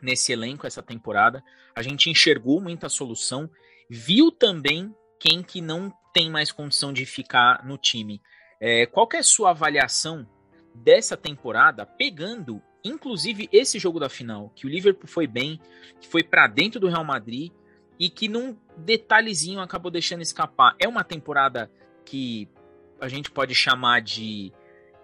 [0.00, 1.42] nesse elenco essa temporada.
[1.74, 3.50] A gente enxergou muita solução,
[3.88, 8.20] viu também quem que não tem mais condição de ficar no time.
[8.60, 10.26] É, qual é a sua avaliação
[10.74, 15.60] dessa temporada, pegando inclusive esse jogo da final, que o Liverpool foi bem,
[16.00, 17.50] que foi para dentro do Real Madrid
[17.98, 20.76] e que num detalhezinho acabou deixando escapar.
[20.78, 21.70] É uma temporada
[22.04, 22.48] que
[23.00, 24.52] a gente pode chamar de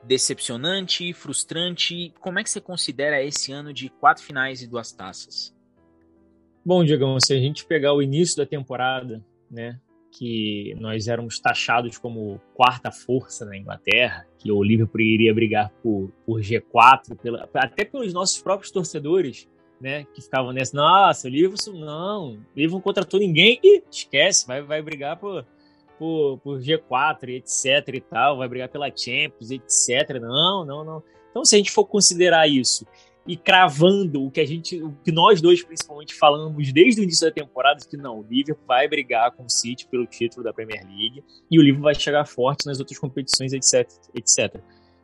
[0.02, 2.12] decepcionante, frustrante.
[2.20, 5.54] Como é que você considera esse ano de quatro finais e duas taças?
[6.64, 9.80] Bom, Diegão, se a gente pegar o início da temporada, né,
[10.12, 16.12] que nós éramos taxados como quarta força na Inglaterra, que o Liverpool iria brigar por,
[16.26, 19.48] por G4, pela, até pelos nossos próprios torcedores,
[19.80, 24.46] né, que ficavam nessa, nossa, o Liverpool não, o Liverpool não contratou ninguém, e esquece,
[24.46, 25.46] vai, vai brigar por,
[25.98, 30.20] por, por G4, etc e tal, vai brigar pela Champions, etc.
[30.20, 31.02] Não, não, não.
[31.30, 32.86] Então, se a gente for considerar isso
[33.26, 37.26] e cravando o que a gente, o que nós dois principalmente falamos desde o início
[37.26, 40.84] da temporada, que não, o Liverpool vai brigar com o City pelo título da Premier
[40.84, 44.60] League e o Liverpool vai chegar forte nas outras competições, etc, etc.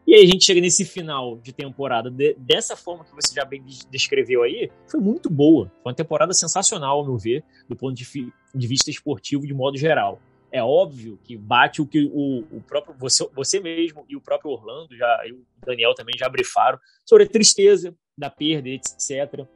[0.06, 3.44] E aí a gente chega nesse final de temporada de, dessa forma que você já
[3.44, 5.70] bem descreveu aí, foi muito boa.
[5.82, 8.06] Foi uma temporada sensacional, ao meu ver, do ponto de,
[8.54, 10.18] de vista esportivo de modo geral.
[10.50, 14.50] É óbvio que bate o que o, o próprio você, você mesmo e o próprio
[14.50, 19.46] Orlando já e o Daniel também já brifaram sobre a tristeza da perda, etc.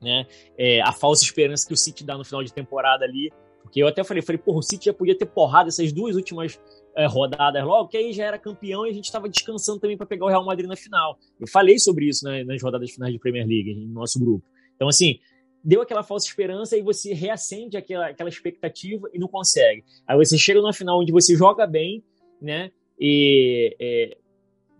[0.00, 0.26] Né?
[0.56, 3.32] É, a falsa esperança que o City dá no final de temporada ali.
[3.62, 6.58] Porque eu até falei, falei, porra, o City já podia ter porrado essas duas últimas
[6.96, 10.06] é, rodadas logo, que aí já era campeão e a gente estava descansando também para
[10.06, 11.18] pegar o Real Madrid na final.
[11.38, 14.44] Eu falei sobre isso né, nas rodadas finais de Premier League, no nosso grupo.
[14.74, 15.18] Então, assim,
[15.62, 19.84] deu aquela falsa esperança e você reacende aquela, aquela expectativa e não consegue.
[20.06, 22.02] Aí você chega numa final onde você joga bem,
[22.40, 22.70] né?
[22.98, 24.16] E é,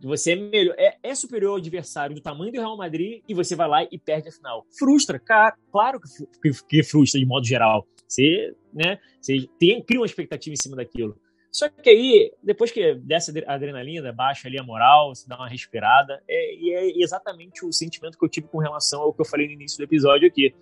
[0.00, 3.56] você é, melhor, é, é, superior ao adversário do tamanho do Real Madrid e você
[3.56, 4.66] vai lá e perde a final.
[4.78, 6.00] Frustra, cara, claro
[6.42, 7.86] que, que, frustra de modo geral.
[8.06, 11.18] Você, né, você tem, cria uma expectativa em cima daquilo.
[11.50, 15.48] Só que aí, depois que desce a adrenalina, baixa ali a moral, você dá uma
[15.48, 19.24] respirada, é, e é exatamente o sentimento que eu tive com relação ao que eu
[19.24, 20.54] falei no início do episódio aqui.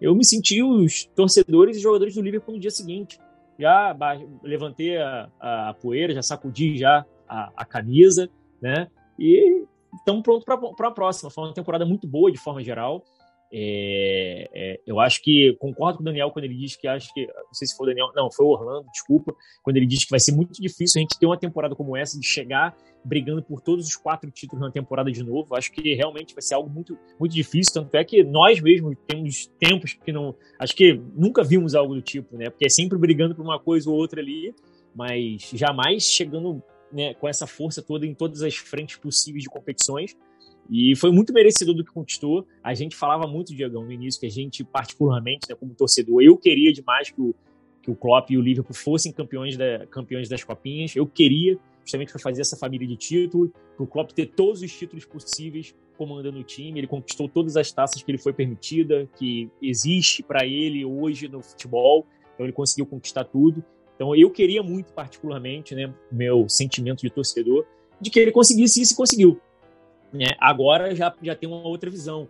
[0.00, 3.18] Eu me senti os torcedores e jogadores do Liverpool no dia seguinte.
[3.58, 3.96] Já
[4.42, 8.28] levantei a, a poeira, já sacudi já a, a camisa,
[8.64, 8.88] né?
[9.18, 9.62] E
[9.98, 11.30] estamos prontos para a próxima.
[11.30, 13.04] Foi uma temporada muito boa de forma geral.
[13.52, 17.26] É, é, eu acho que concordo com o Daniel quando ele diz que acho que
[17.26, 19.32] não sei se foi o Daniel, não, foi o Orlando, desculpa,
[19.62, 22.18] quando ele diz que vai ser muito difícil a gente ter uma temporada como essa
[22.18, 25.54] de chegar brigando por todos os quatro títulos na temporada de novo.
[25.54, 29.46] Acho que realmente vai ser algo muito muito difícil, tanto é que nós mesmos temos
[29.60, 32.48] tempos que não, acho que nunca vimos algo do tipo, né?
[32.50, 34.52] Porque é sempre brigando por uma coisa ou outra ali,
[34.96, 36.62] mas jamais chegando
[36.94, 40.16] né, com essa força toda em todas as frentes possíveis de competições.
[40.70, 42.46] E foi muito merecedor do que conquistou.
[42.62, 46.36] A gente falava muito, Diagão, no início, que a gente, particularmente, né, como torcedor, eu
[46.36, 47.34] queria demais que o,
[47.82, 50.94] que o Klopp e o Liverpool fossem campeões, da, campeões das copinhas.
[50.96, 54.72] Eu queria, justamente para fazer essa família de títulos, para o Klopp ter todos os
[54.72, 56.80] títulos possíveis comandando o time.
[56.80, 61.42] Ele conquistou todas as taças que ele foi permitida, que existe para ele hoje no
[61.42, 62.06] futebol.
[62.34, 63.62] Então ele conseguiu conquistar tudo.
[63.94, 67.64] Então eu queria muito, particularmente, né, meu sentimento de torcedor,
[68.00, 69.40] de que ele conseguisse isso e conseguiu.
[70.12, 70.26] Né?
[70.38, 72.28] Agora já, já tem uma outra visão.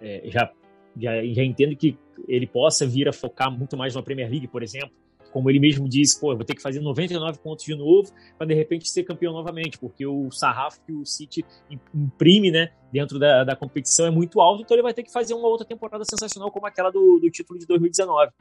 [0.00, 0.52] É, já,
[0.96, 1.96] já, já entendo que
[2.28, 4.90] ele possa vir a focar muito mais na Premier League, por exemplo.
[5.32, 8.54] Como ele mesmo disse, pô, vou ter que fazer 99 pontos de novo para de
[8.54, 11.44] repente ser campeão novamente, porque o sarrafo que o City
[11.92, 15.34] imprime né, dentro da, da competição é muito alto, então ele vai ter que fazer
[15.34, 18.32] uma outra temporada sensacional como aquela do, do título de 2019.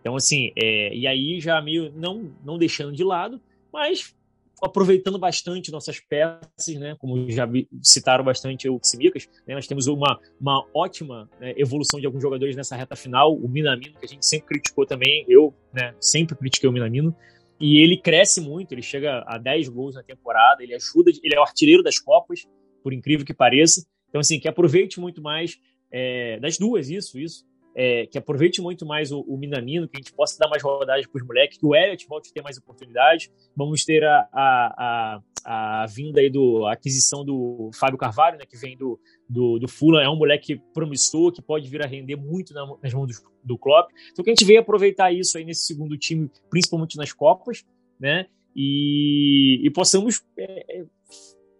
[0.00, 3.40] Então, assim, é, e aí já meio não, não deixando de lado,
[3.72, 4.14] mas
[4.62, 6.94] aproveitando bastante nossas peças, né?
[6.98, 7.48] Como já
[7.82, 9.54] citaram bastante o Simicas, né?
[9.54, 13.34] nós temos uma, uma ótima né, evolução de alguns jogadores nessa reta final.
[13.34, 17.14] O Minamino, que a gente sempre criticou também, eu né, sempre critiquei o Minamino,
[17.58, 21.38] e ele cresce muito, ele chega a 10 gols na temporada, ele ajuda, ele é
[21.38, 22.46] o artilheiro das Copas,
[22.82, 23.84] por incrível que pareça.
[24.08, 25.58] Então, assim, que aproveite muito mais
[25.90, 27.44] é, das duas, isso, isso
[27.74, 31.06] é, que aproveite muito mais o, o, Minamino, que a gente possa dar mais rodadas
[31.06, 33.30] para os moleques, que o Elliot volte a ter mais oportunidades.
[33.56, 38.44] Vamos ter a, a, a, a vinda aí do a aquisição do Fábio Carvalho, né,
[38.48, 38.98] que vem do,
[39.28, 42.92] do, do Fulham, é um moleque promissor, que pode vir a render muito na, nas
[42.92, 43.90] mãos do, do Klopp.
[44.12, 47.64] Então que a gente veio aproveitar isso aí nesse segundo time, principalmente nas Copas,
[47.98, 48.26] né?
[48.54, 50.84] e, e possamos é,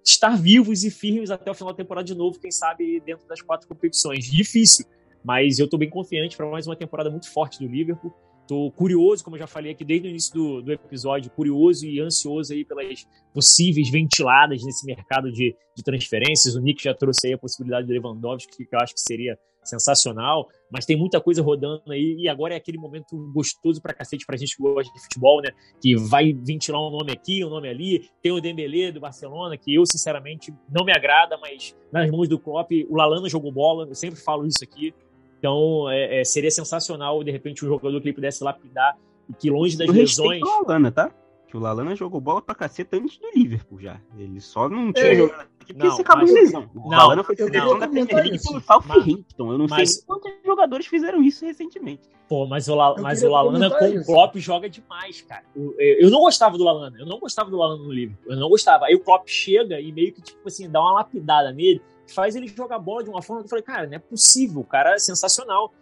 [0.05, 3.41] estar vivos e firmes até o final da temporada de novo, quem sabe dentro das
[3.41, 4.25] quatro competições.
[4.25, 4.87] Difícil,
[5.25, 8.13] mas eu estou bem confiante para mais uma temporada muito forte do Liverpool.
[8.43, 12.01] Estou curioso, como eu já falei aqui desde o início do, do, episódio, curioso e
[12.01, 16.57] ansioso aí pelas possíveis ventiladas nesse mercado de, de transferências.
[16.57, 20.49] O Nick já trouxe aí a possibilidade do Lewandowski, que eu acho que seria sensacional,
[20.71, 24.37] mas tem muita coisa rodando aí e agora é aquele momento gostoso pra cacete pra
[24.37, 25.51] gente que gosta de futebol, né?
[25.81, 28.09] Que vai ventilar um nome aqui, um nome ali.
[28.23, 32.39] Tem o Dembélé do Barcelona, que eu sinceramente não me agrada, mas nas mãos do
[32.39, 34.95] Klopp, o Lalana jogou bola, eu sempre falo isso aqui.
[35.41, 38.97] Então é, é, seria sensacional de repente um jogador que ele pudesse lapidar
[39.29, 40.43] e que longe das lesões.
[40.43, 41.11] O Lalana, tá?
[41.49, 44.01] Que o Lalana jogou bola pra caceta antes do Liverpool já.
[44.17, 46.71] Ele só não tinha é, jogado aqui porque você acabou de lesão.
[46.75, 49.53] O Lalana foi seleção da Premier League pelo Southampton.
[49.53, 52.09] Eu não mas, sei quantos jogadores fizeram isso recentemente.
[52.29, 55.43] Pô, mas o, La, mas o Lalana com o Klopp joga demais, cara.
[55.57, 56.97] Eu não gostava do Lalana.
[57.01, 58.33] Eu não gostava do Lalana no Liverpool.
[58.33, 58.85] Eu não gostava.
[58.85, 62.49] Aí o Klopp chega e meio que, tipo assim, dá uma lapidada nele, faz ele
[62.49, 64.61] jogar bola de uma forma que eu falei, cara, não é possível.
[64.61, 65.73] O cara é sensacional.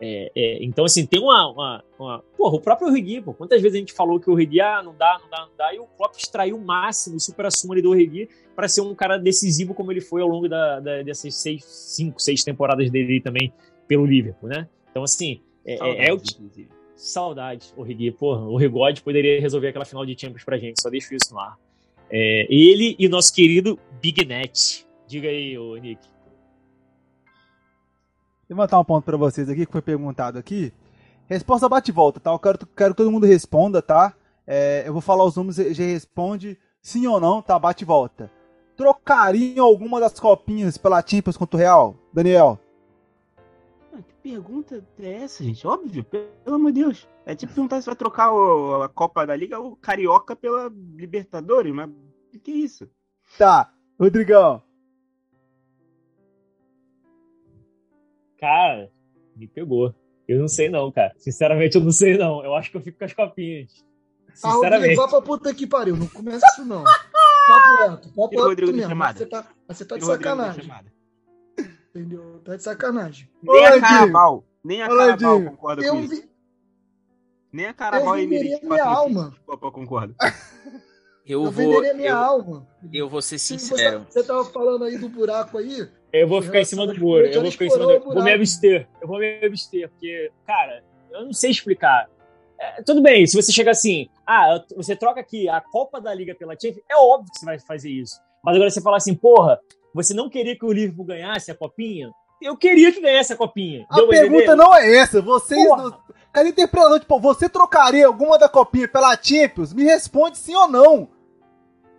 [0.00, 2.24] É, é, então, assim, tem uma, uma, uma.
[2.36, 3.34] Porra, o próprio Origi, pô.
[3.34, 5.74] Quantas vezes a gente falou que o Origi, ah, não dá, não dá, não dá.
[5.74, 9.18] E o Klopp extraiu o máximo, o supra-sumo ali do Origi para ser um cara
[9.18, 13.52] decisivo como ele foi ao longo da, da, dessas seis, cinco, seis temporadas dele também
[13.86, 14.68] pelo Liverpool, né?
[14.90, 16.20] Então, assim, é, é, é o.
[16.94, 18.10] Saudade, Origi.
[18.10, 21.38] Porra, o Rigode poderia resolver aquela final de Champions pra gente, só deixo isso no
[21.38, 21.56] ar.
[22.10, 24.87] É, ele e nosso querido Big Net.
[25.08, 26.06] Diga aí, ô Nick
[28.48, 30.72] levantar um ponto para vocês aqui que foi perguntado aqui.
[31.26, 32.30] Resposta bate e volta, tá?
[32.30, 34.14] Eu quero, quero que todo mundo responda, tá?
[34.46, 37.58] É, eu vou falar os números e já responde sim ou não, tá?
[37.58, 38.30] Bate e volta.
[38.76, 41.96] Trocariam alguma das copinhas pela Champions contra o Real?
[42.12, 42.58] Daniel?
[43.92, 45.66] Que pergunta é essa, gente?
[45.66, 47.08] Óbvio, pelo amor de Deus.
[47.26, 51.74] É tipo perguntar se vai trocar o, a Copa da Liga ou Carioca pela Libertadores,
[51.74, 51.90] mas
[52.34, 52.88] o que é isso?
[53.36, 53.70] Tá,
[54.00, 54.62] Rodrigão.
[58.38, 58.90] Cara,
[59.36, 59.94] me pegou.
[60.26, 61.14] Eu não sei não, cara.
[61.16, 62.44] Sinceramente, eu não sei não.
[62.44, 63.84] Eu acho que eu fico com as copinhas.
[64.34, 64.98] Sinceramente.
[64.98, 65.96] Ah, vá pra puta que pariu.
[65.96, 66.84] Não começa isso não.
[66.84, 68.08] Papo reto.
[68.08, 68.94] Papo reto Rodrigo mesmo.
[68.94, 70.70] Você tá, você tá de sacanagem.
[71.90, 72.40] Entendeu?
[72.44, 73.30] Tá de sacanagem.
[73.42, 74.44] Nem a Carabal.
[74.62, 76.14] Nem a Carabal concorda eu com vi...
[76.14, 76.28] isso.
[77.50, 79.34] Nem a Carabal e Emirates minha alma.
[79.46, 80.14] Copa concorda.
[81.28, 82.66] Eu, eu vou, venderia minha eu, alma.
[82.90, 84.06] Eu vou ser sincero.
[84.08, 85.86] Você, você tava falando aí do buraco aí.
[86.10, 87.26] Eu vou ficar em cima do muro.
[87.26, 88.88] Eu vou ficar em cima do Vou me abster.
[89.00, 92.08] Eu vou me abster, porque, cara, eu não sei explicar.
[92.58, 96.34] É, tudo bem, se você chegar assim, ah, você troca aqui a Copa da Liga
[96.34, 98.18] pela Champions, é óbvio que você vai fazer isso.
[98.42, 99.60] Mas agora você falar assim, porra,
[99.94, 102.10] você não queria que o Liverpool ganhasse a copinha?
[102.40, 103.84] Eu queria que ganhasse a copinha.
[103.90, 105.20] A pergunta não é essa.
[105.20, 105.62] Vocês.
[105.62, 105.92] Não...
[106.32, 109.74] Cara, interpretando, tipo, você trocaria alguma da copinha pela Champions?
[109.74, 111.17] Me responde sim ou não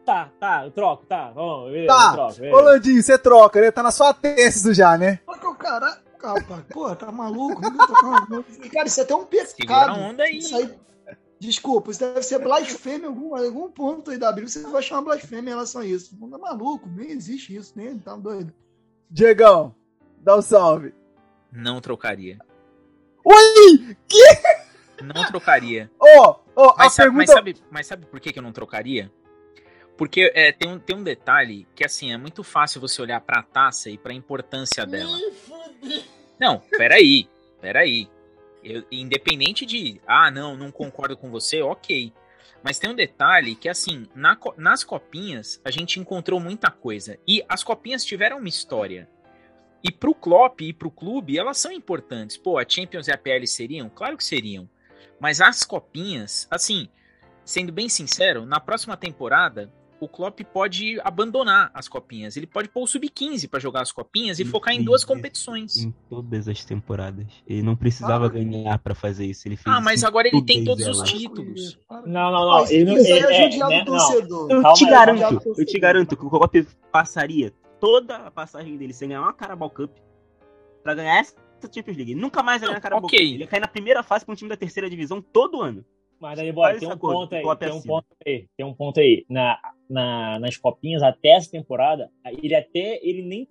[0.10, 1.30] tá, tá, eu troco, tá.
[1.30, 2.14] Vamos, beleza, tá.
[2.14, 2.36] troco.
[2.36, 2.57] Beleza.
[2.57, 3.72] Ô, Landinho, você troca, né?
[3.72, 5.19] Tá na sua testa já, né?
[5.27, 6.02] Olha que o cara.
[6.18, 7.61] Calma, pô, tá maluco?
[8.73, 9.94] cara, isso é até um pecado.
[9.94, 10.40] onda aí.
[10.40, 10.77] Isso aí.
[11.40, 14.49] Desculpa, isso deve ser blasfêmia em algum, algum ponto aí da Bíblia.
[14.49, 16.18] Você vai chamar blasfêmia em relação a isso.
[16.19, 18.53] Não é maluco, nem existe isso, nem tá doido.
[19.10, 19.73] Diegão,
[20.18, 20.94] dá um salve.
[21.49, 22.38] Não trocaria.
[23.23, 23.95] Oi!
[24.06, 25.03] Que?
[25.03, 25.90] Não trocaria.
[25.98, 27.18] Ó, oh, oh, mas, sabe, pergunta...
[27.18, 29.10] mas, sabe, mas sabe por que, que eu não trocaria?
[30.00, 33.42] Porque é, tem, um, tem um detalhe que, assim, é muito fácil você olhar para
[33.42, 35.12] a taça e para a importância dela.
[36.40, 37.28] Não, peraí,
[37.60, 38.10] peraí.
[38.64, 42.14] Eu, independente de, ah, não, não concordo com você, ok.
[42.64, 47.20] Mas tem um detalhe que, assim, na, nas copinhas a gente encontrou muita coisa.
[47.28, 49.10] E as copinhas tiveram uma história.
[49.84, 52.38] E pro Klopp e pro clube, elas são importantes.
[52.38, 53.90] Pô, a Champions e a PL seriam?
[53.90, 54.70] Claro que seriam.
[55.20, 56.88] Mas as copinhas, assim,
[57.44, 59.70] sendo bem sincero, na próxima temporada,
[60.00, 62.38] o Klopp pode abandonar as copinhas.
[62.38, 65.78] Ele pode pôr o sub-15 para jogar as copinhas e focar em duas competições.
[65.78, 67.26] Em todas as temporadas.
[67.46, 69.48] Ele não precisava ah, ganhar para fazer isso.
[69.48, 71.78] Ele fez ah, mas agora ele tem todos os títulos.
[72.06, 72.66] Não, não, não.
[72.68, 74.50] Ele não, ele, é, é, né, não.
[74.50, 76.56] Eu te garanto, eu te garanto que o Klopp
[76.92, 79.92] passaria toda a passagem dele sem ganhar uma Carabao Cup
[80.84, 81.36] para ganhar essa
[81.74, 82.12] Champions League.
[82.14, 83.20] Ele nunca mais vai ganhar Carabao okay.
[83.20, 83.36] Cup.
[83.36, 85.84] Ele cai na primeira fase com um time da terceira divisão todo ano.
[86.20, 89.26] Mas aí, boy, tem um ponto aí, tem um ponto aí, tem um ponto aí.
[89.30, 89.58] Na,
[89.90, 92.10] na, nas copinhas até essa temporada,
[92.44, 93.48] ele até ele nem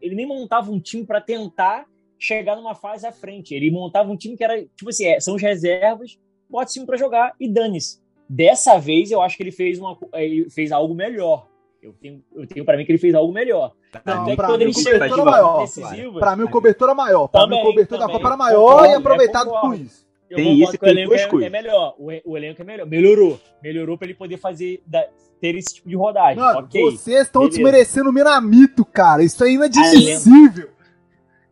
[0.00, 1.86] ele nem montava um time para tentar
[2.18, 3.54] chegar numa fase à frente.
[3.54, 6.18] Ele montava um time que era tipo assim, é, são as reservas,
[6.48, 8.00] bota time para jogar e dane-se.
[8.28, 11.46] Dessa vez eu acho que ele fez uma ele fez algo melhor.
[11.80, 13.72] Eu tenho, eu tenho para mim que ele fez algo melhor.
[14.04, 17.28] Não, Até pra, mim, ele maior, decisivo, pra mim o cobertor é maior.
[17.28, 20.06] Pra também, mim o cobertor também, da Copa era maior concordo, e aproveitado com isso.
[20.28, 21.46] Eu Tem isso tem elenco duas é, coisas.
[21.46, 21.94] é melhor.
[21.98, 22.86] O, o elenco é melhor.
[22.86, 23.40] Melhorou.
[23.62, 25.08] Melhorou pra ele poder fazer, da-
[25.40, 26.42] ter esse tipo de rodagem.
[26.42, 26.82] Mano, ok.
[26.84, 29.22] vocês estão desmerecendo o Minamito, cara.
[29.22, 30.70] Isso é inadmissível.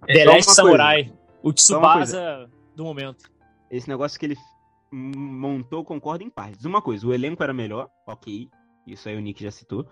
[0.07, 1.13] The só Last Samurai.
[1.43, 3.31] O Tsubasa do momento.
[3.71, 4.37] Esse negócio que ele
[4.93, 6.65] montou, concordo em partes.
[6.65, 8.49] Uma coisa, o elenco era melhor, ok.
[8.87, 9.87] Isso aí o Nick já citou.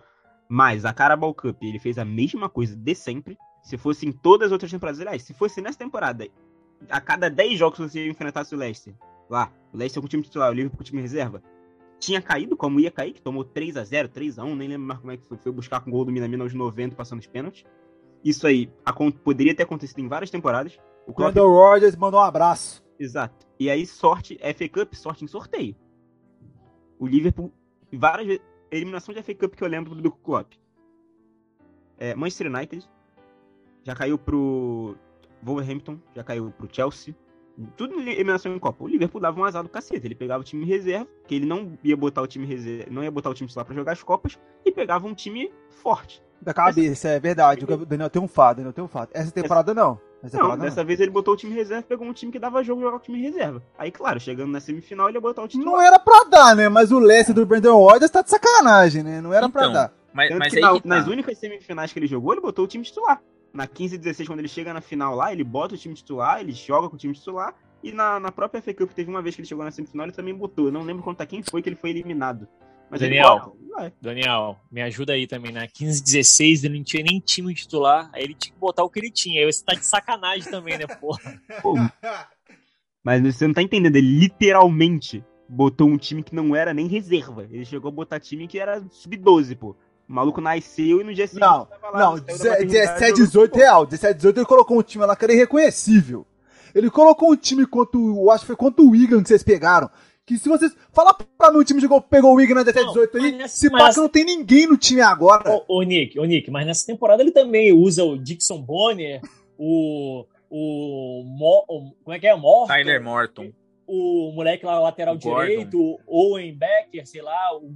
[0.49, 3.37] Mas a Carabao Cup, ele fez a mesma coisa de sempre.
[3.63, 5.01] Se fosse em todas as outras temporadas.
[5.01, 6.29] Aliás, se fosse nessa temporada,
[6.89, 8.95] a cada 10 jogos você enfrentasse o Leicester.
[9.29, 11.43] Lá, o Leicester com o time titular, o Liverpool com o time reserva.
[12.05, 15.25] Tinha caído, como ia cair, que tomou 3x0, 3x1, nem lembro mais como é que
[15.25, 15.39] foi.
[15.39, 17.65] Foi buscar com o gol do Minamino aos 90, passando os pênaltis.
[18.23, 18.71] Isso aí
[19.23, 20.79] poderia ter acontecido em várias temporadas.
[21.07, 22.85] O Klopp Rogers mandou um abraço.
[22.99, 23.47] Exato.
[23.59, 25.75] E aí, sorte, FA Cup, sorte em sorteio.
[26.99, 27.51] O Liverpool,
[27.91, 28.43] várias vezes.
[28.71, 30.53] Eliminação de FA Cup que eu lembro do Klopp.
[31.97, 32.87] É, Manchester United
[33.83, 34.95] já caiu pro
[35.43, 37.17] Wolverhampton, já caiu pro Chelsea.
[37.77, 38.83] Tudo em eliminação em Copa.
[38.85, 40.07] O Liverpool dava um azar do cacete.
[40.07, 43.11] Ele pegava o time reserva, que ele não ia botar o time reserva, não ia
[43.11, 46.23] botar o time titular pra jogar as Copas, e pegava um time forte.
[46.43, 47.65] Da cabeça, é verdade.
[47.65, 49.11] O Daniel tem um fato, Daniel tem um fato.
[49.15, 49.99] Essa temporada não.
[50.23, 52.81] Essa Não, dessa vez ele botou o time reserva, pegou um time que dava jogo
[52.81, 53.63] e jogava o time reserva.
[53.79, 55.73] Aí, claro, chegando na semifinal, ele ia botar o titular.
[55.73, 56.69] Não era pra dar, né?
[56.69, 59.21] Mas o Leicester do Brandon Rogers tá de sacanagem, né?
[59.21, 59.93] Não era pra Então, dar.
[60.13, 60.89] Mas, Tanto mas que aí na- que tá.
[60.89, 63.21] nas únicas semifinais que ele jogou, ele botou o time titular.
[63.55, 66.41] Na 15 e 16, quando ele chega na final lá, ele bota o time titular,
[66.41, 67.55] ele joga com o time titular.
[67.85, 70.13] E na, na própria FA Cup, teve uma vez que ele chegou na semifinal, ele
[70.13, 70.67] também botou.
[70.67, 72.49] Eu não lembro contra quem foi que ele foi eliminado.
[72.91, 73.57] Mas ele Daniel.
[73.71, 73.93] vai.
[74.01, 75.69] Daniel, me ajuda aí também, né?
[75.73, 78.99] 15, 16, ele não tinha nem time titular, aí ele tinha que botar o que
[78.99, 79.41] ele tinha.
[79.41, 81.41] Aí você tá de sacanagem também, né, porra?
[81.63, 81.75] Pô,
[83.05, 87.47] mas você não tá entendendo, ele literalmente botou um time que não era nem reserva.
[87.51, 89.77] Ele chegou a botar time que era sub-12, pô.
[90.09, 92.89] O maluco nasceu e no dia seguinte Não, tava lá, não, saiu da 17, maternidade,
[93.01, 93.61] 17, jogou 18 futebol.
[93.61, 93.87] real.
[93.87, 96.27] 17, 18 ele colocou um time lá que era irreconhecível.
[96.75, 98.31] Ele colocou um time contra o.
[98.31, 99.89] Acho que foi contra o Wigan que vocês pegaram.
[100.27, 100.75] Que se vocês.
[100.93, 103.33] Fala pra mim o time jogou, pegou o Wigan na 17, Não, 18 mas aí.
[103.33, 105.51] nessa- Se que não tem ninguém no time agora.
[105.69, 109.21] Ô, ô, Nick, ô, Nick, mas nessa temporada ele também usa o Dixon Bonner,
[109.59, 110.25] o.
[110.51, 111.23] O.
[111.25, 112.35] Mo, o como é que é?
[112.37, 113.51] Morton, Tyler Morton.
[113.87, 115.47] O moleque lá, lateral O Gordon.
[115.47, 117.75] direito, o Owen Becker, sei lá, o,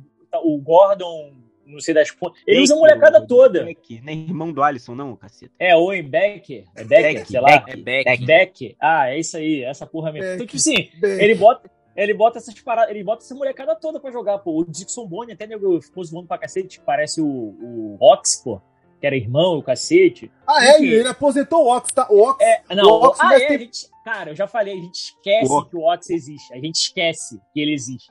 [0.55, 1.33] o Gordon,
[1.69, 2.40] não sei das pontas.
[2.47, 3.65] Ele Beck, usa a molecada o- toda.
[3.65, 5.53] Beck, Não é irmão do Alisson, não, caceta.
[5.59, 7.65] É, Owen Becker, é Becker, Beck, sei lá.
[7.66, 8.24] É Beck.
[8.24, 8.77] Beck.
[8.81, 10.27] Ah, é isso aí, essa porra mesmo.
[10.31, 10.35] Beck.
[10.36, 10.90] Então, tipo assim,
[11.20, 14.59] ele bota, ele bota essas paradas, ele bota essa molecada toda pra jogar, pô.
[14.61, 18.61] O Dixon Bonner até nego, ficou zoando pra cacete, parece o, o Ox, pô,
[19.01, 20.31] que era irmão, o cacete.
[20.47, 20.86] Ah, é, enfim.
[20.89, 22.07] ele aposentou o Ox, tá?
[22.11, 22.40] O Ox.
[22.45, 24.95] É, não, O Ox ah, é, ter- a gente, cara, eu já falei, a gente
[24.95, 26.53] esquece O que o Ox existe.
[26.53, 28.09] A gente esquece que ele existe.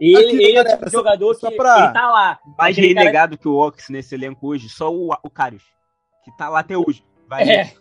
[0.00, 2.10] Ele, Aqui, ele é o galera, tipo de só- jogador só que pra- ele tá
[2.10, 2.38] lá.
[2.58, 5.62] Mais cara- renegado que o Ox nesse elenco hoje, só o, o Karius,
[6.24, 7.04] que tá lá até hoje.
[7.28, 7.72] Vai É,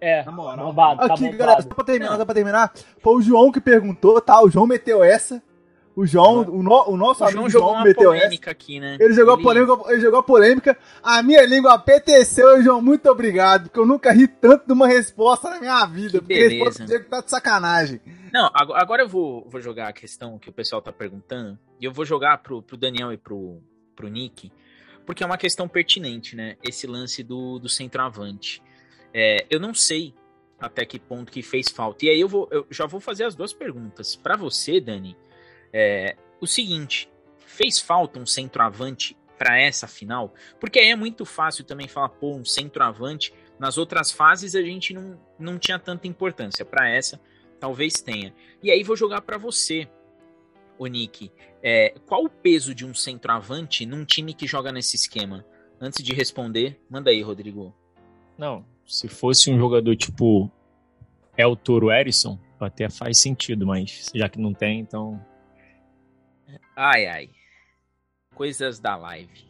[0.00, 0.66] é, Na moral.
[0.66, 1.38] bombado, tá Aqui, bombado.
[1.38, 2.72] galera, só pra terminar, só pra terminar.
[3.00, 4.42] Foi o João que perguntou, tá?
[4.42, 5.42] O João meteu essa.
[5.94, 8.22] O João, o, no- o nosso O amigo João jogou João uma meteu essa.
[8.24, 8.96] polêmica aqui, né?
[8.98, 10.78] Ele jogou, a polêmica, ele jogou a polêmica.
[11.02, 12.80] A minha língua apeteceu, João.
[12.80, 13.64] Muito obrigado.
[13.64, 16.12] Porque eu nunca ri tanto de uma resposta na minha vida.
[16.12, 16.54] Que porque beleza.
[16.54, 18.00] resposta do Diego tá de sacanagem.
[18.32, 21.58] Não, ago- agora eu vou, vou jogar a questão que o pessoal tá perguntando.
[21.78, 23.60] E eu vou jogar pro, pro Daniel e pro,
[23.94, 24.50] pro Nick.
[25.04, 26.56] Porque é uma questão pertinente, né?
[26.64, 28.62] Esse lance do, do centroavante.
[29.12, 30.14] É, eu não sei
[30.58, 32.06] até que ponto que fez falta.
[32.06, 34.16] E aí eu, vou, eu já vou fazer as duas perguntas.
[34.16, 35.14] Pra você, Dani,
[35.72, 37.08] é, o seguinte:
[37.38, 40.34] fez falta um centroavante pra essa final?
[40.60, 43.32] Porque aí é muito fácil também falar, pô, um centroavante.
[43.58, 46.64] Nas outras fases a gente não, não tinha tanta importância.
[46.64, 47.20] Pra essa,
[47.60, 48.34] talvez tenha.
[48.62, 49.88] E aí vou jogar pra você,
[50.78, 51.30] o Nick.
[51.62, 55.44] É, qual o peso de um centroavante num time que joga nesse esquema?
[55.80, 57.74] Antes de responder, manda aí, Rodrigo.
[58.36, 60.50] Não, se fosse um jogador tipo
[61.36, 65.24] El Toro Erison, até faz sentido, mas já que não tem, então.
[66.76, 67.30] Ai, ai.
[68.34, 69.46] Coisas da live.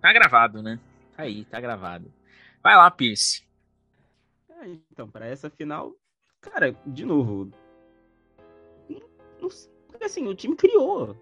[0.00, 0.78] Tá gravado, né?
[1.16, 2.12] Tá aí, tá gravado.
[2.62, 3.44] Vai lá, Pierce.
[4.48, 5.94] É, então, pra essa final,
[6.40, 7.50] cara, de novo.
[8.88, 9.00] não-
[9.40, 9.48] não
[10.02, 11.16] assim, o time criou.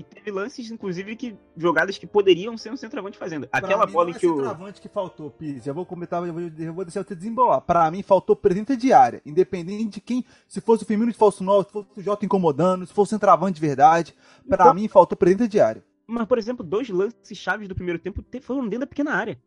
[0.00, 3.46] E teve lances, inclusive, que jogadas que poderiam ser um centroavante fazendo.
[3.52, 4.34] Aquela mim, bola não é que o.
[4.36, 5.62] centroavante que faltou, Pires.
[5.64, 7.60] Já vou comentar, eu vou, eu vou deixar você desembolar.
[7.60, 9.20] Pra mim, faltou presença de área.
[9.26, 10.24] Independente de quem.
[10.48, 13.16] Se fosse o Firmino de falso 9, se fosse o Jota incomodando, se fosse o
[13.16, 14.14] centroavante de verdade.
[14.48, 15.84] Pra Então- mim, faltou presença de área.
[16.06, 19.38] Mas, por exemplo, dois lances chaves do primeiro tempo te- foram dentro da pequena área.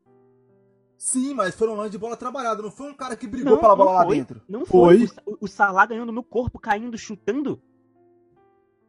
[0.97, 2.61] Sim, mas foram lances de bola trabalhada.
[2.61, 4.41] Não foi um cara que brigou Não, pela bola lá dentro.
[4.47, 5.07] Não foi.
[5.07, 5.17] Foi.
[5.25, 7.59] O, o Salah ganhando no corpo, caindo, chutando.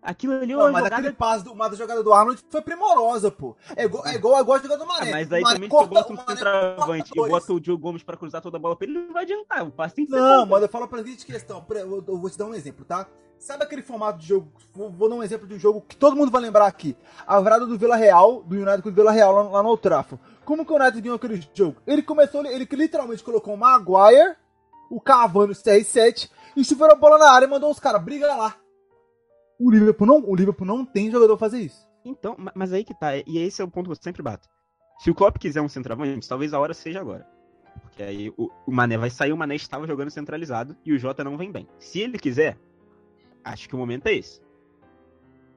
[0.04, 0.96] Aquilo ali é Não, uma mas jogada...
[1.00, 3.56] aquele passe do, mas a jogada do Arnold foi primorosa, pô.
[3.74, 5.10] É igual, é igual, é igual a jogada do Ah, Mané.
[5.10, 7.48] mas aí Mané também se eu corta- boto um o Mané centroavante e dois.
[7.48, 9.66] o Diogo Gomes pra cruzar toda a bola pra ele, não vai adiantar.
[9.66, 10.52] O passe tem que Não, bom.
[10.52, 11.64] mas eu falo pra seguinte questão.
[11.70, 13.06] Eu, eu vou te dar um exemplo, tá?
[13.38, 14.52] Sabe aquele formato de jogo?
[14.74, 16.94] Vou, vou dar um exemplo de um jogo que todo mundo vai lembrar aqui.
[17.26, 19.82] A virada do Vila Real, do United com o Vila Real lá, lá no Old
[19.82, 20.22] Trafford.
[20.44, 21.76] Como que o United ganhou aquele jogo?
[21.86, 24.36] Ele começou, ele que literalmente colocou o Maguire,
[24.90, 28.34] o Cavani, o CR7, e chuveram a bola na área e mandou os caras, briga
[28.34, 28.54] lá.
[29.58, 31.86] O Liverpool não, o Liverpool não tem jogador fazer isso.
[32.04, 34.48] Então, ma- mas aí que tá, e esse é o ponto que eu sempre bato.
[34.98, 37.26] Se o Klopp quiser um centroavante, talvez a hora seja agora.
[37.82, 41.24] Porque aí o, o Mané vai sair, o Mané estava jogando centralizado e o Jota
[41.24, 41.66] não vem bem.
[41.78, 42.56] Se ele quiser,
[43.42, 44.40] acho que o momento é esse.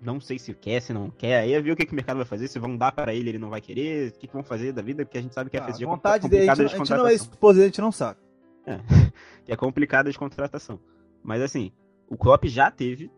[0.02, 2.18] Não sei se quer, se não quer, aí é ver o que, que o mercado
[2.18, 4.44] vai fazer, se vão dar para ele, ele não vai querer, o que, que vão
[4.44, 6.68] fazer da vida, porque a gente sabe que a Ah, é vontade dele, a gente,
[6.70, 8.20] de a gente não é esposa, a gente não sabe.
[9.44, 10.80] que é complicada de contratação.
[11.24, 11.72] Mas assim,
[12.08, 13.12] o Klopp já teve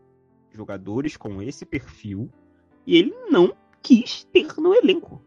[0.51, 2.29] jogadores com esse perfil
[2.85, 5.21] e ele não quis ter no elenco.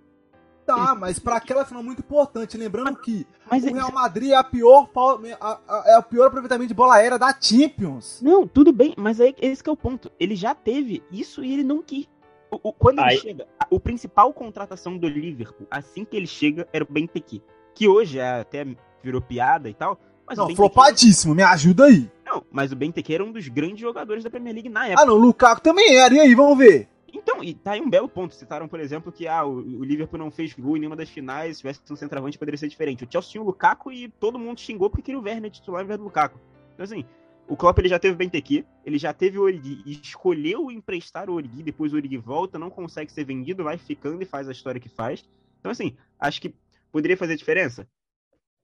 [0.65, 4.44] Tá, mas pra aquela final muito importante, lembrando que Mas o Real Madrid é a
[4.44, 8.20] pior, pau- a- a- é o pior aproveitamento de bola aérea da Champions.
[8.23, 10.11] Não, tudo bem, mas aí esse que é o ponto.
[10.20, 12.07] Ele já teve isso e ele não quis.
[12.49, 16.28] O, o- quando Aí- ele chega, a- o principal contratação do Liverpool, assim que ele
[16.28, 17.43] chega, era o Benteke.
[17.74, 18.65] Que hoje é, até
[19.03, 19.99] virou piada e tal.
[20.24, 22.09] Mas o Não, flopadíssimo, me ajuda aí.
[22.33, 25.03] Não, mas o Benteke era um dos grandes jogadores da Premier League na época.
[25.03, 26.89] Ah não, o Lukaku também era, e aí, vamos ver.
[27.13, 28.35] Então, e tá aí um belo ponto.
[28.35, 31.57] Citaram, por exemplo, que ah, o, o Liverpool não fez gol em nenhuma das finais,
[31.57, 33.05] se tivesse um centroavante poderia ser diferente.
[33.05, 35.87] O Chelsea tinha o Lukaku e todo mundo xingou porque queria o Werner titular em
[35.87, 36.41] vez do Lukaku.
[36.73, 37.05] Então, assim,
[37.47, 41.35] o Klopp ele já teve o Benteke, ele já teve o Origi escolheu emprestar o
[41.35, 44.81] Origi, depois o Origi volta, não consegue ser vendido, vai ficando e faz a história
[44.81, 45.29] que faz.
[45.61, 46.55] Então, assim, acho que
[46.91, 47.87] poderia fazer diferença?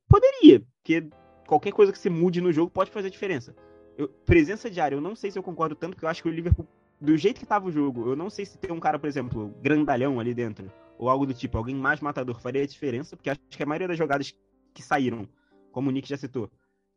[0.08, 1.06] Poderia, porque
[1.48, 3.56] qualquer coisa que se mude no jogo pode fazer diferença.
[3.96, 6.32] Eu- presença diária, eu não sei se eu concordo tanto, porque eu acho que o
[6.32, 6.66] Liverpool
[7.00, 9.54] do jeito que tava o jogo, eu não sei se tem um cara, por exemplo,
[9.62, 13.62] grandalhão ali dentro, ou algo do tipo, alguém mais matador faria diferença, porque acho que
[13.62, 14.34] a maioria das jogadas
[14.74, 15.26] que saíram,
[15.72, 16.50] como o Nick já citou,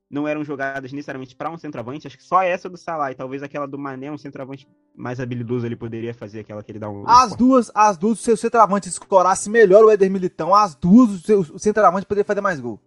[0.10, 3.42] não eram jogadas necessariamente para um centroavante, acho que só essa do Salah e talvez
[3.42, 7.08] aquela do Mané, um centroavante mais habilidoso ele poderia fazer aquela que ele dá um
[7.08, 11.58] As duas, as duas, se o centroavante escorasse melhor o Éder Militão, as duas, o
[11.58, 12.80] centroavante poderia fazer mais gol.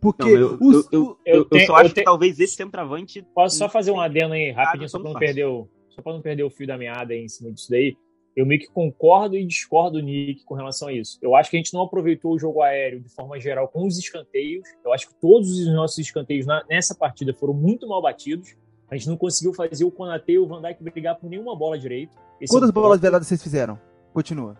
[0.00, 3.22] Porque Não, eu, os- eu, eu, o- eu- só eu acho que talvez esse centroavante
[3.34, 6.20] Posso só fazer um adendo aí rapidinho, só pra não perder o, só pra não
[6.20, 7.96] perder o fio da meada aí em cima disso daí.
[8.36, 11.18] Eu meio que concordo e discordo, Nick, com relação a isso.
[11.22, 13.96] Eu acho que a gente não aproveitou o jogo aéreo de forma geral com os
[13.96, 14.66] escanteios.
[14.84, 18.56] Eu acho que todos os nossos escanteios na- nessa partida foram muito mal batidos.
[18.90, 21.78] A gente não conseguiu fazer o Konate e o Van Dijk brigar por nenhuma bola
[21.78, 22.12] direito.
[22.40, 22.82] Esse é quantas ponto.
[22.82, 23.78] bolas veladas vocês fizeram?
[24.12, 24.56] Continua.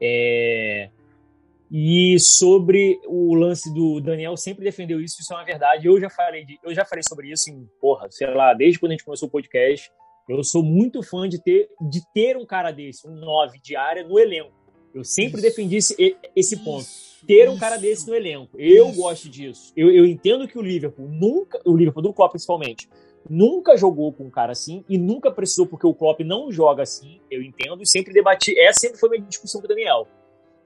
[0.00, 0.88] É,
[1.70, 5.86] E sobre o lance do Daniel, sempre defendeu isso, isso é uma verdade.
[5.86, 6.58] Eu já falei, de...
[6.64, 9.30] eu já falei sobre isso em, porra, sei lá, desde quando a gente começou o
[9.30, 9.90] podcast.
[10.28, 14.04] Eu sou muito fã de ter, de ter um cara desse, um 9 de área
[14.04, 14.52] no elenco.
[14.94, 15.48] Eu sempre Isso.
[15.48, 16.82] defendi esse, esse ponto.
[16.82, 17.84] Isso, Ter um cara isso.
[17.84, 18.58] desse no elenco.
[18.58, 19.72] Eu gosto disso.
[19.76, 22.88] Eu, eu entendo que o Liverpool nunca, o Liverpool do Klopp principalmente,
[23.28, 27.20] nunca jogou com um cara assim e nunca precisou porque o Klopp não joga assim.
[27.30, 28.58] Eu entendo e sempre debati.
[28.58, 30.08] Essa sempre foi minha discussão com o Daniel.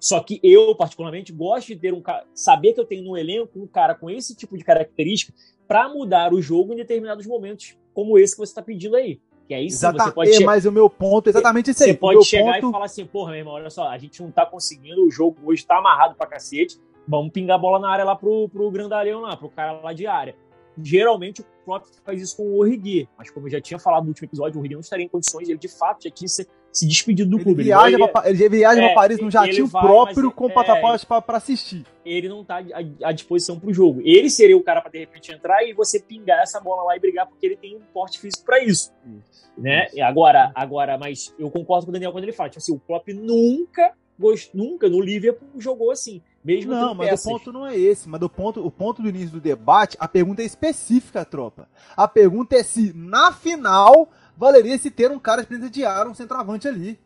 [0.05, 2.03] Só que eu, particularmente, gosto de ter um.
[2.35, 5.33] Saber que eu tenho no elenco um cara com esse tipo de característica
[5.67, 9.19] para mudar o jogo em determinados momentos, como esse que você está pedindo aí.
[9.49, 11.93] Que aí sim, você pode é, mas o meu ponto é exatamente esse aí.
[11.93, 12.69] você pode chegar ponto...
[12.69, 15.39] e falar assim, porra, meu irmão, olha só, a gente não tá conseguindo, o jogo
[15.43, 16.79] hoje tá amarrado pra cacete,
[17.09, 20.07] vamos pingar a bola na área lá pro, pro grandalhão lá, pro cara lá de
[20.07, 20.37] área.
[20.83, 24.09] Geralmente o Klopp faz isso com o Origi, mas como eu já tinha falado no
[24.09, 26.29] último episódio, o Origi não estaria em condições, ele de fato já tinha
[26.75, 27.63] se, despedido do Ele clube.
[27.63, 30.53] viaja, Ele- pra, ele viaja é, pra Paris num jatinho vai, próprio mas- com é,
[30.53, 31.87] passaporte pra, pra assistir.
[32.05, 34.01] ele não tá à, à disposição pro jogo.
[34.05, 37.01] Ele seria o cara pra de repente entrar e você pingar essa bola lá e
[37.01, 38.93] brigar, porque ele tem um porte físico pra isso.
[39.57, 39.87] né?
[39.95, 42.79] E agora, agora, mas eu concordo com o Daniel quando ele fala, tipo assim, o
[42.81, 43.93] Klopp nunca,
[44.53, 47.25] nunca no Liverpool jogou assim, mesmo Não, mas peças.
[47.27, 48.09] o ponto não é esse.
[48.09, 51.69] Mas o ponto, o ponto do início do debate, a pergunta é específica, tropa.
[51.97, 55.47] A pergunta é se, na final, valeria se ter um cara
[55.87, 56.99] ar, um centroavante ali.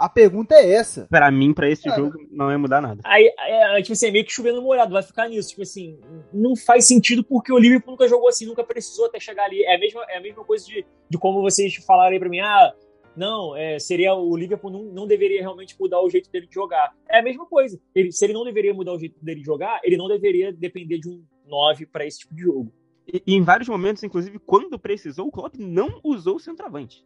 [0.00, 1.06] A pergunta é essa.
[1.10, 2.00] Pra mim, pra esse Cara.
[2.00, 3.02] jogo, não ia mudar nada.
[3.04, 5.50] Aí, é, tipo assim, é meio que chovendo molhado, vai ficar nisso.
[5.50, 5.98] Tipo assim,
[6.32, 9.62] não faz sentido porque o Liverpool nunca jogou assim, nunca precisou até chegar ali.
[9.62, 12.40] É a mesma, é a mesma coisa de, de como vocês falaram aí pra mim,
[12.40, 12.72] ah,
[13.14, 16.94] não, é, seria o Liverpool não, não deveria realmente mudar o jeito dele de jogar.
[17.06, 17.78] É a mesma coisa.
[17.94, 20.98] Ele, se ele não deveria mudar o jeito dele de jogar, ele não deveria depender
[20.98, 22.72] de um 9 pra esse tipo de jogo.
[23.12, 27.04] E, e em vários momentos, inclusive, quando precisou, o Klopp não usou o centroavante.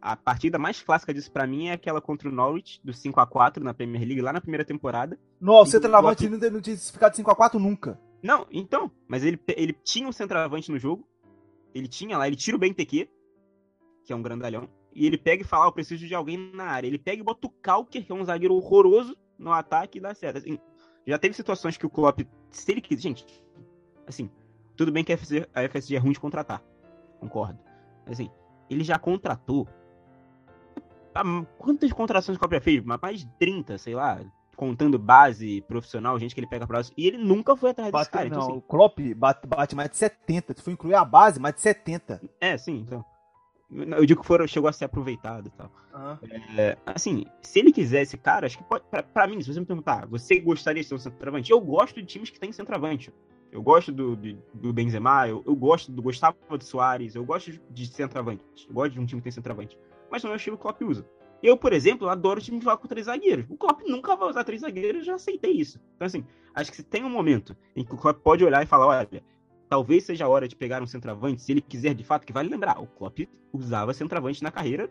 [0.00, 3.26] A partida mais clássica disso pra mim é aquela contra o Norwich, do 5 a
[3.26, 5.18] 4 na Premier League, lá na primeira temporada.
[5.40, 7.98] Nossa, o centroavante o não não tinha ficado 5x4 nunca.
[8.22, 11.06] Não, então, mas ele, ele tinha um centroavante no jogo,
[11.74, 13.08] ele tinha lá, ele tira o Benteke,
[14.04, 16.64] que é um grandalhão, e ele pega e fala, ah, eu preciso de alguém na
[16.64, 16.86] área.
[16.86, 20.14] Ele pega e bota o Kalker, que é um zagueiro horroroso, no ataque e dá
[20.14, 20.38] certo.
[20.38, 20.58] Assim,
[21.06, 23.24] já teve situações que o Klopp, se ele quiser, gente,
[24.06, 24.30] assim,
[24.82, 26.60] tudo bem que a FSG, a FSG é ruim de contratar,
[27.20, 27.58] concordo.
[28.04, 28.30] Mas, assim,
[28.68, 29.68] ele já contratou.
[31.58, 32.82] Quantas contratações o já fez?
[32.84, 34.18] Mais de 30, sei lá.
[34.56, 36.94] Contando base profissional, gente que ele pega próximo.
[36.98, 38.28] E ele nunca foi atrás Bate, desse cara.
[38.28, 40.54] não, Então, assim, o Klopp bate, bate mais de 70.
[40.54, 42.20] Se for incluir a base, mais de 70.
[42.40, 43.04] é, sim, então.
[43.70, 45.70] Eu digo que foram, chegou a ser aproveitado e tal.
[46.58, 48.84] É, assim, se ele quiser esse cara, acho que pode.
[48.90, 51.50] Pra, pra mim, se você me perguntar, você gostaria de ser um centroavante?
[51.50, 53.10] Eu gosto de times que tem centroavante.
[53.52, 57.52] Eu gosto do, do, do Benzema, eu, eu gosto do Gustavo do Soares, eu gosto
[57.70, 58.42] de centroavante.
[58.66, 59.78] Eu gosto de um time que tem centroavante.
[60.10, 61.06] Mas não é o estilo que o Klopp usa.
[61.42, 63.44] Eu, por exemplo, adoro o time que joga com três zagueiros.
[63.50, 65.78] O Klopp nunca vai usar três zagueiros, já aceitei isso.
[65.96, 66.24] Então, assim,
[66.54, 69.22] acho que se tem um momento em que o Klopp pode olhar e falar, olha,
[69.68, 72.48] talvez seja a hora de pegar um centroavante, se ele quiser de fato, que vale
[72.48, 73.18] lembrar, o Klopp
[73.52, 74.88] usava centroavante na carreira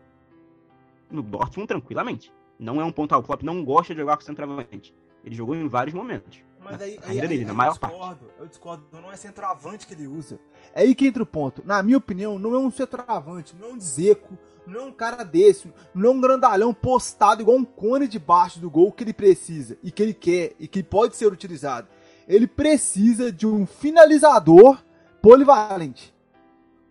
[1.09, 2.31] no Dortmund tranquilamente.
[2.59, 4.93] Não é um ponto, ah, o Klopp não gosta de jogar com centroavante.
[5.23, 6.43] Ele jogou em vários momentos.
[6.63, 9.93] Mas aí, carreira aí- dele, aí eu maior discordo, Eu discordo, não é centroavante que
[9.93, 10.39] ele usa.
[10.73, 11.63] É aí que entra o ponto.
[11.65, 15.23] Na minha opinião, não é um centroavante, não é um Zeco, não é um cara
[15.23, 19.77] desse, não é um grandalhão postado igual um cone debaixo do gol que ele precisa
[19.81, 21.87] e que ele quer e que pode ser utilizado.
[22.27, 24.77] Ele precisa de um finalizador
[25.21, 26.13] polivalente.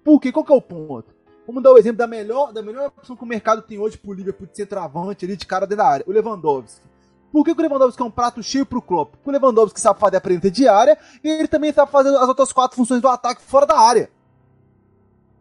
[0.05, 0.33] Por quê?
[0.33, 1.15] Qual que é o ponto?
[1.47, 4.13] Vamos dar o exemplo da melhor, da melhor opção que o mercado tem hoje pro
[4.13, 6.87] Liverpool de centroavante ali de cara dentro da área, o Lewandowski.
[7.33, 9.13] Por que, o Lewandowski é um prato cheio pro Klopp?
[9.13, 12.29] Porque o Lewandowski sabe fazer a frente de área e ele também sabe fazer as
[12.29, 14.11] outras quatro funções do ataque fora da área.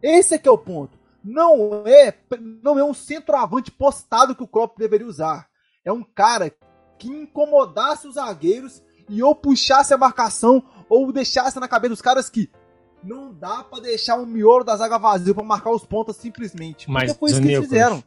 [0.02, 0.98] Esse é que é o ponto.
[1.22, 2.14] Não é,
[2.62, 5.48] não é um centroavante postado que o Klopp deveria usar.
[5.84, 6.52] É um cara
[6.98, 12.30] que incomodasse os zagueiros e ou puxasse a marcação ou deixasse na cabeça dos caras
[12.30, 12.48] que
[13.02, 16.86] não dá pra deixar o miolo da zaga vazio pra marcar os pontos simplesmente.
[16.86, 18.04] Porque Mas, foi isso que eles fizeram.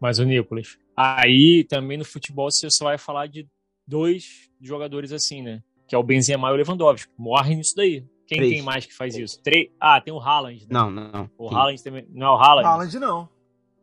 [0.00, 3.46] Mas o Nicolas, aí também no futebol você só vai falar de
[3.86, 5.62] dois jogadores assim, né?
[5.86, 7.12] Que é o Benzema e o Lewandowski.
[7.16, 8.04] Morre nisso daí.
[8.26, 8.52] Quem Três.
[8.54, 9.42] tem mais que faz isso?
[9.42, 9.68] Três.
[9.80, 10.60] Ah, tem o Haaland.
[10.62, 10.66] Né?
[10.70, 11.30] Não, não, não.
[11.38, 11.60] O Kane.
[11.60, 12.06] Haaland também.
[12.10, 12.66] Não é o Haaland?
[12.68, 13.28] Haaland não.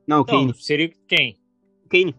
[0.08, 0.54] Não, o Não, Kane.
[0.56, 1.36] seria quem?
[1.90, 2.16] Kane.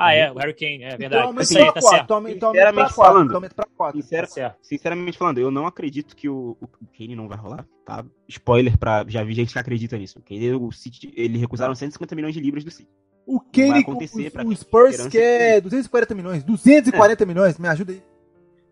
[0.00, 1.22] Ah, é, o Harry Kane, é Então verdade.
[1.24, 2.04] aumenta Isso aí, pra tá 4, certo.
[2.04, 3.34] então aumenta pra Sinceramente 4, falando.
[3.34, 4.00] aumenta pra 4.
[4.02, 4.58] Sincera- Tá certo.
[4.62, 8.04] Sinceramente falando, eu não acredito que o, o Kane não vai rolar, tá?
[8.28, 9.04] Spoiler pra.
[9.08, 10.18] Já vi gente que acredita nisso.
[10.20, 12.88] O Kane, o City, ele recusaram 150 milhões de libras do City.
[13.28, 16.42] O vai Kane, acontecer pra o, Spurs quer 240 milhões.
[16.42, 18.02] 240 milhões, me ajuda aí.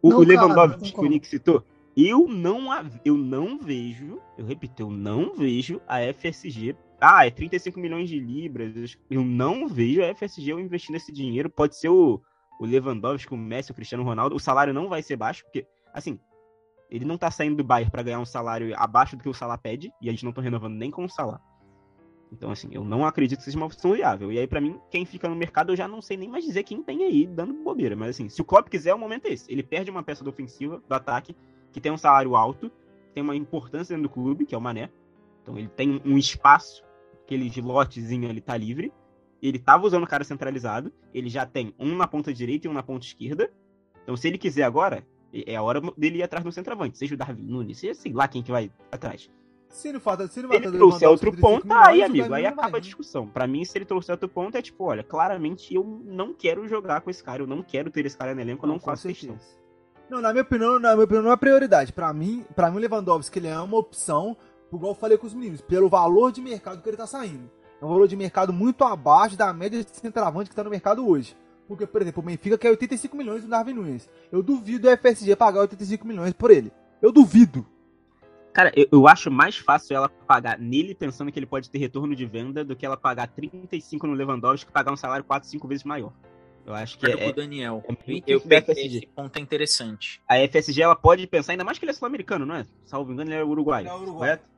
[0.00, 1.62] O, Não, o Lewandowski que o Nick citou,
[1.96, 6.74] eu não, a- eu não vejo, eu repito, eu não vejo a FSG.
[6.98, 8.96] Ah, é 35 milhões de libras.
[9.10, 11.50] Eu não vejo a FSG investindo esse dinheiro.
[11.50, 12.18] Pode ser o,
[12.58, 14.34] o Lewandowski, o Messi, o Cristiano Ronaldo.
[14.34, 16.18] O salário não vai ser baixo, porque, assim,
[16.90, 19.58] ele não tá saindo do Bayern pra ganhar um salário abaixo do que o Salah
[19.58, 21.40] pede, e a gente não tá renovando nem com o Salah.
[22.32, 24.32] Então, assim, eu não acredito que seja uma opção viável.
[24.32, 26.64] E aí, pra mim, quem fica no mercado, eu já não sei nem mais dizer
[26.64, 27.94] quem tem aí dando bobeira.
[27.94, 29.50] Mas, assim, se o Klopp quiser, o momento é esse.
[29.50, 31.36] Ele perde uma peça da ofensiva, do ataque,
[31.72, 32.70] que tem um salário alto,
[33.14, 34.90] tem uma importância dentro do clube, que é o Mané.
[35.42, 36.82] Então, ele tem um espaço,
[37.24, 38.92] aquele lotezinho ali tá livre.
[39.40, 40.92] Ele tava usando o cara centralizado.
[41.14, 43.52] Ele já tem um na ponta direita e um na ponta esquerda.
[44.02, 46.98] Então, se ele quiser agora, é a hora dele ir atrás do centroavante.
[46.98, 49.30] Seja o Darwin Nunes, seja sei lá quem que vai atrás.
[49.76, 52.42] Se não falta, se não Se ele trouxer outro 35 ponto, milhões, aí, amigo, aí
[52.44, 53.28] não acaba vai, a discussão.
[53.28, 57.02] Pra mim, se ele trouxer outro ponto, é tipo, olha, claramente eu não quero jogar
[57.02, 59.34] com esse cara, eu não quero ter esse cara no elenco, eu não faço certeza.
[59.34, 59.56] questão.
[60.08, 61.92] Não, na minha opinião, na minha opinião, não é prioridade.
[61.92, 64.34] Pra mim, pra mim, o Lewandowski ele é uma opção,
[64.72, 67.50] igual eu falei com os meninos, pelo valor de mercado que ele tá saindo.
[67.78, 71.06] É um valor de mercado muito abaixo da média de centroavante que tá no mercado
[71.06, 71.36] hoje.
[71.68, 74.08] Porque, por exemplo, o Benfica quer 85 milhões do Darwin Nunes.
[74.32, 76.72] Eu duvido o FSG pagar 85 milhões por ele.
[77.02, 77.66] Eu duvido.
[78.56, 82.16] Cara, eu, eu acho mais fácil ela pagar nele pensando que ele pode ter retorno
[82.16, 85.68] de venda do que ela pagar 35 no Lewandowski e pagar um salário 4, 5
[85.68, 86.10] vezes maior.
[86.64, 87.84] Eu acho que é, o Daniel.
[87.86, 88.96] é eu FSG.
[88.96, 90.22] esse ponto é interessante.
[90.26, 92.64] a FSG ela pode pensar, ainda mais que ele é sul-americano, não é?
[92.86, 93.82] Salvo engano, ele é uruguaio.
[93.82, 94.16] Ele é uruguaio.
[94.16, 94.50] correto?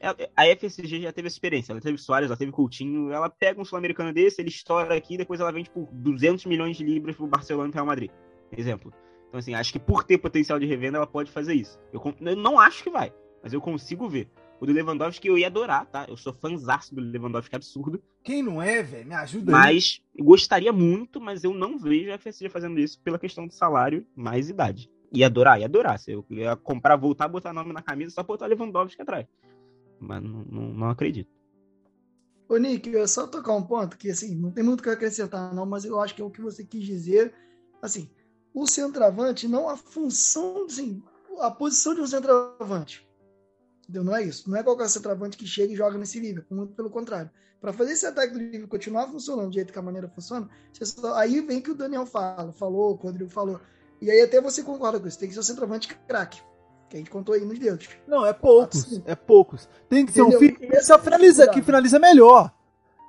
[0.00, 3.64] É, A FSG já teve experiência, ela teve Soares, ela teve Coutinho, ela pega um
[3.66, 7.68] sul-americano desse, ele estoura aqui, depois ela vende por 200 milhões de libras pro Barcelona
[7.68, 8.10] e pro Real Madrid,
[8.56, 8.90] exemplo.
[9.28, 11.78] Então assim, acho que por ter potencial de revenda, ela pode fazer isso.
[11.92, 13.12] Eu, eu não acho que vai,
[13.44, 14.26] mas eu consigo ver.
[14.58, 16.06] O do Lewandowski eu ia adorar, tá?
[16.08, 18.02] Eu sou fãzaço do Lewandowski, absurdo.
[18.22, 19.06] Quem não é, velho?
[19.06, 19.52] Me ajuda aí.
[19.52, 23.52] Mas eu gostaria muito, mas eu não vejo a FSG fazendo isso pela questão do
[23.52, 24.90] salário mais idade.
[25.12, 25.98] Ia adorar, ia adorar.
[25.98, 29.26] Se eu ia comprar, voltar, botar nome na camisa, só botar Lewandowski atrás.
[30.00, 31.30] Mas não, não, não acredito.
[32.48, 35.54] Ô, Nick, eu só tocar um ponto que, assim, não tem muito o que acrescentar,
[35.54, 37.34] não, mas eu acho que é o que você quis dizer.
[37.82, 38.08] Assim,
[38.54, 41.02] o centroavante, não a função, assim,
[41.40, 43.06] a posição de um centroavante.
[43.84, 44.04] Entendeu?
[44.04, 44.48] Não é isso.
[44.50, 46.44] Não é qualquer centroavante que chega e joga nesse nível.
[46.50, 47.30] Muito pelo contrário.
[47.60, 50.48] Para fazer esse ataque do nível continuar funcionando do jeito que a maneira funciona,
[50.82, 53.60] só- aí vem que o Daniel fala, falou, o Rodrigo falou.
[54.00, 55.18] E aí até você concorda com isso.
[55.18, 56.42] Tem que ser um centroavante craque.
[56.90, 57.88] Que a gente contou aí nos dedos.
[58.06, 58.82] Não, é poucos.
[58.82, 59.02] Sim.
[59.06, 59.66] É poucos.
[59.88, 60.56] Tem que ser um Entendeu?
[60.58, 62.52] filho que só finaliza, que finaliza melhor.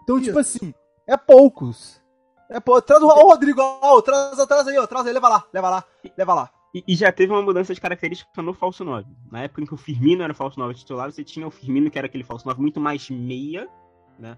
[0.04, 0.58] Então, tipo Isso.
[0.58, 0.74] assim,
[1.06, 2.02] é poucos.
[2.48, 2.82] É pou...
[2.82, 5.84] Traz o, o Rodrigo, ó, traz, traz aí, ó, traz aí, leva lá, leva lá,
[6.18, 6.52] leva lá.
[6.76, 9.08] E, e já teve uma mudança de característica no falso 9.
[9.32, 11.90] Na época em que o Firmino era o falso 9 titular, você tinha o Firmino,
[11.90, 13.70] que era aquele falso 9 muito mais meia,
[14.20, 14.38] né?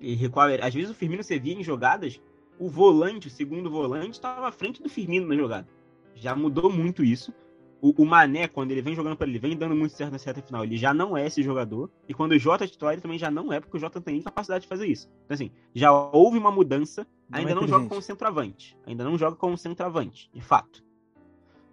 [0.00, 0.54] E recuava.
[0.64, 2.20] Às vezes o Firmino você via em jogadas,
[2.56, 5.66] o volante, o segundo volante, estava à frente do Firmino na jogada.
[6.14, 7.34] Já mudou muito isso.
[7.82, 10.40] O, o Mané, quando ele vem jogando para ele, vem dando muito certo na reta
[10.40, 10.62] final.
[10.62, 11.90] Ele já não é esse jogador.
[12.08, 14.22] E quando o Jota é titular, ele também já não é, porque o Jota tem
[14.22, 15.10] capacidade de fazer isso.
[15.24, 17.04] Então, assim, já houve uma mudança.
[17.28, 18.78] Não ainda é não joga como centroavante.
[18.86, 20.85] Ainda não joga como centroavante, de fato.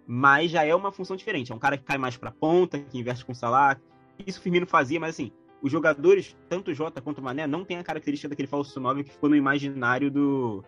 [0.06, 1.52] Mas já é uma função diferente.
[1.52, 3.78] É um cara que cai mais pra ponta, que investe com o Salah.
[4.26, 5.32] Isso o Firmino fazia, mas assim,
[5.62, 9.04] os jogadores, tanto o Jota quanto o Mané, não tem a característica daquele falso 9
[9.04, 10.62] que ficou no imaginário do,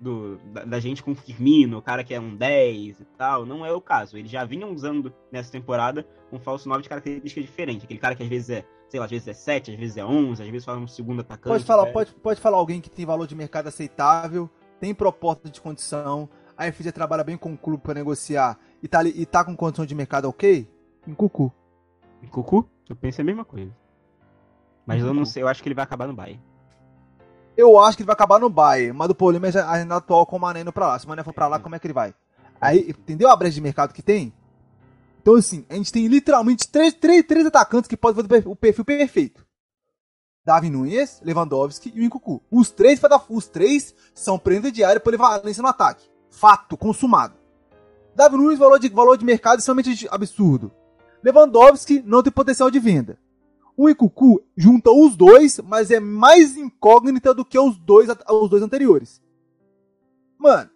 [0.00, 3.44] do da, da gente com o Firmino, o cara que é um 10 e tal.
[3.44, 4.16] Não é o caso.
[4.16, 7.84] Eles já vinham usando nessa temporada um falso 9 de característica diferente.
[7.84, 10.04] Aquele cara que às vezes é, sei lá, às vezes é 7, às vezes é
[10.04, 11.48] 11, às vezes faz um segundo atacante.
[11.48, 11.92] Pode falar, né?
[11.92, 14.48] pode, pode falar alguém que tem valor de mercado aceitável,
[14.78, 18.98] tem proposta de condição, a FG trabalha bem com o clube pra negociar e tá,
[19.00, 20.68] ali- e tá com condição de mercado ok?
[21.06, 21.52] Em Cucu.
[22.22, 23.70] Em Cucu, eu pensei a mesma coisa.
[24.86, 26.42] Mas eu não sei, eu acho que ele vai acabar no Bayern.
[27.56, 30.24] Eu acho que ele vai acabar no Bayern, mas o problema é a agenda atual
[30.26, 30.98] com o Mané indo pra lá.
[30.98, 32.14] Se o Mané for pra lá, como é que ele vai?
[32.60, 34.32] Aí, entendeu a brecha de mercado que tem?
[35.20, 38.84] Então, assim, a gente tem literalmente três, três, três atacantes que podem fazer o perfil-
[38.84, 39.46] perfeito.
[40.44, 42.42] Davi Nunes, Lewandowski e o Incucu.
[42.50, 46.08] Os três, os três são prenda diária polivalência no ataque.
[46.30, 47.34] Fato, consumado.
[48.18, 50.72] Davi Nunes, valor de, valor de mercado extremamente absurdo.
[51.22, 53.16] Lewandowski não tem potencial de venda.
[53.76, 58.60] O Ikuku junta os dois, mas é mais incógnita do que os dois, os dois
[58.60, 59.22] anteriores.
[60.36, 60.68] Mano,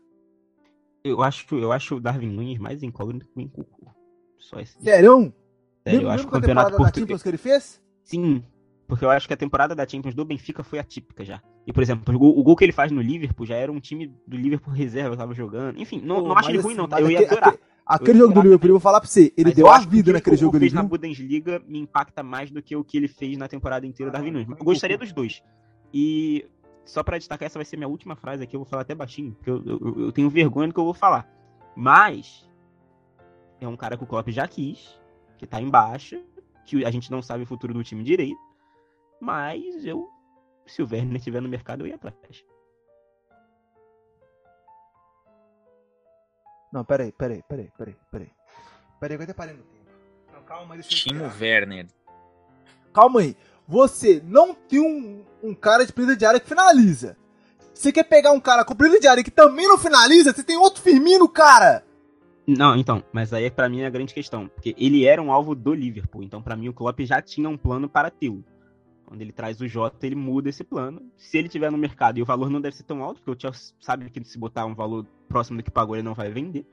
[1.02, 3.92] Eu acho, eu acho o Darwin Nunes mais incógnito que o Incucu.
[4.38, 4.80] Só esse.
[4.80, 5.34] sério?
[5.82, 7.22] Sério, eu acho que o campeonato português.
[7.24, 7.82] Que ele fez?
[8.04, 8.44] Sim,
[8.92, 11.40] porque eu acho que a temporada da Champions do Benfica foi atípica já.
[11.66, 13.80] E, por exemplo, o gol, o gol que ele faz no Liverpool já era um
[13.80, 15.80] time do Liverpool reserva que tava jogando.
[15.80, 16.96] Enfim, não, Pô, não acho ele ruim, assim, não, tá?
[16.96, 17.54] mas Eu ia adorar.
[17.86, 19.86] Aquele, jogo do Liverpool, eu vou falar pra você, ele Mas deu eu a acho
[19.86, 20.82] que vida o que naquele o jogo Cucu ali, fez na?
[20.82, 24.30] Bundesliga me impacta mais do que o que ele fez na temporada inteira da Darwin
[24.30, 24.48] Nunes.
[24.50, 25.42] Eu gostaria dos dois.
[25.90, 26.44] E
[26.84, 29.32] só pra destacar, essa vai ser minha última frase aqui, eu vou falar até baixinho,
[29.32, 31.26] porque eu, eu, eu tenho vergonha do que eu vou falar.
[31.74, 32.46] Mas
[33.58, 35.00] é um cara que o Klopp já quis,
[35.38, 36.20] que tá em baixa,
[36.66, 38.51] que a gente não sabe o futuro do time direito,
[39.22, 40.10] mas eu,
[40.66, 42.44] se o Werner estiver no mercado, eu ia atrás.
[46.72, 48.30] Não, peraí, peraí, peraí, peraí, peraí.
[48.98, 49.90] Peraí, eu até parei no tempo.
[50.32, 51.30] Não, calma, deixa eu Timo.
[51.40, 51.86] Werner.
[52.92, 53.36] Calma aí.
[53.68, 57.16] Você não tem um, um cara de prenda de área que finaliza.
[57.72, 60.32] Você quer pegar um cara com prenda de área que também não finaliza?
[60.32, 61.84] Você tem outro Firmino, cara!
[62.44, 65.54] Não, então, mas aí pra mim é a grande questão, porque ele era um alvo
[65.54, 68.44] do Liverpool, então pra mim o Klopp já tinha um plano para tê-lo.
[69.12, 71.02] Quando ele traz o Jota, ele muda esse plano.
[71.18, 73.38] Se ele tiver no mercado e o valor não deve ser tão alto, porque o
[73.38, 76.64] Chelsea sabe que se botar um valor próximo do que pagou, ele não vai vender.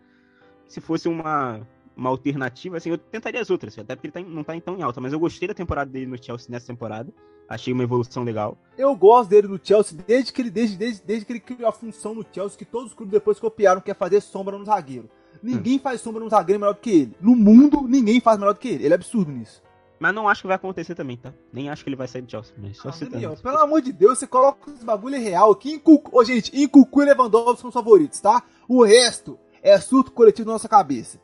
[0.66, 1.68] Se fosse uma,
[1.98, 4.78] uma alternativa, assim, eu tentaria as outras, até porque ele tá não tá em tão
[4.78, 7.14] em alta, mas eu gostei da temporada dele no Chelsea nessa temporada.
[7.49, 8.57] Achei uma evolução legal.
[8.78, 11.74] Eu gosto dele no Chelsea desde que ele, desde, desde, desde que ele criou a
[11.74, 15.10] função no Chelsea que todos os clubes depois copiaram, que é fazer sombra no zagueiro.
[15.44, 17.16] Ninguém faz sombra no zagueiro melhor do que ele.
[17.20, 18.86] No mundo, ninguém faz melhor do que ele.
[18.86, 19.61] Ele é absurdo nisso.
[20.00, 21.34] Mas não acho que vai acontecer também, tá?
[21.52, 23.12] Nem acho que ele vai sair do Chelsea, mas só Ah, citando.
[23.12, 26.18] Daniel, pelo amor de Deus, você coloca esse bagulho real aqui em Cucu.
[26.18, 28.42] Ô, gente, em Cucu e Lewandowski são os favoritos, tá?
[28.68, 31.20] O resto é surto coletivo na nossa cabeça.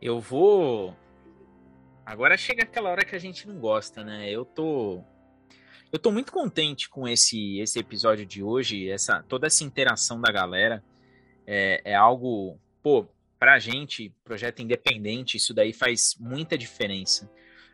[0.00, 0.96] Eu vou.
[2.04, 4.28] Agora chega aquela hora que a gente não gosta, né?
[4.28, 5.00] Eu tô.
[5.92, 10.32] Eu tô muito contente com esse, esse episódio de hoje, essa toda essa interação da
[10.32, 10.82] galera.
[11.46, 13.06] É, é algo, pô,
[13.42, 17.28] pra gente, projeto independente, isso daí faz muita diferença.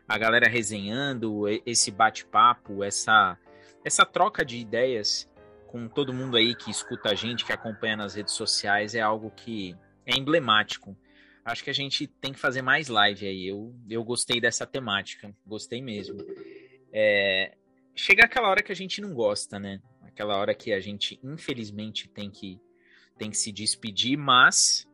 [0.07, 3.37] A galera resenhando, esse bate-papo, essa,
[3.85, 5.29] essa troca de ideias
[5.67, 9.29] com todo mundo aí que escuta a gente, que acompanha nas redes sociais, é algo
[9.29, 9.75] que
[10.07, 10.97] é emblemático.
[11.45, 13.47] Acho que a gente tem que fazer mais live aí.
[13.47, 16.17] Eu, eu gostei dessa temática, gostei mesmo.
[16.91, 17.55] É,
[17.93, 19.79] chega aquela hora que a gente não gosta, né?
[20.01, 22.59] Aquela hora que a gente, infelizmente, tem que,
[23.19, 24.88] tem que se despedir, mas,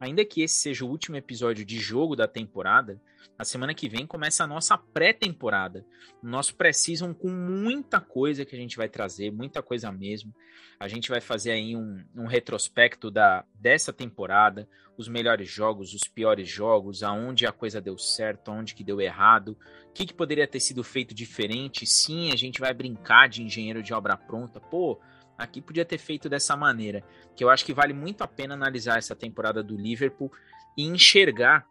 [0.00, 3.00] ainda que esse seja o último episódio de jogo da temporada,
[3.38, 5.84] a semana que vem começa a nossa pré-temporada.
[6.22, 10.34] Nosso pré-season com muita coisa que a gente vai trazer, muita coisa mesmo.
[10.78, 14.66] A gente vai fazer aí um, um retrospecto da, dessa temporada,
[14.96, 19.56] os melhores jogos, os piores jogos, aonde a coisa deu certo, aonde que deu errado,
[19.88, 21.86] o que, que poderia ter sido feito diferente.
[21.86, 24.60] Sim, a gente vai brincar de engenheiro de obra pronta.
[24.60, 24.98] Pô,
[25.40, 27.02] aqui podia ter feito dessa maneira,
[27.34, 30.30] que eu acho que vale muito a pena analisar essa temporada do Liverpool
[30.76, 31.66] e enxergar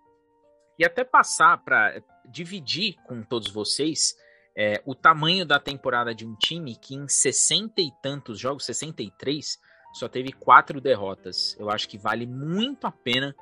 [0.78, 4.16] e até passar para dividir com todos vocês
[4.56, 9.60] é, o tamanho da temporada de um time que em 60 e tantos jogos, 63,
[9.94, 11.56] só teve quatro derrotas.
[11.60, 13.36] Eu acho que vale muito a pena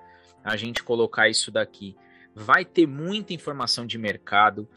[0.44, 1.96] a gente colocar isso daqui.
[2.36, 4.68] Vai ter muita informação de mercado.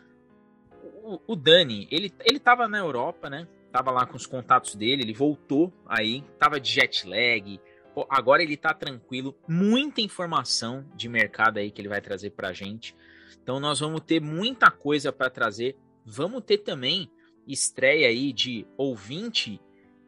[1.26, 3.46] O, Dani, ele, ele na Europa, né?
[3.72, 7.60] Tava lá com os contatos dele, ele voltou aí, tava de jet lag.
[7.94, 9.36] Pô, agora ele tá tranquilo.
[9.48, 12.96] Muita informação de mercado aí que ele vai trazer pra gente.
[13.42, 15.76] Então nós vamos ter muita coisa para trazer.
[16.04, 17.10] Vamos ter também
[17.46, 19.60] estreia aí de ouvinte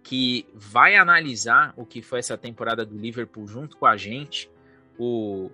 [0.03, 4.51] que vai analisar o que foi essa temporada do Liverpool junto com a gente.
[4.99, 5.51] O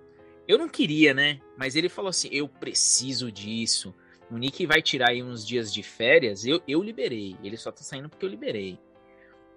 [0.48, 1.40] eu não queria, né?
[1.58, 3.94] Mas ele falou assim: eu preciso disso.
[4.30, 6.44] O Nick vai tirar aí uns dias de férias.
[6.44, 7.36] Eu, eu liberei.
[7.42, 8.78] Ele só tá saindo porque eu liberei.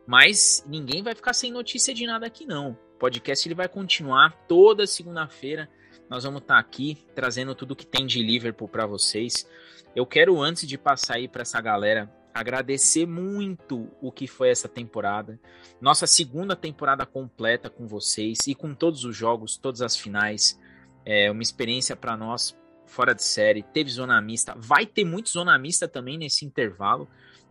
[0.08, 2.72] Mas ninguém vai ficar sem notícia de nada aqui, não.
[2.72, 5.70] O podcast ele vai continuar toda segunda-feira.
[6.10, 9.48] Nós vamos estar tá aqui trazendo tudo que tem de Liverpool para vocês.
[9.96, 14.68] Eu quero, antes de passar aí para essa galera agradecer muito o que foi essa
[14.68, 15.40] temporada.
[15.80, 20.60] Nossa segunda temporada completa com vocês e com todos os jogos, todas as finais.
[21.06, 22.56] É uma experiência para nós
[22.92, 23.64] fora de série.
[23.64, 27.08] Teve zona mista, vai ter muito zona mista também nesse intervalo.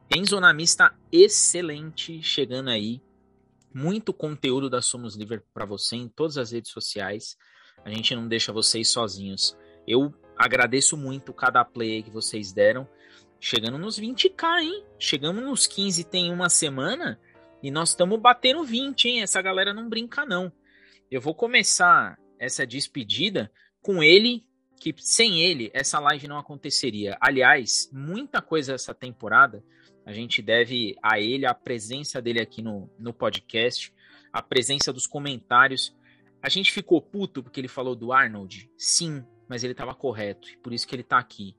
[0.09, 3.01] Tem zona mista excelente chegando aí.
[3.73, 7.37] Muito conteúdo da Somos Livre para você em todas as redes sociais.
[7.85, 9.57] A gente não deixa vocês sozinhos.
[9.87, 12.89] Eu agradeço muito cada play que vocês deram
[13.39, 14.85] chegando nos 20k, hein?
[14.99, 17.19] Chegamos nos 15 tem uma semana
[17.63, 19.23] e nós estamos batendo 20, hein?
[19.23, 20.53] Essa galera não brinca não.
[21.11, 23.51] Eu vou começar essa despedida
[23.81, 24.45] com ele,
[24.81, 27.17] que sem ele essa live não aconteceria.
[27.21, 29.63] Aliás, muita coisa essa temporada
[30.07, 33.93] a gente deve a ele, a presença dele aqui no, no podcast,
[34.33, 35.95] a presença dos comentários.
[36.43, 38.71] A gente ficou puto porque ele falou do Arnold?
[38.77, 41.55] Sim, mas ele estava correto, e por isso que ele está aqui.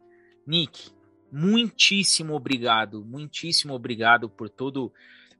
[0.45, 0.89] Nick,
[1.31, 4.91] muitíssimo obrigado, muitíssimo obrigado por todo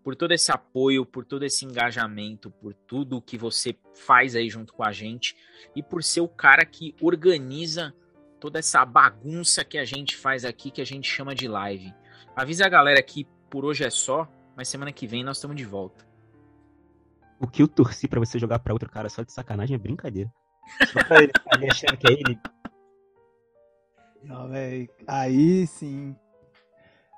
[0.03, 4.73] por todo esse apoio, por todo esse engajamento, por tudo que você faz aí junto
[4.73, 5.35] com a gente
[5.75, 7.93] e por ser o cara que organiza
[8.39, 11.93] toda essa bagunça que a gente faz aqui, que a gente chama de live.
[12.35, 15.65] Avisa a galera que por hoje é só, mas semana que vem nós estamos de
[15.65, 16.05] volta.
[17.39, 20.31] O que eu torci para você jogar para outro cara só de sacanagem é brincadeira.
[20.91, 22.39] Só pra ele ficar achando que é ele,
[24.23, 24.89] não, véi.
[25.07, 26.15] Aí sim.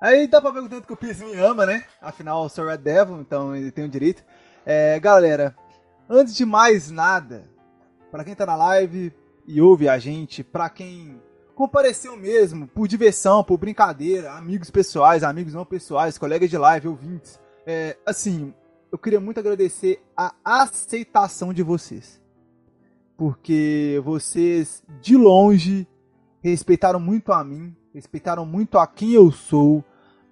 [0.04, 1.82] Aí dá pra ver o tanto que o Pierce me ama, né?
[1.98, 4.22] Afinal, eu sou Red Devil, então ele tem o direito.
[4.66, 5.56] É, galera,
[6.06, 7.50] antes de mais nada,
[8.10, 9.14] para quem tá na live
[9.46, 11.18] e ouve a gente, para quem
[11.54, 17.40] compareceu mesmo, por diversão, por brincadeira, amigos pessoais, amigos não pessoais, colegas de live, ouvintes,
[17.66, 18.52] é, assim,
[18.92, 22.20] eu queria muito agradecer a aceitação de vocês.
[23.16, 25.88] Porque vocês, de longe,
[26.42, 29.82] respeitaram muito a mim, respeitaram muito a quem eu sou,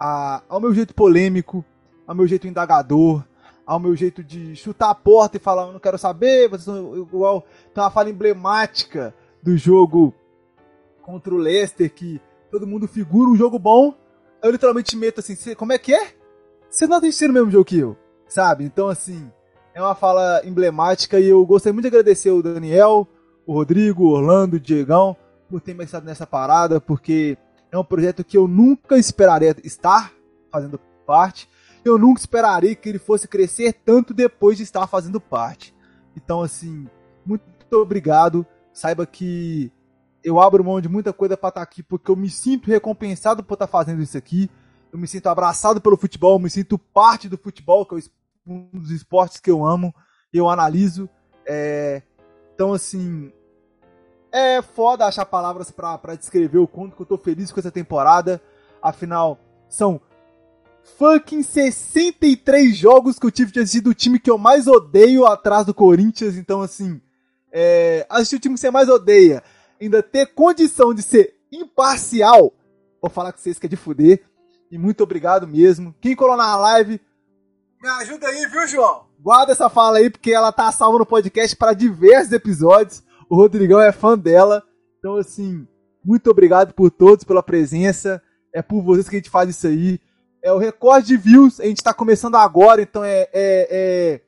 [0.02, 1.64] a, ao meu jeito polêmico,
[2.04, 3.22] ao meu jeito indagador,
[3.64, 6.96] ao meu jeito de chutar a porta e falar, eu não quero saber, vocês são
[6.96, 7.46] igual.
[7.72, 10.12] Tem uma fala emblemática do jogo
[11.02, 12.20] contra o Leicester, que
[12.50, 13.94] todo mundo figura um jogo bom.
[14.42, 16.14] Eu literalmente meto assim, como é que é?
[16.68, 17.96] Vocês não assistiram o mesmo jogo que eu,
[18.26, 18.64] sabe?
[18.64, 19.30] Então, assim,
[19.72, 23.06] é uma fala emblemática e eu gostaria muito de agradecer o Daniel,
[23.46, 25.16] o Rodrigo, o Orlando, o Diegão,
[25.48, 27.38] por ter me nessa parada, porque
[27.72, 30.12] é um projeto que eu nunca esperaria estar
[30.50, 31.48] fazendo parte.
[31.82, 35.74] Eu nunca esperaria que ele fosse crescer tanto depois de estar fazendo parte.
[36.14, 36.86] Então, assim,
[37.24, 37.42] muito
[37.72, 38.46] obrigado.
[38.74, 39.72] Saiba que
[40.22, 43.54] eu abro mão de muita coisa para estar aqui porque eu me sinto recompensado por
[43.54, 44.50] estar fazendo isso aqui.
[44.92, 47.98] Eu me sinto abraçado pelo futebol, eu me sinto parte do futebol, que é
[48.46, 49.94] um dos esportes que eu amo,
[50.30, 51.08] eu analiso.
[51.46, 52.02] É...
[52.54, 53.32] Então, assim,
[54.32, 58.40] é foda achar palavras para descrever o quanto que eu tô feliz com essa temporada.
[58.80, 59.38] Afinal,
[59.68, 60.00] são
[60.98, 65.66] fucking 63 jogos que eu tive de assistir do time que eu mais odeio atrás
[65.66, 66.36] do Corinthians.
[66.36, 67.00] Então, assim,
[67.52, 69.42] é, assistir o time que você mais odeia,
[69.80, 72.52] ainda ter condição de ser imparcial,
[73.00, 74.24] vou falar com vocês que é de fuder.
[74.70, 75.94] E muito obrigado mesmo.
[76.00, 76.98] Quem colou na live,
[77.82, 79.06] me ajuda aí, viu, João?
[79.18, 83.02] Guarda essa fala aí, porque ela tá salva no podcast para diversos episódios.
[83.32, 84.62] O Rodrigão é fã dela.
[84.98, 85.66] Então, assim,
[86.04, 88.22] muito obrigado por todos, pela presença.
[88.52, 89.98] É por vocês que a gente faz isso aí.
[90.42, 93.40] É o recorde de views, a gente tá começando agora, então é, é,
[93.70, 94.20] é,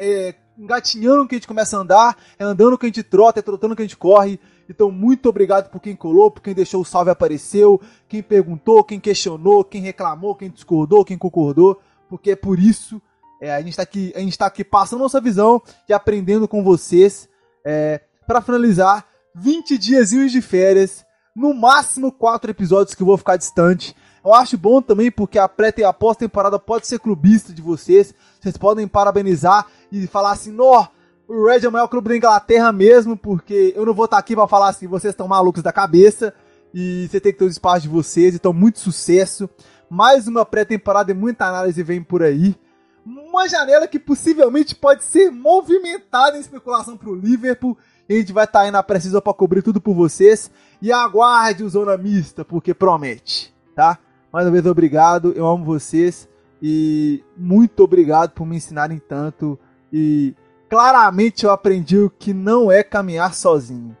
[0.00, 3.42] é engatinhando que a gente começa a andar, é andando que a gente trota, é
[3.42, 4.38] trotando que a gente corre.
[4.68, 9.00] Então, muito obrigado por quem colou, por quem deixou o salve apareceu, quem perguntou, quem
[9.00, 11.80] questionou, quem reclamou, quem discordou, quem concordou.
[12.08, 13.02] porque é por isso
[13.40, 16.62] é, a gente está aqui, a gente tá aqui passando nossa visão e aprendendo com
[16.62, 17.28] vocês.
[17.64, 23.36] É, para finalizar, 20 diazinhos de férias, no máximo quatro episódios que eu vou ficar
[23.36, 23.96] distante.
[24.24, 28.14] Eu acho bom também porque a pré e a pós-temporada pode ser clubista de vocês.
[28.40, 30.86] Vocês podem parabenizar e falar assim: "Nó,
[31.26, 34.36] o Red é o maior clube da Inglaterra mesmo", porque eu não vou estar aqui
[34.36, 36.32] para falar assim, vocês estão malucos da cabeça
[36.72, 39.48] e você tem que ter o espaço de vocês, então muito sucesso.
[39.90, 42.54] Mais uma pré-temporada e muita análise vem por aí.
[43.04, 47.76] Uma janela que possivelmente pode ser movimentada em especulação para o Liverpool.
[48.08, 50.50] A gente vai estar tá aí na precisa para cobrir tudo por vocês.
[50.80, 53.98] E aguarde o Zona Mista, porque promete, tá?
[54.32, 55.32] Mais uma vez, obrigado.
[55.32, 56.28] Eu amo vocês.
[56.62, 59.58] E muito obrigado por me ensinarem tanto.
[59.92, 60.34] E
[60.68, 63.96] claramente eu aprendi o que não é caminhar sozinho.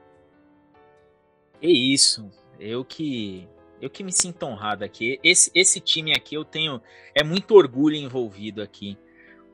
[1.60, 2.30] É isso.
[2.58, 3.48] Eu que
[3.82, 5.18] eu que me sinto honrado aqui.
[5.24, 6.80] Esse, esse time aqui eu tenho
[7.16, 8.96] é muito orgulho envolvido aqui.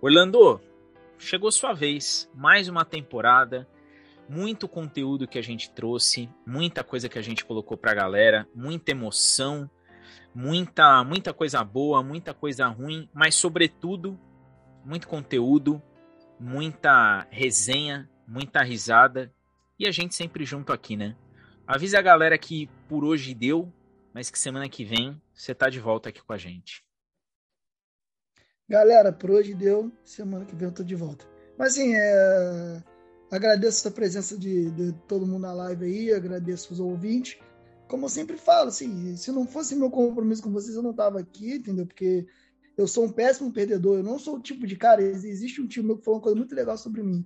[0.03, 0.61] Orlando,
[1.17, 2.31] chegou sua vez.
[2.35, 3.67] Mais uma temporada,
[4.29, 8.91] muito conteúdo que a gente trouxe, muita coisa que a gente colocou pra galera, muita
[8.91, 9.69] emoção,
[10.35, 14.21] muita muita coisa boa, muita coisa ruim, mas sobretudo
[14.85, 15.83] muito conteúdo,
[16.39, 19.33] muita resenha, muita risada
[19.79, 21.17] e a gente sempre junto aqui, né?
[21.67, 23.73] Avisa a galera que por hoje deu,
[24.19, 26.85] mas que semana que vem você tá de volta aqui com a gente.
[28.69, 31.25] Galera, por hoje deu, semana que vem eu tô de volta.
[31.57, 32.83] Mas assim, é...
[33.31, 37.39] agradeço a presença de, de todo mundo na live aí, agradeço os ouvintes
[37.87, 41.21] como eu sempre falo, assim, se não fosse meu compromisso com vocês, eu não tava
[41.21, 41.87] aqui, entendeu?
[41.87, 42.27] Porque
[42.77, 45.01] eu sou um péssimo perdedor, eu não sou o tipo de cara.
[45.01, 47.25] Existe um tio meu que falou uma coisa muito legal sobre mim.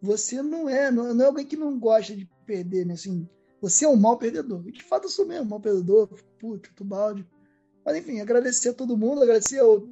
[0.00, 2.94] Você não é, não, é alguém que não gosta de perder, né?
[2.94, 3.28] Assim,
[3.64, 4.62] você é um mau perdedor.
[4.68, 6.06] E de fato eu sou mesmo, mau perdedor,
[6.38, 7.26] puto, balde.
[7.82, 9.88] Mas enfim, agradecer a todo mundo, agradecer ao,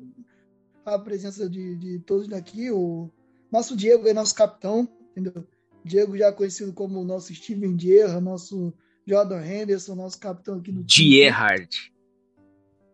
[0.85, 2.71] a presença de, de todos daqui.
[2.71, 3.11] O
[3.51, 5.47] nosso Diego é nosso capitão, entendeu?
[5.83, 8.75] Diego já conhecido como o nosso Steven Dierra, nosso
[9.07, 11.17] Jordan Henderson, nosso capitão aqui no time.
[11.17, 11.93] Gerhard.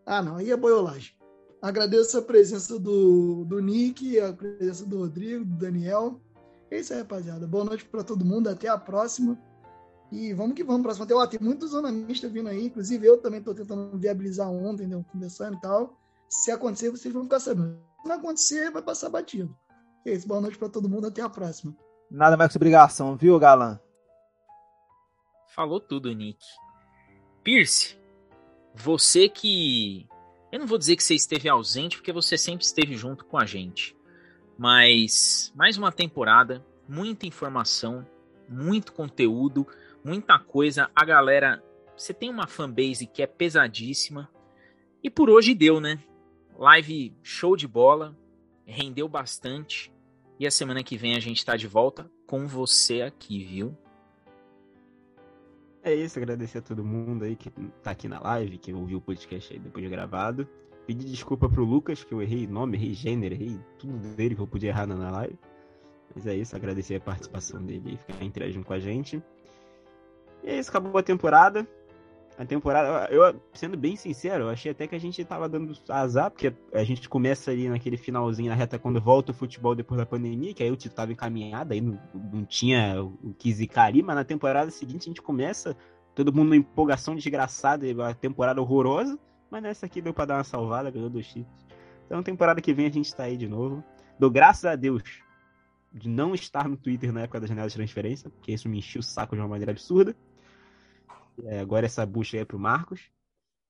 [0.05, 1.11] Ah, não, aí é boiolagem.
[1.61, 6.21] Agradeço a presença do, do Nick, a presença do Rodrigo, do Daniel.
[6.71, 7.45] É isso aí, rapaziada.
[7.45, 9.37] Boa noite para todo mundo, até a próxima.
[10.11, 11.05] E vamos que vamos, próxima.
[11.05, 15.05] Tem, tem muitos zona mista vindo aí, inclusive eu também estou tentando viabilizar ontem, entendeu?
[15.11, 15.97] conversando e tal.
[16.27, 17.79] Se acontecer, vocês vão ficar sabendo.
[18.01, 19.55] Se não acontecer, vai passar batido.
[20.05, 21.75] É isso, boa noite para todo mundo, até a próxima.
[22.09, 23.79] Nada mais que obrigação, viu, Galã?
[25.49, 26.39] Falou tudo, Nick.
[27.43, 27.97] Pierce,
[28.75, 30.07] você que.
[30.51, 33.45] Eu não vou dizer que você esteve ausente, porque você sempre esteve junto com a
[33.45, 33.95] gente.
[34.57, 38.05] Mas mais uma temporada, muita informação,
[38.47, 39.67] muito conteúdo,
[40.03, 40.89] muita coisa.
[40.95, 41.63] A galera.
[41.95, 44.29] Você tem uma fanbase que é pesadíssima.
[45.03, 45.99] E por hoje deu, né?
[46.57, 48.17] Live show de bola,
[48.65, 49.93] rendeu bastante.
[50.39, 53.77] E a semana que vem a gente tá de volta com você aqui, viu?
[55.81, 57.49] É isso, agradecer a todo mundo aí que
[57.81, 60.47] tá aqui na live, que ouviu o podcast aí depois de gravado.
[60.85, 64.47] Pedir desculpa pro Lucas, que eu errei nome, errei gênero, errei tudo dele que eu
[64.47, 65.37] podia errar na live.
[66.13, 69.21] Mas é isso, agradecer a participação dele e ficar interagindo com a gente.
[70.43, 71.67] E é isso, acabou a temporada.
[72.37, 76.31] A temporada, eu, sendo bem sincero, eu achei até que a gente tava dando azar,
[76.31, 80.05] porque a gente começa ali naquele finalzinho, na reta, quando volta o futebol depois da
[80.05, 81.99] pandemia, que aí o título tava encaminhado, aí não,
[82.31, 85.75] não tinha o que zicar ali, mas na temporada seguinte a gente começa,
[86.15, 89.19] todo mundo numa empolgação desgraçada, a temporada horrorosa,
[89.51, 91.67] mas nessa aqui deu pra dar uma salvada, ganhou dois títulos.
[92.05, 93.83] Então, temporada que vem a gente tá aí de novo.
[94.17, 95.03] Dou graças a Deus
[95.93, 98.99] de não estar no Twitter na época da janela de transferência, porque isso me encheu
[99.01, 100.15] o saco de uma maneira absurda.
[101.45, 103.01] É, agora essa bucha aí é pro Marcos.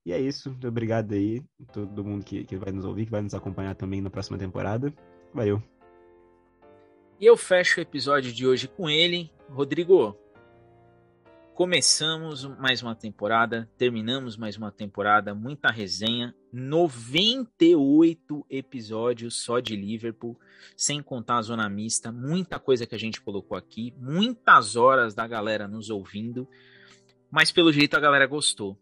[0.05, 0.49] E é isso.
[0.49, 1.43] Muito obrigado aí.
[1.71, 4.93] Todo mundo que, que vai nos ouvir, que vai nos acompanhar também na próxima temporada.
[5.33, 5.61] Valeu.
[7.19, 9.29] E eu fecho o episódio de hoje com ele.
[9.49, 10.17] Rodrigo,
[11.53, 20.39] começamos mais uma temporada, terminamos mais uma temporada, muita resenha, 98 episódios só de Liverpool,
[20.77, 25.27] sem contar a zona mista, muita coisa que a gente colocou aqui, muitas horas da
[25.27, 26.47] galera nos ouvindo.
[27.31, 28.77] Mas pelo jeito a galera gostou.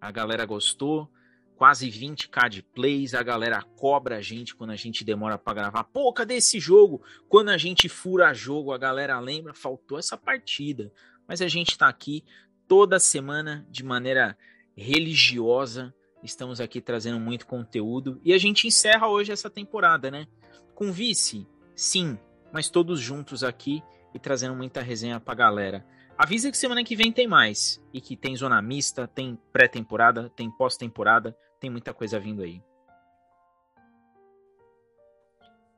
[0.00, 1.10] A galera gostou.
[1.56, 3.14] Quase 20k de plays.
[3.14, 5.84] A galera cobra a gente quando a gente demora para gravar.
[5.84, 7.02] Pô, cadê esse jogo?
[7.28, 9.54] Quando a gente fura jogo, a galera lembra.
[9.54, 10.92] Faltou essa partida.
[11.26, 12.24] Mas a gente tá aqui
[12.68, 14.36] toda semana de maneira
[14.76, 15.94] religiosa.
[16.22, 18.20] Estamos aqui trazendo muito conteúdo.
[18.24, 20.26] E a gente encerra hoje essa temporada, né?
[20.74, 21.46] Com vice?
[21.74, 22.18] Sim.
[22.52, 23.82] Mas todos juntos aqui
[24.14, 25.84] e trazendo muita resenha pra galera.
[26.16, 27.82] Avisa que semana que vem tem mais.
[27.92, 32.62] E que tem zona mista, tem pré-temporada, tem pós-temporada, tem muita coisa vindo aí.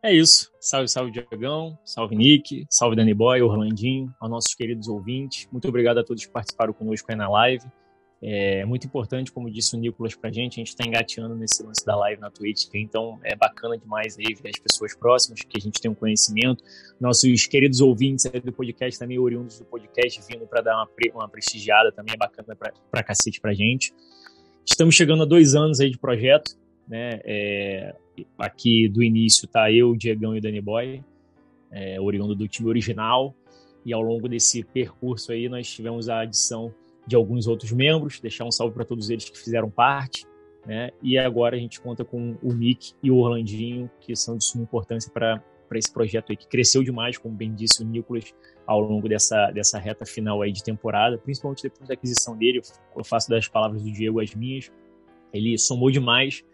[0.02, 0.52] É isso.
[0.60, 1.78] Salve, salve, Diagão.
[1.82, 2.66] Salve, Nick.
[2.68, 5.48] Salve, Danny Boy, Orlandinho, aos nossos queridos ouvintes.
[5.50, 7.64] Muito obrigado a todos que participaram conosco aí na live.
[8.26, 11.84] É muito importante, como disse o Nicolas pra gente, a gente está engateando nesse lance
[11.84, 15.60] da live na Twitch, então é bacana demais aí ver as pessoas próximas, que a
[15.60, 16.64] gente tem um conhecimento.
[16.98, 21.92] Nossos queridos ouvintes do podcast também, oriundos do podcast, vindo para dar uma, uma prestigiada
[21.92, 23.92] também é bacana pra, pra cacete pra gente.
[24.64, 26.56] Estamos chegando a dois anos aí de projeto,
[26.88, 27.20] né?
[27.26, 27.94] É,
[28.38, 31.04] aqui do início tá eu, o Diegão e o Danny Boy,
[31.70, 33.34] é, oriundo do time original,
[33.84, 36.72] e ao longo desse percurso aí nós tivemos a adição
[37.06, 40.26] de alguns outros membros, deixar um salve para todos eles que fizeram parte,
[40.66, 40.90] né?
[41.02, 44.64] E agora a gente conta com o Nick e o Orlandinho, que são de suma
[44.64, 45.42] importância para
[45.74, 48.32] esse projeto aí, que cresceu demais, como bem disse o Nicolas,
[48.66, 52.62] ao longo dessa, dessa reta final aí de temporada, principalmente depois da aquisição dele.
[52.96, 54.70] Eu faço das palavras do Diego as minhas.
[55.32, 56.44] Ele somou demais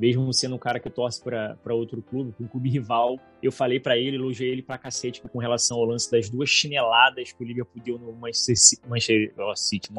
[0.00, 3.78] mesmo sendo um cara que torce para outro clube, para um clube rival, eu falei
[3.78, 7.46] para ele, elogiei ele pra cacete com relação ao lance das duas chineladas que o
[7.46, 8.56] Liverpool deu no Manchester,
[8.88, 9.90] Manchester, oh, City,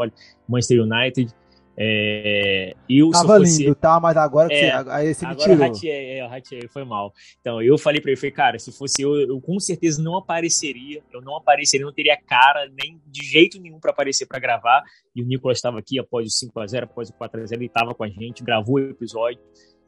[0.48, 1.32] Manchester United.
[1.78, 4.00] É, eu, Tava fosse, lindo, tá?
[4.00, 5.68] Mas agora que é, você, aí você me agora tirou.
[5.68, 7.14] Ratei, é, ratei, foi mal.
[7.40, 11.02] Então, eu falei para ele, falei, cara, se fosse eu, eu com certeza não apareceria,
[11.14, 14.84] eu não apareceria, não teria cara nem de jeito nenhum para aparecer para gravar.
[15.16, 17.62] E o Nicolas estava aqui após o 5 a 0 após o 4 a 0
[17.62, 19.40] ele estava com a gente, gravou o episódio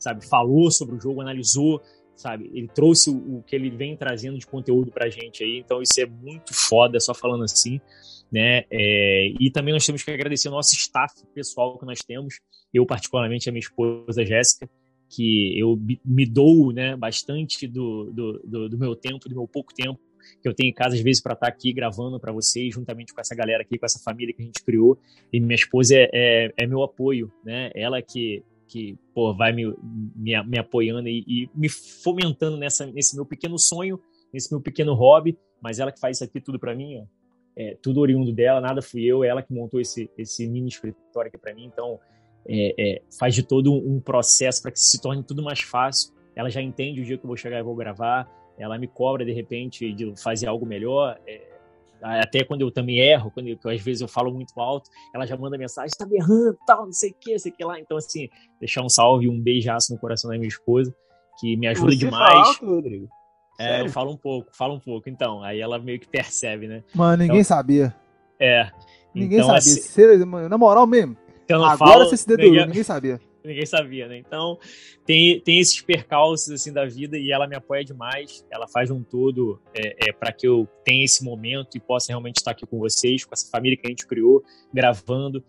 [0.03, 0.25] sabe?
[0.27, 1.81] Falou sobre o jogo, analisou,
[2.15, 2.51] sabe?
[2.53, 5.99] Ele trouxe o, o que ele vem trazendo de conteúdo pra gente aí, então isso
[5.99, 7.80] é muito foda, só falando assim,
[8.31, 8.63] né?
[8.69, 12.39] É, e também nós temos que agradecer o nosso staff pessoal que nós temos,
[12.73, 14.69] eu particularmente a minha esposa Jéssica,
[15.09, 19.73] que eu me dou né, bastante do, do, do, do meu tempo, do meu pouco
[19.73, 19.99] tempo,
[20.41, 23.13] que eu tenho em casa às vezes para estar tá aqui gravando para vocês, juntamente
[23.13, 24.97] com essa galera aqui, com essa família que a gente criou.
[25.31, 27.69] E minha esposa é, é, é meu apoio, né?
[27.75, 28.43] Ela que
[28.73, 29.71] que pô, vai me,
[30.15, 33.99] me, me apoiando e, e, me fomentando nessa, nesse meu pequeno sonho,
[34.33, 37.05] nesse meu pequeno hobby, mas ela que faz isso aqui tudo para mim, ó,
[37.55, 41.37] é, tudo oriundo dela, nada fui eu, ela que montou esse, esse mini escritório aqui
[41.37, 41.99] para mim, então
[42.47, 46.11] é, é, faz de todo um processo para que se torne tudo mais fácil.
[46.35, 48.27] Ela já entende o dia que eu vou chegar e vou gravar,
[48.57, 51.19] ela me cobra de repente de fazer algo melhor.
[51.27, 51.52] É,
[52.03, 55.38] até quando eu também erro, quando eu, às vezes eu falo muito alto, ela já
[55.38, 57.80] manda mensagem, tá me errando, tal, não sei o que, sei o que lá.
[57.80, 60.93] Então, assim, deixar um salve e um beijaço no coração da minha esposa,
[61.39, 62.47] que me ajuda Você demais.
[62.47, 63.07] Alto, Rodrigo?
[63.59, 65.09] É, eu falo um pouco, falo um pouco.
[65.09, 66.84] Então, aí ela meio que percebe, né?
[66.93, 67.95] Mano, ninguém então, sabia.
[68.39, 68.69] É.
[69.13, 70.09] Ninguém então, sabia.
[70.13, 71.15] Assim, na moral mesmo.
[71.49, 74.18] Agora falo, você se dedurou, ninguém, ninguém sabia ninguém sabia, né?
[74.18, 74.57] Então,
[75.06, 78.45] tem, tem esses percalços, assim, da vida e ela me apoia demais.
[78.49, 82.38] Ela faz um todo é, é para que eu tenha esse momento e possa realmente
[82.38, 84.44] estar aqui com vocês, com essa família que a gente criou,
[84.74, 85.44] gravando,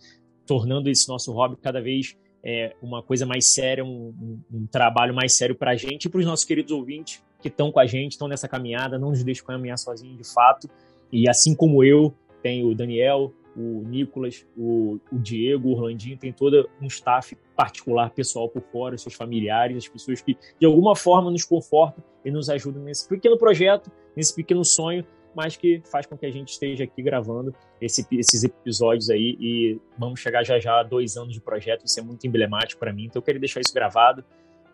[0.47, 5.15] tornando esse nosso hobby cada vez é, uma coisa mais séria, um, um, um trabalho
[5.15, 7.87] mais sério para a gente e para os nossos queridos ouvintes que estão com a
[7.87, 10.69] gente, estão nessa caminhada, não nos deixam caminhar sozinhos de fato.
[11.11, 16.33] E assim como eu, tem o Daniel, o Nicolas, o, o Diego, o Orlandinho, tem
[16.33, 21.31] todo um staff particular, pessoal por fora, seus familiares, as pessoas que de alguma forma
[21.31, 25.05] nos confortam e nos ajudam nesse pequeno projeto, nesse pequeno sonho,
[25.35, 29.81] mas que faz com que a gente esteja aqui gravando esse, esses episódios aí e
[29.99, 33.07] vamos chegar já já a dois anos de projeto, isso é muito emblemático para mim,
[33.07, 34.25] então eu queria deixar isso gravado,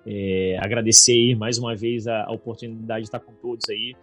[0.07, 3.94] é, agradecer aí mais uma vez a, a oportunidade de estar com todos aí,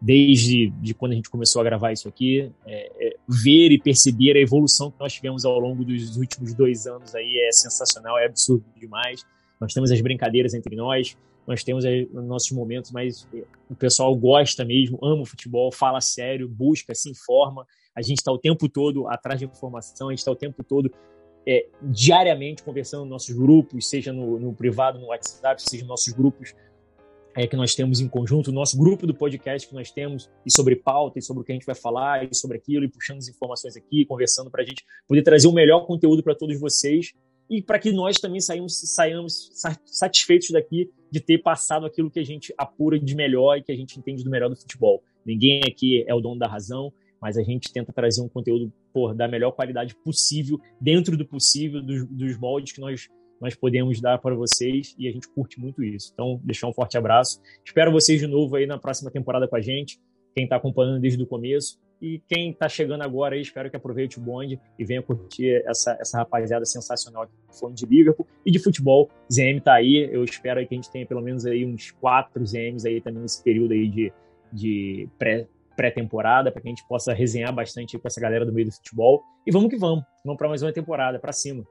[0.00, 4.36] desde de quando a gente começou a gravar isso aqui, é, é, ver e perceber
[4.36, 8.26] a evolução que nós tivemos ao longo dos últimos dois anos aí é sensacional, é
[8.26, 9.24] absurdo demais.
[9.60, 11.16] Nós temos as brincadeiras entre nós,
[11.46, 13.28] nós temos os nossos momentos, mas
[13.68, 17.66] o pessoal gosta mesmo, ama o futebol, fala sério, busca, se informa.
[17.94, 20.90] A gente está o tempo todo atrás de informação, a gente está o tempo todo
[21.46, 26.12] é, diariamente conversando nos nossos grupos, seja no, no privado, no WhatsApp, seja nos nossos
[26.12, 26.54] grupos
[27.36, 30.52] é, que nós temos em conjunto, o nosso grupo do podcast que nós temos, e
[30.52, 33.18] sobre pauta, e sobre o que a gente vai falar, e sobre aquilo, e puxando
[33.18, 37.12] as informações aqui, conversando para a gente poder trazer o melhor conteúdo para todos vocês,
[37.48, 39.50] e para que nós também saímos, saiamos
[39.84, 43.76] satisfeitos daqui de ter passado aquilo que a gente apura de melhor e que a
[43.76, 45.02] gente entende do melhor do futebol.
[45.26, 49.14] Ninguém aqui é o dono da razão, mas a gente tenta trazer um conteúdo por,
[49.14, 53.08] da melhor qualidade possível, dentro do possível, dos, dos moldes que nós
[53.40, 56.10] nós podemos dar para vocês e a gente curte muito isso.
[56.12, 57.40] Então, deixar um forte abraço.
[57.64, 59.98] Espero vocês de novo aí na próxima temporada com a gente.
[60.34, 64.18] Quem está acompanhando desde o começo e quem está chegando agora aí, espero que aproveite
[64.18, 68.58] o bonde e venha curtir essa, essa rapaziada sensacional que foi de Liverpool e de
[68.58, 69.10] futebol.
[69.30, 72.86] ZM está aí, eu espero que a gente tenha pelo menos aí uns quatro ZMs
[72.86, 74.12] aí também nesse período aí de,
[74.50, 75.46] de pré,
[75.76, 79.22] pré-temporada, para que a gente possa resenhar bastante com essa galera do meio do futebol.
[79.46, 81.64] E vamos que vamos, vamos para mais uma temporada, para cima.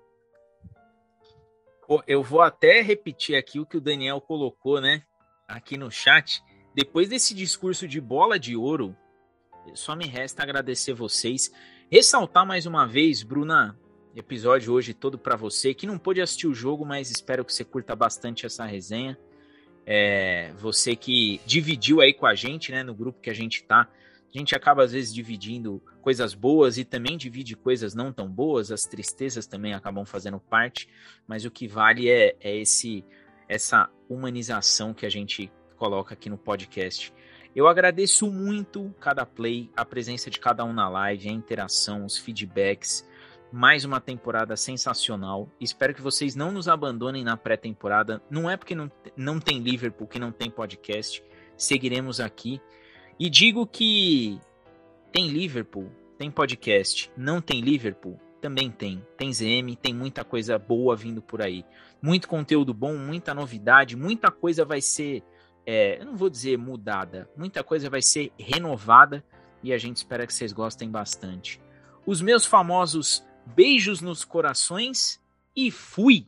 [2.06, 5.03] Eu vou até repetir aqui o que o Daniel colocou, né?
[5.48, 6.44] Aqui no chat.
[6.76, 8.95] depois desse discurso de bola de ouro,
[9.74, 11.52] só me resta agradecer vocês.
[11.91, 13.76] Ressaltar mais uma vez, Bruna,
[14.16, 17.66] episódio hoje todo para você que não pôde assistir o jogo, mas espero que você
[17.66, 19.18] curta bastante essa resenha.
[19.86, 23.90] É, você que dividiu aí com a gente, né, no grupo que a gente tá.
[24.34, 28.72] A gente acaba às vezes dividindo coisas boas e também divide coisas não tão boas,
[28.72, 30.88] as tristezas também acabam fazendo parte,
[31.27, 33.03] mas o que vale é, é esse
[33.47, 37.11] essa humanização que a gente coloca aqui no podcast.
[37.56, 42.15] Eu agradeço muito cada play, a presença de cada um na live, a interação, os
[42.15, 43.07] feedbacks.
[43.51, 45.49] Mais uma temporada sensacional.
[45.60, 48.22] Espero que vocês não nos abandonem na pré-temporada.
[48.30, 51.23] Não é porque não, não tem Liverpool que não tem podcast.
[51.57, 52.61] Seguiremos aqui.
[53.20, 54.40] E digo que
[55.12, 57.12] tem Liverpool, tem podcast.
[57.18, 59.06] Não tem Liverpool, também tem.
[59.18, 61.66] Tem ZM, tem muita coisa boa vindo por aí.
[62.02, 65.24] Muito conteúdo bom, muita novidade, muita coisa vai ser
[65.72, 69.24] é, eu não vou dizer mudada, muita coisa vai ser renovada
[69.62, 71.62] e a gente espera que vocês gostem bastante.
[72.08, 75.22] Os meus famosos beijos nos corações
[75.56, 76.26] e fui!